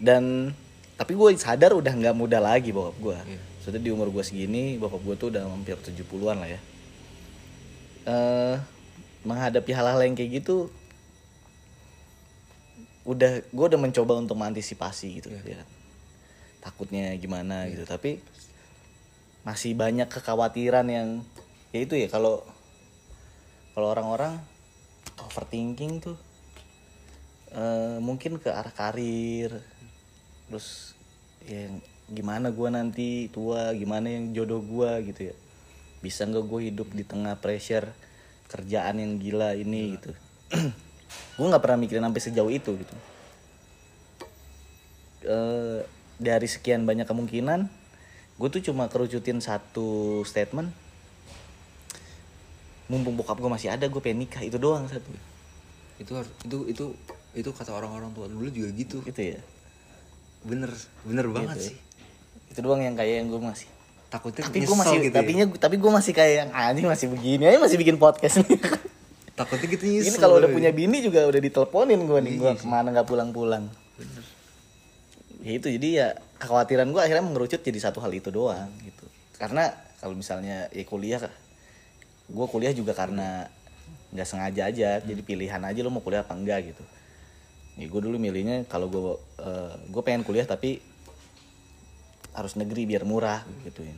Dan 0.00 0.54
tapi 0.98 1.14
gue 1.14 1.30
sadar 1.38 1.70
udah 1.78 1.94
nggak 1.94 2.16
muda 2.16 2.42
lagi 2.42 2.74
bokap 2.74 2.96
gua. 2.98 3.18
Iya. 3.28 3.38
Sudah 3.62 3.78
di 3.78 3.92
umur 3.92 4.08
gua 4.10 4.24
segini 4.24 4.80
bokap 4.80 5.04
gua 5.04 5.14
tuh 5.14 5.28
udah 5.30 5.46
hampir 5.46 5.76
70-an 5.78 6.36
lah 6.42 6.48
ya. 6.48 6.60
eh 8.08 8.56
menghadapi 9.28 9.70
hal-hal 9.76 10.00
yang 10.00 10.16
kayak 10.16 10.40
gitu 10.40 10.72
udah 13.08 13.40
gue 13.40 13.66
udah 13.72 13.80
mencoba 13.80 14.20
untuk 14.20 14.36
mengantisipasi 14.36 15.20
gitu 15.20 15.28
ya 15.32 15.60
kan. 15.60 15.68
Takutnya 16.68 17.16
gimana 17.16 17.64
gitu. 17.72 17.88
Tapi 17.88 18.20
masih 19.48 19.72
banyak 19.72 20.12
kekhawatiran 20.12 20.84
yang 20.92 21.08
ya 21.72 21.80
itu 21.80 21.96
ya 21.96 22.12
kalau 22.12 22.44
kalau 23.72 23.96
orang-orang 23.96 24.36
overthinking 25.16 26.04
tuh 26.04 26.20
eh, 27.56 27.96
mungkin 28.04 28.36
ke 28.36 28.52
arah 28.52 28.72
karir 28.76 29.64
terus 30.48 30.92
ya 31.48 31.72
gimana 32.08 32.52
gua 32.52 32.68
nanti 32.68 33.32
tua 33.32 33.72
gimana 33.72 34.12
yang 34.12 34.36
jodoh 34.36 34.60
gua 34.60 35.00
gitu 35.00 35.32
ya. 35.32 35.36
Bisa 35.98 36.22
nggak 36.28 36.46
gue 36.46 36.60
hidup 36.70 36.88
di 36.94 37.02
tengah 37.02 37.34
pressure 37.42 37.90
kerjaan 38.48 39.02
yang 39.02 39.18
gila 39.18 39.58
ini 39.58 39.98
gitu. 39.98 40.14
Gue 41.36 41.46
nggak 41.46 41.62
pernah 41.62 41.78
mikirin 41.78 42.04
sampai 42.06 42.22
sejauh 42.22 42.52
itu 42.54 42.70
gitu. 42.78 42.94
Eh, 45.26 45.82
dari 46.18 46.50
sekian 46.50 46.82
banyak 46.82 47.06
kemungkinan 47.06 47.70
gue 48.38 48.48
tuh 48.54 48.62
cuma 48.70 48.86
kerucutin 48.86 49.42
satu 49.42 50.22
statement. 50.22 50.70
Mumpung 52.86 53.18
bokap 53.18 53.36
gue 53.36 53.50
masih 53.50 53.68
ada 53.74 53.84
gue 53.84 54.00
pengen 54.00 54.22
nikah 54.24 54.40
itu 54.46 54.56
doang 54.56 54.86
satu. 54.86 55.10
Itu 55.98 56.14
harus 56.14 56.30
itu 56.46 56.56
itu 56.70 56.84
itu 57.34 57.50
kata 57.50 57.74
orang-orang 57.74 58.14
tua 58.14 58.30
dulu 58.30 58.46
juga 58.48 58.70
gitu. 58.72 59.02
Gitu 59.02 59.34
ya? 59.34 59.38
Bener 60.46 60.70
bener 61.02 61.26
banget 61.28 61.58
Gitu 61.58 61.60
ya. 61.60 61.68
sih. 61.74 61.76
Itu 62.54 62.58
doang 62.62 62.80
yang 62.80 62.94
kayak 62.94 63.26
yang 63.26 63.28
gue 63.28 63.42
masih. 63.42 63.68
Takutnya 64.08 64.46
tapi 64.46 64.64
gue 64.64 64.76
masih 64.78 64.96
gitu 65.04 65.16
tapi 65.20 65.32
ya. 65.36 65.44
tapi 65.58 65.76
gue 65.76 65.90
masih 65.92 66.12
kayak 66.16 66.34
yang 66.46 66.50
anjing 66.54 66.86
masih 66.88 67.06
begini 67.12 67.44
aja 67.44 67.58
masih 67.60 67.76
bikin 67.76 67.98
podcast 68.00 68.40
nih. 68.40 68.56
Takutnya 69.36 69.66
gitu 69.68 69.84
nyesel. 69.84 70.14
Ini 70.14 70.18
kalau 70.22 70.40
udah 70.40 70.48
punya 70.48 70.70
bini 70.72 71.02
juga 71.02 71.26
udah 71.26 71.40
diteleponin 71.42 72.00
gue 72.06 72.18
nih 72.22 72.32
gue 72.38 72.48
Iya 72.48 72.56
sih. 72.56 72.62
ke 72.62 72.66
mana 72.70 72.88
nggak 72.94 73.04
pulang-pulang 73.10 73.66
ya 75.48 75.56
itu 75.56 75.72
jadi 75.80 75.88
ya 75.88 76.08
kekhawatiran 76.36 76.92
gue 76.92 77.00
akhirnya 77.00 77.24
mengerucut 77.24 77.64
jadi 77.64 77.80
satu 77.80 78.04
hal 78.04 78.12
itu 78.12 78.28
doang 78.28 78.68
gitu. 78.84 79.08
Karena 79.40 79.72
kalau 79.96 80.12
misalnya 80.12 80.68
ya 80.68 80.84
kuliah 80.84 81.24
gue 82.28 82.46
kuliah 82.52 82.76
juga 82.76 82.92
karena 82.92 83.48
nggak 84.12 84.28
sengaja 84.28 84.68
aja 84.68 85.00
jadi 85.00 85.20
pilihan 85.24 85.64
aja 85.64 85.80
lo 85.80 85.88
mau 85.88 86.04
kuliah 86.04 86.20
apa 86.20 86.36
enggak 86.36 86.76
gitu. 86.76 86.84
Ya 87.80 87.88
gue 87.88 88.00
dulu 88.04 88.20
milihnya 88.20 88.68
kalau 88.68 88.92
gue 88.92 89.16
gue 89.88 90.02
pengen 90.04 90.20
kuliah 90.28 90.44
tapi 90.44 90.84
harus 92.36 92.52
negeri 92.60 92.84
biar 92.84 93.08
murah 93.08 93.40
gituin 93.64 93.96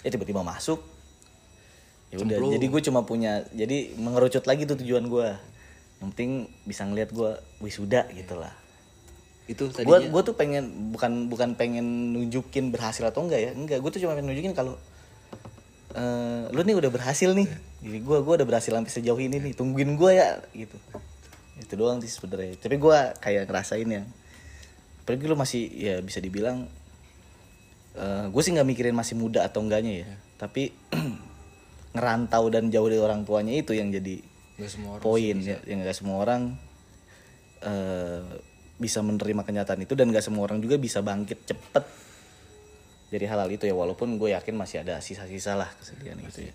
ya. 0.00 0.08
Tiba-tiba 0.08 0.40
masuk 0.40 0.80
ya 2.08 2.16
udah 2.16 2.56
jadi 2.56 2.64
gue 2.64 2.80
cuma 2.88 3.04
punya 3.04 3.44
jadi 3.52 3.92
mengerucut 4.00 4.48
lagi 4.48 4.64
tuh 4.64 4.80
tujuan 4.80 5.04
gue 5.04 5.28
yang 6.00 6.08
penting 6.16 6.48
bisa 6.64 6.88
ngeliat 6.88 7.12
gue 7.12 7.36
wisuda 7.60 8.08
gitu 8.16 8.40
lah 8.40 8.63
itu 9.44 9.68
tadinya. 9.68 10.00
gue 10.08 10.22
tuh 10.24 10.34
pengen 10.34 10.64
bukan 10.88 11.28
bukan 11.28 11.52
pengen 11.52 12.16
nunjukin 12.16 12.72
berhasil 12.72 13.04
atau 13.04 13.28
enggak 13.28 13.40
ya? 13.44 13.50
Enggak 13.52 13.84
gue 13.84 13.90
tuh 13.92 14.00
cuma 14.00 14.16
pengen 14.16 14.32
nunjukin 14.32 14.56
kalau 14.56 14.80
eh 15.94 16.48
lu 16.48 16.64
nih 16.64 16.76
udah 16.80 16.90
berhasil 16.90 17.30
nih. 17.36 17.48
Jadi 17.84 17.98
gue 18.00 18.18
gue 18.24 18.34
udah 18.40 18.48
berhasil 18.48 18.72
sampai 18.72 18.88
sejauh 18.88 19.20
ini 19.20 19.36
nih 19.44 19.52
tungguin 19.52 20.00
gue 20.00 20.10
ya 20.16 20.40
gitu. 20.56 20.76
Itu 21.60 21.76
doang 21.76 22.00
sih 22.00 22.08
sebenarnya. 22.08 22.56
Tapi 22.56 22.76
gue 22.80 22.98
kayak 23.20 23.44
ngerasain 23.52 23.88
ya 23.88 24.02
pergi 25.04 25.24
lu 25.28 25.36
masih 25.36 25.68
ya 25.76 26.00
bisa 26.00 26.16
dibilang 26.24 26.64
eh 28.00 28.26
gue 28.32 28.42
sih 28.42 28.56
nggak 28.56 28.64
mikirin 28.64 28.96
masih 28.96 29.20
muda 29.20 29.44
atau 29.44 29.60
enggaknya 29.60 30.08
ya. 30.08 30.08
Tapi 30.40 30.72
ngerantau 31.94 32.48
dan 32.48 32.72
jauh 32.72 32.88
dari 32.88 32.98
orang 32.98 33.22
tuanya 33.28 33.52
itu 33.54 33.76
yang 33.76 33.92
jadi 33.92 34.24
nggak 34.54 34.70
semua 34.70 34.90
orang 34.98 35.02
poin 35.02 35.36
ya 35.42 35.58
yang 35.66 35.78
nggak 35.82 35.98
semua 35.98 36.16
orang 36.22 36.42
bisa 38.84 39.00
menerima 39.00 39.40
kenyataan 39.40 39.80
itu 39.80 39.92
dan 39.92 40.06
nggak 40.06 40.20
semua 40.20 40.44
orang 40.44 40.60
juga 40.60 40.76
bisa 40.76 41.00
bangkit 41.00 41.40
cepet 41.44 41.84
dari 43.06 43.24
hal-hal 43.24 43.48
itu 43.48 43.64
ya 43.64 43.72
walaupun 43.72 44.14
gue 44.14 44.30
yakin 44.30 44.52
masih 44.52 44.80
ada 44.80 44.98
sisa-sisa 44.98 45.54
lah 45.54 45.72
kesedihan 45.74 46.20
itu 46.20 46.44
ya 46.44 46.54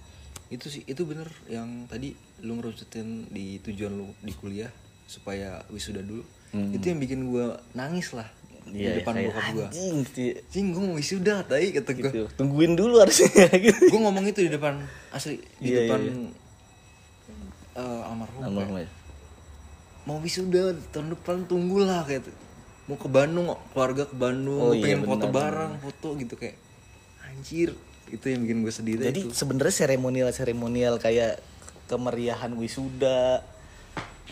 itu 0.50 0.66
sih 0.68 0.82
itu 0.84 1.02
bener 1.04 1.26
yang 1.48 1.86
tadi 1.86 2.14
lu 2.42 2.54
ngerucutin 2.56 3.08
di 3.28 3.58
tujuan 3.60 3.92
lu 3.92 4.10
di 4.20 4.34
kuliah 4.34 4.70
supaya 5.06 5.62
wisuda 5.68 6.02
dulu 6.02 6.22
itu 6.70 6.86
yang 6.86 6.98
bikin 6.98 7.26
gua 7.26 7.58
nangis 7.74 8.14
lah 8.14 8.30
Hmm. 8.60 8.76
Iya, 8.76 8.86
di 8.86 8.98
depan 9.02 9.14
kayak 9.16 9.28
bokap 9.28 9.46
gua 9.50 9.66
anjing 9.66 9.96
gitu 10.04 10.20
ya. 10.22 10.34
Cing 10.46 10.66
gue 10.70 10.84
mau 10.84 10.94
wisuda 10.94 11.36
tadi 11.42 11.68
kata 11.72 11.90
gue 11.92 12.06
Gitu. 12.06 12.26
tungguin 12.38 12.78
dulu 12.78 13.02
harusnya 13.02 13.50
gitu 13.66 13.82
Gue 13.90 13.98
ngomong 13.98 14.22
itu 14.24 14.46
di 14.46 14.52
depan 14.52 14.78
Asli 15.10 15.42
Di 15.58 15.74
Iya, 15.74 15.90
depan 15.90 16.00
iya, 16.00 16.14
eh, 17.76 18.02
almarhum 18.06 18.42
Almarhum 18.44 18.76
ya. 18.76 18.86
ya. 18.86 18.90
Mau 20.10 20.18
wisuda 20.18 20.74
tahun 20.90 21.14
depan 21.14 21.46
tunggulah 21.46 22.02
kayak 22.02 22.26
gitu. 22.26 22.34
Mau 22.90 22.98
ke 22.98 23.06
Bandung 23.06 23.54
keluarga 23.70 24.04
ke 24.04 24.16
Bandung 24.18 24.58
Oh, 24.60 24.74
iya, 24.74 24.98
pengen 24.98 25.06
foto 25.06 25.30
benar, 25.30 25.54
bareng 25.54 25.74
foto 25.78 26.08
gitu 26.18 26.34
kayak 26.34 26.58
Anjir 27.22 27.78
Itu 28.10 28.26
yang 28.26 28.42
bikin 28.42 28.66
gue 28.66 28.74
sedih 28.74 28.98
jadi 28.98 29.22
sebenarnya 29.30 29.70
seremonial 29.76 30.34
seremonial 30.34 30.98
kayak 30.98 31.38
kemeriahan 31.86 32.50
wisuda 32.58 33.46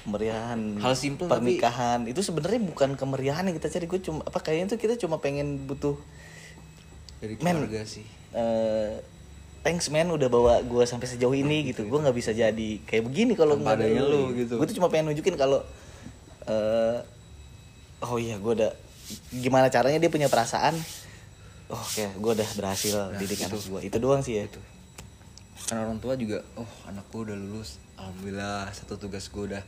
kemeriahan 0.02 0.82
Hal 0.82 0.98
simple 0.98 1.30
tapi- 1.30 1.62
pernikahan 1.62 2.10
itu 2.10 2.18
sebenarnya 2.26 2.58
bukan 2.66 2.98
kemeriahan 2.98 3.46
yang 3.46 3.54
kita 3.54 3.70
cari 3.70 3.86
gue 3.86 4.02
cuma 4.02 4.26
apa 4.26 4.42
kayaknya 4.42 4.74
tuh 4.74 4.80
kita 4.82 4.98
cuma 4.98 5.22
pengen 5.22 5.70
butuh 5.70 5.94
Dari 7.22 7.38
Men. 7.38 7.62
keluarga 7.62 7.86
sih 7.86 8.10
eh 8.34 8.98
thanks 9.68 9.92
man 9.92 10.08
udah 10.08 10.32
bawa 10.32 10.64
gue 10.64 10.84
sampai 10.88 11.12
sejauh 11.12 11.36
ini 11.36 11.76
gitu. 11.76 11.84
gue 11.84 12.00
nggak 12.00 12.16
bisa 12.16 12.32
jadi 12.32 12.70
kayak 12.88 13.04
begini 13.04 13.36
kalau 13.36 13.60
nggak 13.60 13.84
ada 13.84 13.86
lu 13.92 14.08
lu, 14.08 14.24
gitu. 14.32 14.56
gue 14.56 14.66
tuh 14.72 14.80
cuma 14.80 14.88
pengen 14.88 15.12
nunjukin 15.12 15.36
kalau 15.36 15.60
eh 16.48 17.04
oh 18.00 18.16
iya 18.16 18.40
gue 18.40 18.54
udah 18.64 18.72
gimana 19.36 19.68
caranya 19.68 20.00
dia 20.00 20.08
punya 20.08 20.32
perasaan 20.32 20.72
oh 21.68 21.84
kayak 21.92 22.16
gue 22.16 22.32
udah 22.32 22.50
berhasil 22.56 22.96
didik 23.20 23.44
anak 23.44 23.60
gue 23.60 23.82
itu 23.92 23.98
doang 24.00 24.24
sih 24.24 24.40
ya. 24.40 24.48
Karena 25.68 25.84
orang 25.84 26.00
tua 26.00 26.16
juga 26.16 26.40
Oh 26.56 26.70
anakku 26.88 27.28
udah 27.28 27.36
lulus 27.36 27.76
Alhamdulillah 28.00 28.72
Satu 28.72 28.96
tugas 28.96 29.28
gue 29.28 29.52
udah 29.52 29.60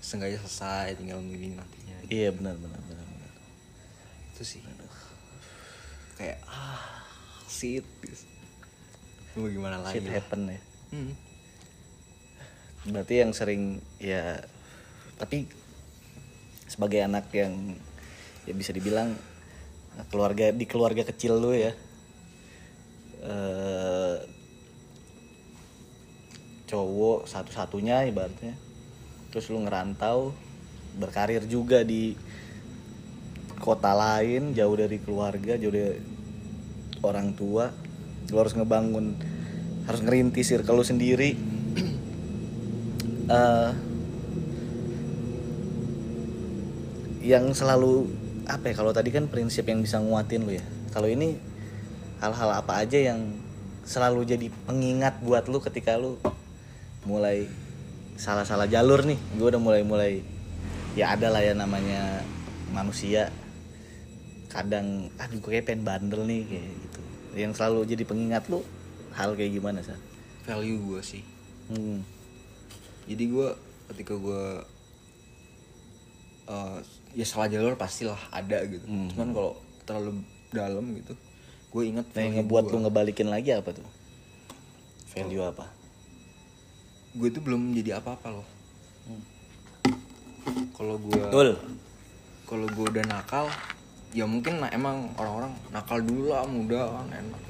Sengaja 0.00 0.40
selesai 0.40 0.96
Tinggal 0.96 1.20
milih 1.20 1.60
nantinya 1.60 1.98
iya 2.08 2.32
benar 2.32 2.56
benar 2.56 2.80
benar, 2.88 3.04
benar. 3.04 3.32
Itu 4.32 4.48
sih. 4.48 4.64
Kayak 6.16 6.40
Ah 6.48 7.04
Shit 7.52 7.84
gitu. 8.00 8.35
Mau 9.36 9.48
gimana 9.52 9.76
lagi 9.84 10.00
shit 10.00 10.08
happen 10.08 10.48
ya 10.48 10.60
Hmm. 10.86 11.18
berarti 12.86 13.18
yang 13.18 13.34
sering 13.34 13.82
ya 13.98 14.38
tapi 15.18 15.50
sebagai 16.70 17.02
anak 17.02 17.26
yang 17.34 17.74
ya 18.46 18.54
bisa 18.54 18.70
dibilang 18.70 19.18
keluarga 20.14 20.54
di 20.54 20.62
keluarga 20.62 21.02
kecil 21.02 21.42
lu 21.42 21.58
ya 21.58 21.74
eh 23.26 24.16
cowok 26.70 27.26
satu-satunya 27.26 28.06
ibaratnya 28.10 28.54
terus 29.34 29.50
lu 29.50 29.66
ngerantau 29.66 30.30
berkarir 31.02 31.42
juga 31.50 31.82
di 31.82 32.14
kota 33.58 33.90
lain 33.90 34.54
jauh 34.54 34.76
dari 34.78 35.02
keluarga 35.02 35.58
jauh 35.58 35.74
dari 35.74 35.98
orang 37.02 37.34
tua 37.34 37.85
lu 38.30 38.36
harus 38.42 38.54
ngebangun 38.58 39.14
harus 39.86 40.00
ngerintis 40.02 40.50
circle 40.50 40.78
lu 40.78 40.84
sendiri. 40.86 41.34
Eh 43.26 43.70
yang 47.26 47.50
selalu 47.50 48.06
apa 48.46 48.70
ya 48.70 48.74
kalau 48.78 48.94
tadi 48.94 49.10
kan 49.10 49.26
prinsip 49.26 49.66
yang 49.66 49.82
bisa 49.82 49.98
nguatin 49.98 50.46
lu 50.46 50.54
ya. 50.54 50.62
Kalau 50.94 51.10
ini 51.10 51.34
hal-hal 52.22 52.50
apa 52.54 52.86
aja 52.86 53.02
yang 53.02 53.34
selalu 53.82 54.22
jadi 54.22 54.46
pengingat 54.64 55.18
buat 55.26 55.50
lu 55.50 55.58
ketika 55.58 55.98
lu 55.98 56.22
mulai 57.02 57.50
salah-salah 58.14 58.70
jalur 58.70 59.02
nih. 59.02 59.18
Gue 59.34 59.50
udah 59.50 59.58
mulai-mulai 59.58 60.22
ya 60.94 61.18
ada 61.18 61.34
lah 61.34 61.42
ya 61.42 61.58
namanya 61.58 62.22
manusia. 62.70 63.34
Kadang 64.46 65.10
aduh 65.18 65.42
gue 65.42 65.50
kayak 65.50 65.66
pengen 65.66 65.82
bandel 65.82 66.22
nih 66.30 66.42
kayak 66.46 66.72
yang 67.36 67.52
selalu 67.52 67.84
jadi 67.84 68.02
pengingat 68.08 68.48
lu 68.48 68.64
hal 69.12 69.36
kayak 69.36 69.52
gimana 69.52 69.84
sih 69.84 69.92
Value 70.48 70.80
gue 70.80 71.00
sih 71.04 71.22
hmm. 71.70 72.00
Jadi 73.06 73.24
gue 73.28 73.48
Ketika 73.86 74.14
gue 74.18 74.42
eh, 76.48 76.78
Ya 77.14 77.24
salah 77.24 77.46
jalur 77.46 77.76
pastilah 77.76 78.18
ada 78.30 78.64
gitu 78.66 78.82
Hmm. 78.86 79.08
Cuman 79.12 79.28
kalau 79.30 79.52
terlalu 79.84 80.10
dalam 80.50 80.84
gitu 80.96 81.14
Gue 81.70 81.92
inget 81.92 82.06
Nah, 82.14 82.22
yang 82.24 82.34
ngebuat 82.42 82.64
gua. 82.66 82.72
lu 82.72 82.78
ngebalikin 82.86 83.28
lagi 83.28 83.52
apa 83.52 83.70
tuh? 83.74 83.86
Value 85.12 85.44
apa? 85.44 85.66
gue 87.16 87.32
itu 87.32 87.40
belum 87.40 87.72
jadi 87.72 87.96
apa-apa 87.96 88.28
loh 88.28 88.46
kalau 90.76 91.00
gue 91.00 91.16
kalau 92.44 92.66
gue 92.68 92.86
udah 92.92 93.04
nakal 93.08 93.48
ya 94.16 94.24
mungkin 94.24 94.64
nah, 94.64 94.72
emang 94.72 95.12
orang-orang 95.20 95.52
nakal 95.68 96.00
dulu 96.00 96.32
lah 96.32 96.48
muda 96.48 96.88
kan 96.88 97.12
enak. 97.12 97.40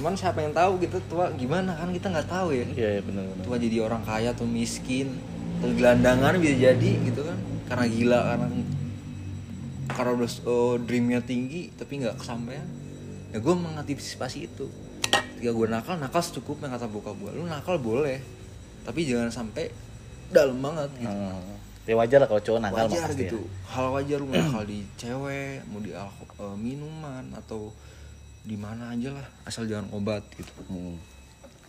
Cuman 0.00 0.16
siapa 0.16 0.40
yang 0.40 0.56
tahu 0.56 0.80
gitu 0.80 0.96
tua 1.04 1.28
gimana 1.36 1.76
kan 1.76 1.92
kita 1.92 2.08
nggak 2.08 2.28
tahu 2.32 2.56
ya. 2.56 2.64
Iya, 2.72 2.88
iya 2.96 3.02
benar 3.04 3.28
tua 3.44 3.60
jadi 3.60 3.84
orang 3.84 4.00
kaya 4.08 4.32
atau 4.32 4.48
miskin 4.48 5.20
atau 5.60 5.68
gelandangan 5.76 6.40
bisa 6.40 6.56
jadi 6.72 6.90
gitu 7.04 7.20
kan. 7.28 7.36
Karena 7.68 7.84
gila 7.84 8.20
karena 8.24 8.46
karena 9.92 10.10
udah 10.16 10.30
oh, 10.48 10.74
dreamnya 10.80 11.20
tinggi 11.20 11.68
tapi 11.76 12.00
nggak 12.00 12.16
kesampaian. 12.16 12.64
Ya 13.28 13.38
gue 13.44 13.54
mengantisipasi 13.54 14.48
itu. 14.48 14.72
Ketika 15.12 15.52
gue 15.52 15.68
nakal 15.68 16.00
nakal 16.00 16.24
secukupnya 16.24 16.72
kata 16.72 16.88
bokap 16.88 17.20
gue 17.20 17.36
lu 17.36 17.44
nakal 17.44 17.76
boleh 17.76 18.22
tapi 18.82 19.06
jangan 19.06 19.30
sampai 19.30 19.68
dalam 20.32 20.58
banget 20.58 20.90
gitu. 20.98 21.12
Hmm. 21.12 21.61
Ya 21.82 21.98
wajar 21.98 22.22
lah 22.22 22.28
kalau 22.30 22.38
cowok 22.38 22.60
nakal 22.62 22.86
wajar 22.86 23.10
gitu. 23.12 23.42
ya. 23.42 23.50
hal 23.74 23.86
wajar 23.90 24.18
lu 24.22 24.30
nakal 24.38 24.62
di 24.62 24.86
cewek 24.94 25.66
mau 25.66 25.82
di 25.82 25.90
eh, 25.90 26.54
minuman 26.54 27.24
atau 27.34 27.74
di 28.42 28.54
mana 28.54 28.94
aja 28.94 29.10
lah 29.14 29.26
asal 29.42 29.66
jangan 29.66 29.90
obat 29.90 30.22
gitu. 30.34 30.50
Hmm. 30.70 30.94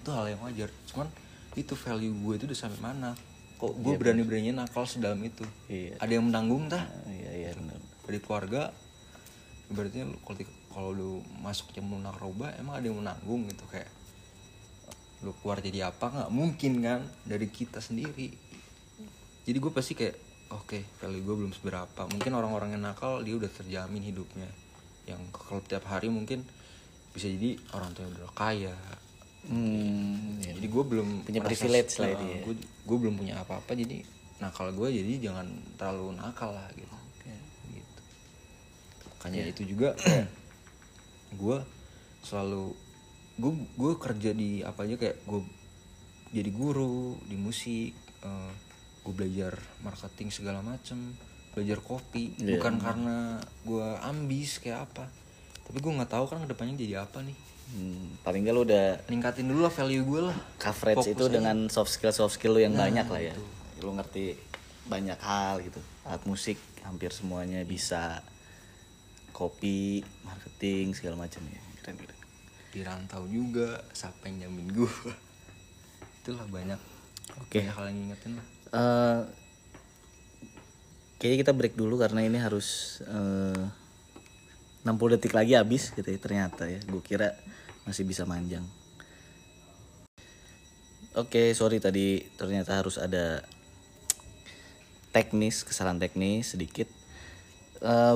itu 0.04 0.10
hal 0.12 0.26
yang 0.28 0.42
wajar. 0.44 0.70
Cuman 0.86 1.08
itu 1.56 1.74
value 1.74 2.14
gue 2.14 2.34
itu 2.38 2.46
udah 2.46 2.60
sampai 2.60 2.80
mana. 2.82 3.10
Kok 3.58 3.74
gue 3.80 3.94
Iya, 3.96 4.00
berani 4.02 4.22
beraninya 4.22 4.54
nakal 4.62 4.84
sedalam 4.84 5.22
itu? 5.24 5.46
Iya. 5.66 5.96
ada 5.98 6.12
yang 6.12 6.26
menanggung 6.28 6.68
tah? 6.68 6.84
Ah, 6.84 7.10
Iya 7.10 7.32
iya 7.34 7.50
benar. 7.56 7.80
dari 8.04 8.20
keluarga 8.20 8.62
berarti 9.72 10.04
kalau 10.22 10.38
kalau 10.70 10.90
lu 10.92 11.12
masuk 11.40 11.72
nyemplung 11.72 12.04
narkoba 12.04 12.52
emang 12.60 12.76
ada 12.78 12.86
yang 12.86 13.00
menanggung 13.00 13.48
gitu 13.48 13.64
kayak 13.72 13.88
lu 15.24 15.32
keluar 15.40 15.58
jadi 15.58 15.88
apa? 15.88 16.06
Nggak 16.12 16.32
mungkin 16.36 16.72
kan 16.84 17.00
dari 17.24 17.48
kita 17.48 17.80
sendiri 17.80 18.36
jadi 19.44 19.58
gue 19.58 19.72
pasti 19.72 19.94
kayak 19.94 20.16
oke 20.50 20.80
value 20.98 21.22
gue 21.22 21.36
belum 21.36 21.52
seberapa 21.52 22.02
mungkin 22.08 22.32
orang-orang 22.32 22.76
yang 22.76 22.84
nakal 22.84 23.20
dia 23.20 23.34
udah 23.34 23.50
terjamin 23.50 24.04
hidupnya 24.04 24.48
yang 25.04 25.20
kalau 25.30 25.60
tiap 25.60 25.84
hari 25.86 26.08
mungkin 26.08 26.48
bisa 27.12 27.28
jadi 27.28 27.56
orang 27.72 27.92
tua 27.92 28.04
yang 28.04 28.16
udah 28.16 28.34
kaya 28.34 28.76
Hmm. 29.44 30.40
iya. 30.40 30.56
jadi 30.56 30.68
gue 30.72 30.84
belum 30.88 31.28
Punya 31.28 31.44
privilege 31.44 32.00
lah 32.00 32.16
dia. 32.16 32.48
gue 32.48 32.56
gue 32.56 32.98
belum 32.98 33.20
punya 33.20 33.44
apa-apa 33.44 33.76
jadi 33.76 34.00
nakal 34.40 34.72
gue 34.72 34.88
jadi 34.88 35.20
jangan 35.20 35.44
terlalu 35.76 36.16
nakal 36.16 36.56
lah 36.56 36.64
gitu 36.72 36.96
gitu 37.68 38.00
makanya 39.12 39.44
Iya. 39.44 39.52
itu 39.52 39.62
juga 39.68 40.00
gue 41.44 41.58
selalu 42.24 42.72
gue 43.36 43.52
gue 43.76 43.92
kerja 44.00 44.32
di 44.32 44.64
apa 44.64 44.88
aja 44.88 44.96
kayak 44.96 45.28
gue 45.28 45.42
jadi 46.32 46.48
guru 46.48 47.20
di 47.26 47.36
musik 47.36 47.92
gue 49.04 49.14
belajar 49.14 49.54
marketing 49.84 50.32
segala 50.32 50.64
macem 50.64 51.16
belajar 51.54 51.80
kopi. 51.86 52.34
Iya. 52.42 52.58
bukan 52.58 52.74
karena 52.82 53.18
gue 53.64 53.88
ambis 54.04 54.58
kayak 54.58 54.90
apa. 54.90 55.06
Tapi 55.64 55.78
gue 55.80 55.92
nggak 55.94 56.12
tahu 56.12 56.26
kan 56.28 56.42
ke 56.44 56.48
depannya 56.50 56.76
jadi 56.76 57.06
apa 57.06 57.22
nih. 57.22 57.38
Hmm, 57.74 58.20
paling 58.22 58.44
gak 58.44 58.54
lu 58.54 58.62
udah 58.68 59.02
ningkatin 59.08 59.48
dulu 59.48 59.64
lah 59.66 59.74
value 59.74 60.04
gue 60.04 60.22
lah. 60.34 60.38
Coverage 60.60 61.00
Fokus 61.00 61.14
itu 61.16 61.24
aja. 61.30 61.34
dengan 61.40 61.58
soft 61.72 61.92
skill 61.94 62.12
soft 62.12 62.36
skill 62.36 62.58
lu 62.58 62.62
yang 62.62 62.76
banyak 62.76 63.08
lah 63.08 63.22
ya. 63.22 63.34
lu 63.80 63.92
ngerti 63.96 64.36
banyak 64.90 65.20
hal 65.22 65.64
gitu. 65.64 65.80
Alat 66.04 66.24
musik 66.28 66.58
hampir 66.84 67.14
semuanya 67.14 67.64
bisa. 67.64 68.20
Kopi 69.34 70.06
marketing 70.22 70.94
segala 70.94 71.26
macam 71.26 71.42
ya. 71.50 71.62
Keren 71.82 71.98
keren. 71.98 72.18
Di 72.74 72.82
rantau 72.86 73.26
juga 73.26 73.82
siapa 73.94 74.30
yang 74.30 74.50
jamin 74.50 74.68
gue 74.74 74.90
itulah 76.22 76.46
banyak. 76.50 76.82
Oke. 77.42 77.66
banyak 77.66 77.74
hal 77.74 77.86
yang 77.90 77.98
ngingetin 77.98 78.38
lah 78.38 78.48
Eh, 78.74 79.22
kayaknya 81.22 81.38
kita 81.46 81.54
break 81.54 81.78
dulu 81.78 82.02
karena 82.02 82.26
ini 82.26 82.42
harus 82.42 83.00
eh, 83.06 83.64
60 84.84 85.14
detik 85.16 85.38
lagi 85.38 85.54
habis 85.54 85.94
gitu 85.94 86.04
ya 86.10 86.18
ternyata 86.18 86.66
ya. 86.66 86.82
Gue 86.90 87.06
kira 87.06 87.38
masih 87.86 88.04
bisa 88.04 88.26
manjang. 88.26 88.66
Oke 91.14 91.54
sorry 91.54 91.78
tadi 91.78 92.26
ternyata 92.42 92.74
harus 92.82 92.98
ada 92.98 93.46
teknis 95.14 95.62
kesalahan 95.62 96.02
teknis 96.02 96.58
sedikit. 96.58 96.90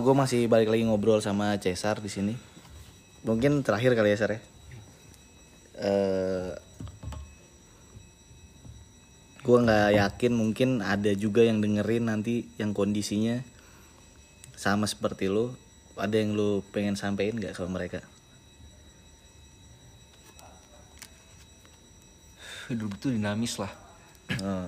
Gue 0.01 0.15
masih 0.17 0.49
balik 0.49 0.73
lagi 0.73 0.81
ngobrol 0.87 1.21
sama 1.21 1.53
Cesar 1.61 2.01
di 2.01 2.09
sini. 2.09 2.33
Mungkin 3.27 3.61
terakhir 3.61 3.93
kali 3.93 4.15
ya 4.15 4.17
Sar 4.17 4.31
ya. 4.33 4.41
Eh, 5.77 6.51
gue 9.41 9.57
nggak 9.63 9.89
yakin 9.95 10.33
mungkin 10.33 10.69
ada 10.81 11.13
juga 11.13 11.45
yang 11.45 11.61
dengerin 11.61 12.09
nanti 12.09 12.49
yang 12.57 12.73
kondisinya 12.73 13.45
sama 14.57 14.89
seperti 14.89 15.29
lo 15.29 15.53
ada 15.97 16.15
yang 16.17 16.37
lo 16.37 16.61
pengen 16.69 16.93
sampein 16.93 17.33
nggak 17.33 17.57
sama 17.57 17.81
mereka? 17.81 18.05
Hidup 22.69 22.93
itu 23.01 23.09
dinamis 23.13 23.57
lah. 23.57 23.73
Eh, 24.29 24.67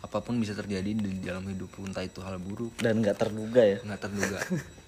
apa 0.00 0.18
pun 0.24 0.40
bisa 0.42 0.58
terjadi 0.58 0.90
di 0.90 1.22
dalam 1.22 1.46
hidup 1.46 1.70
entah 1.78 2.02
itu 2.02 2.18
hal 2.24 2.42
buruk. 2.42 2.74
Dan 2.82 2.98
nggak 2.98 3.14
terduga 3.14 3.62
ya? 3.62 3.78
Nggak 3.86 4.10
terduga 4.10 4.42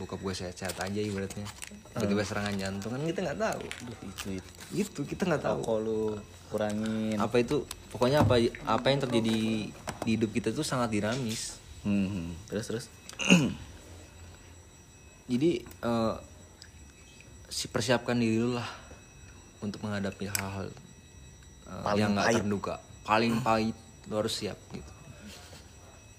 bokap 0.00 0.16
gue 0.24 0.32
sehat-sehat 0.32 0.80
aja 0.80 1.00
ibaratnya. 1.04 1.44
Tiba-tiba 1.92 2.24
serangan 2.24 2.56
jantung 2.56 2.96
kan 2.96 3.04
kita 3.04 3.20
nggak 3.20 3.40
tahu. 3.44 3.64
Aduh, 3.68 3.96
itu 4.08 4.26
itu. 4.40 4.50
Itu 4.72 5.00
kita 5.04 5.28
nggak 5.28 5.44
tahu. 5.44 5.58
Kalau 5.60 5.80
lu 5.84 6.02
kurangin? 6.48 7.20
Apa 7.20 7.44
itu 7.44 7.68
pokoknya 7.92 8.24
apa 8.24 8.40
apa 8.64 8.86
yang 8.88 9.04
terjadi 9.04 9.36
di 10.00 10.16
hidup 10.16 10.32
kita 10.32 10.48
tuh 10.56 10.64
sangat 10.64 10.88
dinamis. 10.88 11.60
Hmm, 11.84 12.08
hmm. 12.08 12.28
terus 12.48 12.64
terus? 12.64 12.84
Jadi 15.30 15.60
eh, 15.60 16.14
si 17.52 17.68
persiapkan 17.68 18.16
diri 18.16 18.40
lu 18.40 18.56
lah 18.56 18.68
untuk 19.60 19.84
menghadapi 19.84 20.24
hal-hal 20.32 20.72
Paling 21.70 22.00
yang 22.00 22.10
nggak 22.16 22.40
terduga. 22.40 22.74
Paling 23.04 23.44
pahit 23.44 23.76
lu 24.08 24.14
harus 24.16 24.34
siap 24.34 24.56
gitu. 24.72 24.92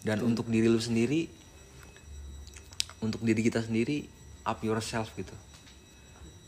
Dan 0.05 0.21
untuk 0.23 0.47
diri 0.47 0.69
lu 0.69 0.79
sendiri 0.79 1.41
untuk 3.02 3.22
diri 3.26 3.41
kita 3.41 3.66
sendiri 3.66 4.06
up 4.45 4.62
yourself 4.62 5.12
gitu. 5.18 5.34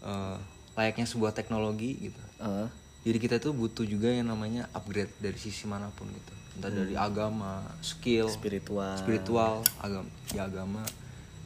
Eh, 0.05 0.37
layaknya 0.77 1.05
sebuah 1.05 1.33
teknologi 1.33 2.09
gitu. 2.09 2.21
Eh, 2.41 2.67
jadi 3.03 3.17
kita 3.19 3.35
tuh 3.43 3.51
butuh 3.51 3.83
juga 3.83 4.07
yang 4.07 4.31
namanya 4.31 4.71
upgrade 4.71 5.11
dari 5.19 5.35
sisi 5.35 5.67
mana 5.67 5.91
pun 5.91 6.07
gitu. 6.07 6.33
Entah 6.55 6.71
dari 6.71 6.95
agama 6.95 7.65
skill 7.83 8.31
spiritual. 8.31 8.95
spiritual 8.95 9.65
agama 9.81 10.07
ya 10.31 10.47
agama 10.47 10.81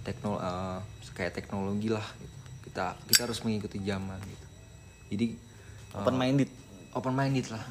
teknol 0.05 0.37
eh, 0.37 0.79
kayak 1.17 1.33
teknologi 1.33 1.89
lah 1.89 2.05
gitu. 2.21 2.37
kita 2.69 2.93
kita 3.09 3.19
harus 3.25 3.39
mengikuti 3.41 3.81
zaman 3.81 4.19
gitu. 4.21 4.47
Jadi 5.15 5.27
open 5.97 6.15
minded 6.19 6.49
open 6.93 7.13
minded 7.15 7.47
lah 7.49 7.63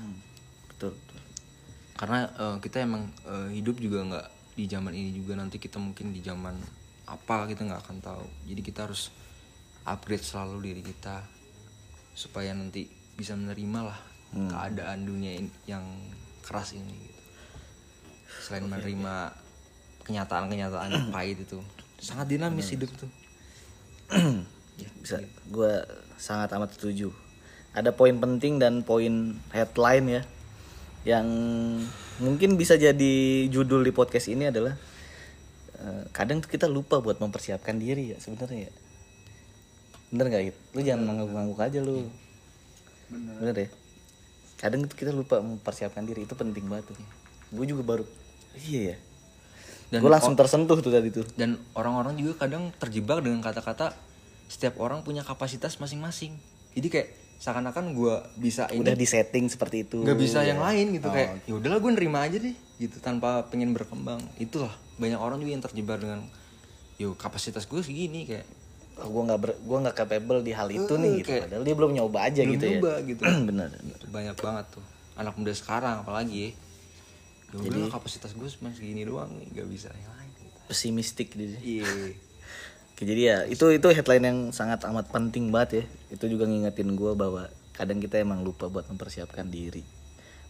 betul, 0.73 0.97
betul. 0.97 1.21
karena 1.95 2.19
eh, 2.27 2.57
kita 2.59 2.83
emang 2.83 3.07
eh, 3.23 3.49
hidup 3.55 3.79
juga 3.79 4.03
nggak 4.03 4.27
di 4.57 4.65
zaman 4.67 4.93
ini 4.97 5.15
juga. 5.15 5.39
Nanti 5.39 5.63
kita 5.63 5.79
mungkin 5.79 6.11
di 6.11 6.25
zaman 6.27 6.59
apa 7.07 7.47
kita 7.47 7.63
nggak 7.67 7.83
akan 7.87 7.99
tahu. 8.03 8.25
Jadi 8.51 8.61
kita 8.63 8.91
harus 8.91 9.15
upgrade 9.87 10.27
selalu 10.27 10.71
diri 10.71 10.83
kita 10.83 11.23
supaya 12.19 12.51
nanti 12.51 12.91
bisa 13.15 13.39
menerima 13.39 13.81
lah 13.87 13.99
keadaan 14.37 15.07
dunia 15.07 15.39
ini- 15.39 15.55
yang 15.71 15.87
keras 16.43 16.75
ini 16.75 16.93
gitu. 16.93 17.15
selain 18.37 18.67
menerima 18.69 19.33
kenyataan-kenyataan 20.05 20.91
yang 20.93 21.09
pahit 21.15 21.41
itu. 21.41 21.59
Sangat 21.99 22.31
dinamis 22.31 22.71
hidup 22.75 22.91
tuh. 22.95 23.11
Ya, 24.77 24.93
bisa 25.01 25.25
gue 25.49 25.73
sangat 26.21 26.53
amat 26.53 26.77
setuju. 26.77 27.09
Ada 27.73 27.97
poin 27.97 28.13
penting 28.13 28.61
dan 28.61 28.85
poin 28.85 29.33
headline 29.49 30.21
ya 30.21 30.23
yang 31.09 31.25
mungkin 32.21 32.61
bisa 32.61 32.77
jadi 32.77 33.49
judul 33.49 33.81
di 33.81 33.93
podcast 33.97 34.29
ini 34.29 34.53
adalah 34.53 34.77
kadang 36.13 36.41
tuh 36.41 36.51
kita 36.51 36.67
lupa 36.67 36.99
buat 37.01 37.21
mempersiapkan 37.21 37.77
diri 37.77 38.15
ya 38.15 38.19
sebenarnya 38.19 38.69
ya. 38.69 38.73
Bener 40.13 40.27
gak 40.31 40.43
gitu 40.53 40.59
lu 40.75 40.81
jangan 40.87 41.03
ngangguk-ngangguk 41.11 41.61
aja 41.61 41.79
lu. 41.83 42.09
Bener. 43.11 43.55
ya? 43.55 43.69
Kadang 44.57 44.89
tuh 44.89 44.97
kita 44.97 45.13
lupa 45.13 45.39
mempersiapkan 45.39 46.03
diri 46.03 46.25
itu 46.25 46.35
penting 46.35 46.67
banget 46.67 46.91
tuh. 46.91 46.97
Gue 47.53 47.67
juga 47.69 47.83
baru 47.85 48.05
iya 48.67 48.95
ya? 48.95 48.97
Dan 49.93 50.03
gue 50.03 50.11
langsung 50.11 50.35
tersentuh 50.35 50.83
tuh 50.83 50.91
tadi 50.91 51.15
tuh. 51.15 51.23
dan 51.39 51.55
orang-orang 51.79 52.19
juga 52.19 52.43
kadang 52.47 52.75
terjebak 52.75 53.23
dengan 53.23 53.39
kata-kata 53.39 53.95
setiap 54.51 54.83
orang 54.83 55.07
punya 55.07 55.23
kapasitas 55.23 55.79
masing-masing. 55.79 56.35
Jadi 56.75 56.89
kayak 56.91 57.09
seakan-akan 57.37 57.93
gue 57.93 58.15
bisa 58.41 58.65
ini 58.73 58.81
udah 58.81 58.97
di 58.97 59.07
setting 59.07 59.53
seperti 59.53 59.85
itu 59.85 60.01
nggak 60.01 60.17
bisa 60.17 60.41
ya. 60.41 60.57
yang 60.57 60.61
lain 60.65 60.97
gitu 60.97 61.09
Oh, 61.09 61.13
kayak 61.13 61.45
ya 61.45 61.53
udahlah 61.61 61.79
gue 61.85 61.93
nerima 61.93 62.19
aja 62.25 62.37
deh 62.41 62.57
gitu 62.77 62.97
tanpa 63.01 63.45
pengen 63.49 63.73
berkembang. 63.73 64.21
Itulah 64.37 64.73
banyak 64.97 65.17
orang 65.17 65.41
juga 65.41 65.53
yang 65.53 65.65
terjebak 65.65 65.99
dengan 66.01 66.21
yo 66.97 67.13
kapasitas 67.15 67.65
gue 67.65 67.81
segini 67.81 68.25
kayak. 68.25 68.47
Oh, 68.97 69.13
gue 69.13 69.23
nggak 69.29 69.41
gua 69.69 69.79
nggak 69.85 69.97
capable 69.97 70.41
di 70.41 70.57
hal 70.57 70.73
itu 70.73 70.89
Eh, 70.89 70.97
nih 70.97 71.15
gitu. 71.21 71.29
kayak 71.29 71.43
padahal 71.49 71.65
dia 71.69 71.75
belum 71.77 71.93
nyoba 71.93 72.19
aja 72.33 72.41
belum 72.41 72.53
gitu 72.57 72.65
nyoba 72.65 72.93
ya 72.97 73.01
gitu. 73.05 73.23
bener 73.53 73.69
banyak 74.09 74.37
banget 74.41 74.67
tuh. 74.73 74.85
Anak 75.17 75.35
muda 75.37 75.53
sekarang 75.53 75.97
apalagi 76.01 76.37
ya. 76.37 76.51
Ya 77.53 77.57
udahlah 77.61 77.93
kapasitas 77.93 78.33
gue 78.33 78.49
cuma 78.57 78.73
segini 78.73 79.05
doang 79.05 79.29
nih 79.37 79.47
nggak 79.53 79.69
bisa 79.69 79.93
yang 79.93 80.13
lain 80.17 80.31
gitu. 80.41 80.57
pesimistik 80.67 81.29
dia. 81.37 81.57
Iya. 81.61 81.89
Jadi 83.05 83.23
ya 83.29 83.45
itu 83.45 83.69
itu 83.69 83.87
headline 83.93 84.25
yang 84.25 84.39
sangat 84.57 84.81
amat 84.89 85.13
penting 85.13 85.53
banget 85.53 85.85
ya. 85.85 86.17
Itu 86.17 86.33
juga 86.33 86.49
ngingetin 86.49 86.97
gue 86.97 87.13
bahwa 87.13 87.53
kadang 87.77 88.01
kita 88.01 88.17
emang 88.17 88.41
lupa 88.41 88.73
buat 88.73 88.89
mempersiapkan 88.89 89.53
diri 89.53 89.85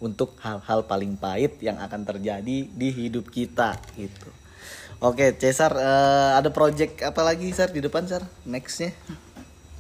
untuk 0.01 0.37
hal-hal 0.45 0.85
paling 0.85 1.17
pahit 1.17 1.57
yang 1.65 1.81
akan 1.81 2.05
terjadi 2.05 2.69
di 2.69 2.89
hidup 2.93 3.33
kita 3.33 3.81
gitu. 3.97 4.29
Oke 5.01 5.37
Cesar 5.37 5.73
eh, 5.77 6.31
ada 6.37 6.49
project 6.53 7.05
apa 7.05 7.21
lagi 7.25 7.53
Sar 7.53 7.73
di 7.73 7.81
depan 7.81 8.05
Sar? 8.09 8.25
Nextnya? 8.45 8.93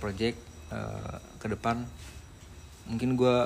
Project 0.00 0.38
eh, 0.72 1.16
ke 1.40 1.46
depan 1.52 1.84
mungkin 2.86 3.18
gue 3.18 3.36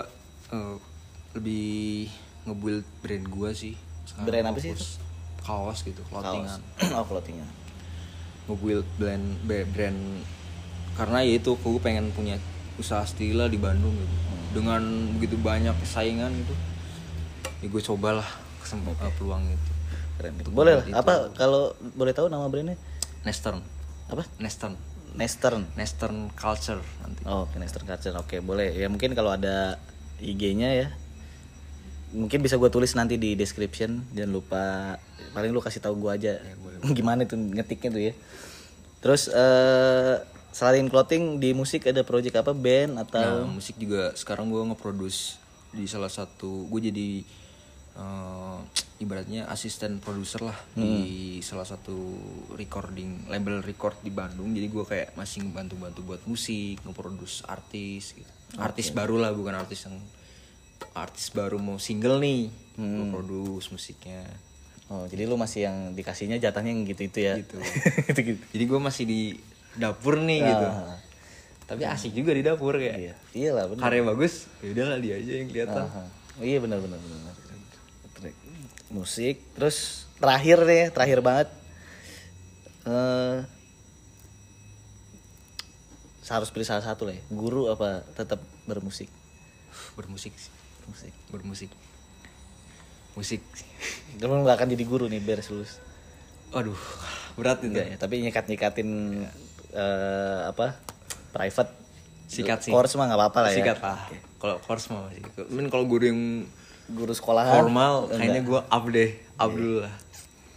lebih 1.30 2.10
ngebuild 2.42 2.86
brand 3.02 3.26
gue 3.30 3.50
sih. 3.54 3.74
Sekarang 4.02 4.26
Brand 4.26 4.46
apa 4.50 4.58
sih 4.58 4.74
fokus 4.74 4.98
kaos 5.40 5.78
gitu 5.86 6.02
clothingan. 6.10 6.60
Oh 6.98 7.06
clothingan. 7.06 7.48
Ngebuild 8.50 8.86
brand 8.98 9.26
brand 9.46 10.00
karena 10.98 11.18
ya 11.22 11.38
itu 11.38 11.54
gue 11.54 11.80
pengen 11.80 12.10
punya 12.10 12.36
usaha 12.76 13.06
stila 13.06 13.46
di 13.46 13.56
Bandung 13.56 13.94
gitu 13.94 14.16
dengan 14.50 14.82
begitu 15.16 15.38
banyak 15.38 15.74
saingan 15.86 16.34
gitu 16.34 16.54
ya 17.60 17.68
gue 17.68 17.82
cobalah 17.84 18.24
kesempatan 18.64 19.12
peluang 19.20 19.44
itu. 19.48 19.70
Keren 20.16 20.32
itu. 20.40 20.50
Boleh 20.52 20.80
lah. 20.80 20.84
Apa 21.00 21.32
kalau 21.36 21.76
boleh 21.96 22.12
tahu 22.12 22.32
nama 22.32 22.48
brandnya? 22.48 22.76
Nestern. 23.24 23.60
Apa? 24.08 24.24
Nestern. 24.40 24.76
Nestern. 25.16 25.68
Nestern 25.76 26.32
Culture 26.32 26.80
nanti. 27.04 27.20
Oh, 27.28 27.44
oke, 27.48 27.56
Nestern 27.60 27.84
Culture. 27.84 28.16
Oke, 28.16 28.40
boleh. 28.40 28.72
Ya 28.72 28.88
mungkin 28.88 29.12
kalau 29.12 29.32
ada 29.36 29.76
IG-nya 30.20 30.72
ya. 30.72 30.88
Mungkin 32.10 32.42
bisa 32.42 32.56
gue 32.56 32.70
tulis 32.72 32.96
nanti 32.96 33.20
di 33.20 33.36
description. 33.36 34.04
Jangan 34.16 34.32
lupa 34.32 34.62
paling 35.36 35.52
lu 35.52 35.60
kasih 35.60 35.84
tahu 35.84 36.00
gue 36.00 36.10
aja. 36.16 36.32
Gimana 36.96 37.28
tuh 37.28 37.36
ngetiknya 37.36 37.90
tuh 37.92 38.02
ya. 38.12 38.12
Terus 39.00 39.28
eh 39.32 40.16
selain 40.50 40.86
clothing 40.90 41.38
di 41.38 41.54
musik 41.54 41.86
ada 41.86 42.02
project 42.02 42.42
apa? 42.42 42.52
Band 42.54 42.98
Nah, 42.98 43.06
atau 43.06 43.46
musik 43.46 43.78
juga. 43.78 44.14
Sekarang 44.18 44.50
gue 44.50 44.62
nge-produce 44.72 45.38
di 45.70 45.86
salah 45.86 46.10
satu 46.10 46.66
gue 46.66 46.80
jadi 46.90 47.22
eh, 47.94 48.58
ibaratnya 49.00 49.46
asisten 49.48 50.02
produser 50.02 50.44
lah 50.44 50.58
di 50.74 51.38
salah 51.40 51.64
satu 51.64 51.94
recording 52.58 53.30
label 53.30 53.62
record 53.62 53.96
di 54.02 54.10
Bandung. 54.10 54.50
Jadi 54.52 54.66
gue 54.66 54.84
kayak 54.84 55.08
masih 55.14 55.46
bantu-bantu 55.48 56.02
buat 56.04 56.22
musik 56.26 56.82
ngeproduce 56.82 57.46
artis 57.46 58.18
gitu. 58.18 58.30
Artis 58.58 58.90
baru 58.90 59.22
lah 59.22 59.30
bukan 59.30 59.54
artis 59.54 59.86
yang 59.86 59.96
artis 60.92 61.30
baru 61.30 61.56
mau 61.62 61.78
single 61.78 62.18
nih. 62.18 62.50
Gue 62.76 63.06
produce 63.12 63.70
musiknya. 63.70 64.26
Oh, 64.90 65.06
jadi 65.06 65.30
lu 65.30 65.38
masih 65.38 65.70
yang 65.70 65.94
dikasihnya 65.94 66.42
jatahnya 66.42 66.74
yang 66.74 66.82
gitu 66.82 67.06
itu 67.06 67.18
ya. 67.22 67.38
Gitu. 67.38 67.62
Jadi 68.50 68.64
gue 68.66 68.80
masih 68.82 69.06
di 69.06 69.38
dapur 69.74 70.18
nih 70.18 70.40
gitu 70.40 70.66
Ah. 70.66 70.98
tapi 71.64 71.82
asik 71.84 72.10
juga 72.12 72.34
di 72.34 72.42
dapur 72.42 72.74
kayak 72.74 72.96
Iya. 72.96 73.14
Iyalah 73.30 73.64
benar. 73.70 73.82
karya 73.84 74.02
bagus 74.02 74.50
ya 74.58 74.68
udahlah 74.72 74.98
dia 74.98 75.14
aja 75.16 75.32
yang 75.36 75.48
kelihatan 75.48 75.84
Aha. 75.84 76.02
Oh, 76.34 76.44
iya 76.44 76.58
benar 76.58 76.78
benar 76.78 76.98
benar. 76.98 77.34
Musik, 78.90 79.38
terus 79.54 80.02
terakhir 80.18 80.66
nih, 80.66 80.90
terakhir 80.90 81.22
banget. 81.22 81.46
Eh 82.82 83.38
harus 86.26 86.46
pilih 86.50 86.62
salah 86.62 86.82
satu 86.82 87.10
lah 87.10 87.14
ya. 87.14 87.22
Guru 87.28 87.66
apa 87.66 88.06
tetap 88.14 88.38
bermusik? 88.64 89.10
bermusik 89.94 90.30
sih. 90.34 90.50
Musik. 90.86 91.12
bermusik 91.30 91.70
musik 93.14 93.42
Lu 94.18 94.30
nggak 94.42 94.58
akan 94.58 94.68
jadi 94.70 94.84
guru 94.86 95.06
nih 95.06 95.18
beres 95.18 95.50
lulus. 95.50 95.78
aduh 96.50 96.78
berat 97.34 97.62
itu 97.62 97.74
ya, 97.74 97.94
tapi 97.94 98.22
nyekat-nyekatin 98.22 99.22
eh, 99.72 100.40
apa? 100.50 100.74
Private. 101.30 101.72
Sikat 102.30 102.58
sih. 102.66 102.70
Course 102.70 102.94
mah 102.94 103.10
nggak 103.10 103.20
apa-apa 103.20 103.38
lah 103.46 103.50
ya. 103.50 103.58
sikat 103.58 103.78
lah 103.82 103.98
kalau 104.40 104.56
course 104.64 104.88
mah 104.88 105.10
masih 105.10 105.20
Mungkin 105.52 105.68
kalau 105.68 105.84
guru 105.84 106.04
yang 106.08 106.22
Guru 106.90 107.14
sekolahan 107.14 107.54
formal 107.54 108.10
kayaknya 108.10 108.42
gue 108.42 108.60
up 108.66 108.84
deh. 108.90 109.10
Up 109.38 109.50
dulu 109.54 109.86
lah. 109.86 109.94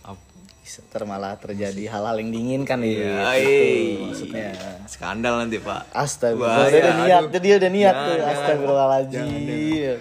Up. 0.01 0.18
Bisa 0.66 0.82
ntar 0.89 1.05
malah 1.05 1.38
terjadi 1.38 1.86
hal-hal 1.93 2.16
yang 2.18 2.34
diinginkan 2.34 2.82
nih 2.82 2.89
Iya, 2.89 3.05
gitu, 3.05 3.14
iya. 3.14 4.01
maksudnya. 4.01 4.49
Skandal 4.89 5.34
nanti 5.45 5.61
pak. 5.61 5.93
Astagfirullah, 5.93 6.57
Bahaya, 6.57 6.74
dia 6.74 6.82
udah 6.82 6.95
niat, 6.97 7.22
aduh. 7.22 7.41
dia 7.43 7.53
udah 7.61 7.70
niat 7.70 7.93
Jangan, 7.93 8.07
tuh, 8.09 8.18
astagfirullahaladzim. 8.34 9.97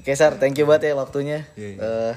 Oke 0.00 0.10
Sar, 0.16 0.32
thank 0.40 0.56
you 0.56 0.64
banget 0.64 0.88
ya 0.88 0.94
waktunya. 0.96 1.38
Iya, 1.52 1.68
iya. 1.68 1.80
Eh, 1.84 2.14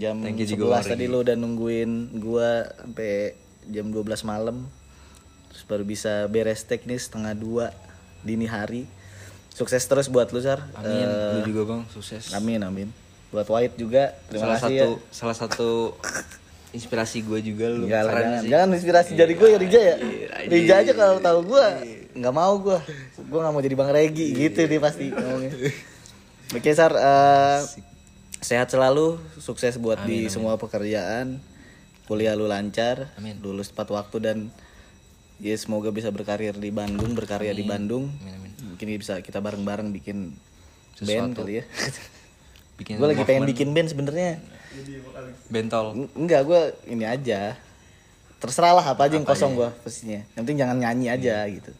Jam 0.00 0.18
Thank 0.18 0.42
you 0.42 0.48
11 0.48 0.56
juga, 0.56 0.82
tadi 0.82 1.04
lu 1.06 1.22
udah 1.22 1.36
nungguin 1.38 2.18
gua 2.18 2.66
sampai 2.74 3.36
jam 3.70 3.92
12 3.92 4.26
malam 4.26 4.66
baru 5.66 5.82
bisa 5.82 6.26
beres 6.26 6.62
teknis 6.62 7.06
setengah 7.06 7.34
dua 7.34 7.66
dini 8.22 8.46
hari. 8.46 8.86
Sukses 9.50 9.80
terus 9.82 10.06
buat 10.06 10.28
lu 10.30 10.38
Sar. 10.38 10.60
Amin. 10.76 11.06
Eh, 11.08 11.32
lu 11.40 11.48
juga 11.48 11.62
bang. 11.74 11.82
Sukses. 11.90 12.30
Amin, 12.32 12.60
amin. 12.60 12.88
Buat 13.32 13.48
White 13.48 13.76
juga, 13.76 14.14
terima 14.30 14.54
salah 14.54 14.58
kasih 14.60 14.76
satu 14.76 14.76
ya 14.76 14.86
salah 15.10 15.36
satu 15.36 15.70
inspirasi 16.70 17.24
gue 17.24 17.40
juga 17.42 17.66
lu. 17.72 17.88
Lah, 17.88 18.04
Keren 18.04 18.12
jangan, 18.20 18.40
sih. 18.44 18.48
jangan 18.52 18.68
inspirasi 18.76 19.10
dari 19.16 19.32
gue 19.34 19.48
ya 19.48 19.58
Rija 19.58 19.80
ya. 19.80 19.96
Iya, 19.96 20.26
Rija 20.46 20.74
aja 20.84 20.92
kalau 20.92 21.16
tahu 21.18 21.40
gue 21.56 21.64
Iya. 21.82 21.98
nggak 22.16 22.34
mau 22.36 22.54
gue, 22.60 22.78
gue 23.16 23.38
nggak 23.40 23.52
mau 23.52 23.62
jadi 23.64 23.74
bang 23.76 23.90
Regi 23.92 24.26
gitu 24.36 24.60
dia 24.62 24.80
pasti 24.80 25.04
ngomongnya. 25.08 25.52
Oke 26.52 26.70
Sar, 26.70 26.92
eh, 26.94 27.58
sehat 28.38 28.68
selalu, 28.70 29.16
sukses 29.40 29.74
buat 29.76 30.04
di 30.04 30.28
semua 30.28 30.54
pekerjaan, 30.54 31.40
kuliah 32.06 32.36
lu 32.36 32.46
lancar, 32.46 33.10
Amin. 33.16 33.40
lulus 33.42 33.72
tepat 33.72 33.90
waktu 33.90 34.16
dan 34.22 34.38
ya 35.36 35.54
semoga 35.54 35.88
bisa 35.90 36.08
berkarir 36.08 36.52
di 36.52 36.70
Bandung, 36.70 37.12
berkarya 37.12 37.52
di 37.52 37.62
Bandung. 37.62 38.08
Amin, 38.22 38.34
amin. 38.34 38.50
Mungkin 38.72 38.86
bisa 38.96 39.20
kita 39.20 39.38
bareng-bareng 39.38 39.88
bikin 39.90 40.32
band 40.98 41.32
kali 41.34 41.60
ya. 41.60 41.64
bikin 42.78 42.96
gue 42.96 43.08
lagi 43.08 43.24
pengen 43.24 43.44
bikin 43.44 43.68
band 43.72 43.88
sebenarnya. 43.88 44.40
bentol 45.48 45.96
Eng- 45.96 46.12
Enggak, 46.14 46.44
gue 46.44 46.60
ini 46.86 47.04
aja. 47.04 47.56
Terserah 48.36 48.76
lah 48.76 48.84
apa 48.86 49.08
aja 49.08 49.16
yang 49.16 49.24
kosong 49.24 49.56
gue 49.56 49.68
posisinya. 49.80 50.20
Yang 50.36 50.42
penting 50.44 50.58
jangan 50.60 50.76
nyanyi 50.76 51.06
aja 51.08 51.48
gitu. 51.48 51.72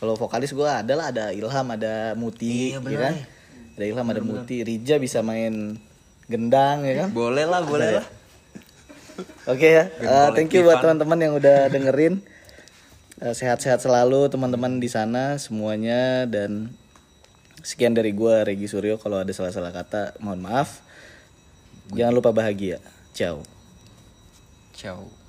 Kalau 0.00 0.16
vokalis 0.16 0.50
gue 0.50 0.66
adalah 0.66 1.12
ada 1.12 1.30
Ilham, 1.30 1.66
ada 1.68 2.16
Muti, 2.16 2.72
Iya, 2.72 2.76
ya 2.76 2.80
bener. 2.80 2.98
kan? 2.98 3.14
Ada 3.76 3.84
Ilham, 3.86 4.06
ada 4.08 4.20
Muti. 4.20 4.56
Rija 4.64 4.96
bisa 4.96 5.20
main 5.20 5.76
gendang, 6.26 6.82
ya 6.82 7.04
kan? 7.04 7.08
boleh 7.12 7.44
lah 7.44 7.60
boleh 7.62 8.00
lah 8.00 8.06
Oke 9.44 9.68
ya, 9.68 9.84
Band 9.92 10.08
Uh, 10.08 10.28
thank 10.32 10.50
you 10.50 10.64
buat 10.64 10.80
teman-teman 10.80 11.18
yang 11.20 11.32
udah 11.36 11.68
dengerin. 11.68 12.14
Uh, 13.22 13.30
Sehat-sehat 13.30 13.78
selalu 13.78 14.26
teman-teman 14.26 14.82
di 14.82 14.90
sana 14.90 15.38
semuanya 15.38 16.26
dan 16.26 16.74
sekian 17.62 17.94
dari 17.94 18.10
gua 18.10 18.42
Regi 18.42 18.66
Suryo. 18.66 18.98
Kalau 18.98 19.22
ada 19.22 19.30
salah-salah 19.30 19.70
kata, 19.70 20.18
mohon 20.18 20.42
maaf. 20.42 20.82
Jangan 21.94 22.18
lupa 22.18 22.34
bahagia. 22.34 22.82
Ciao. 23.14 23.46
ciao 24.74 25.21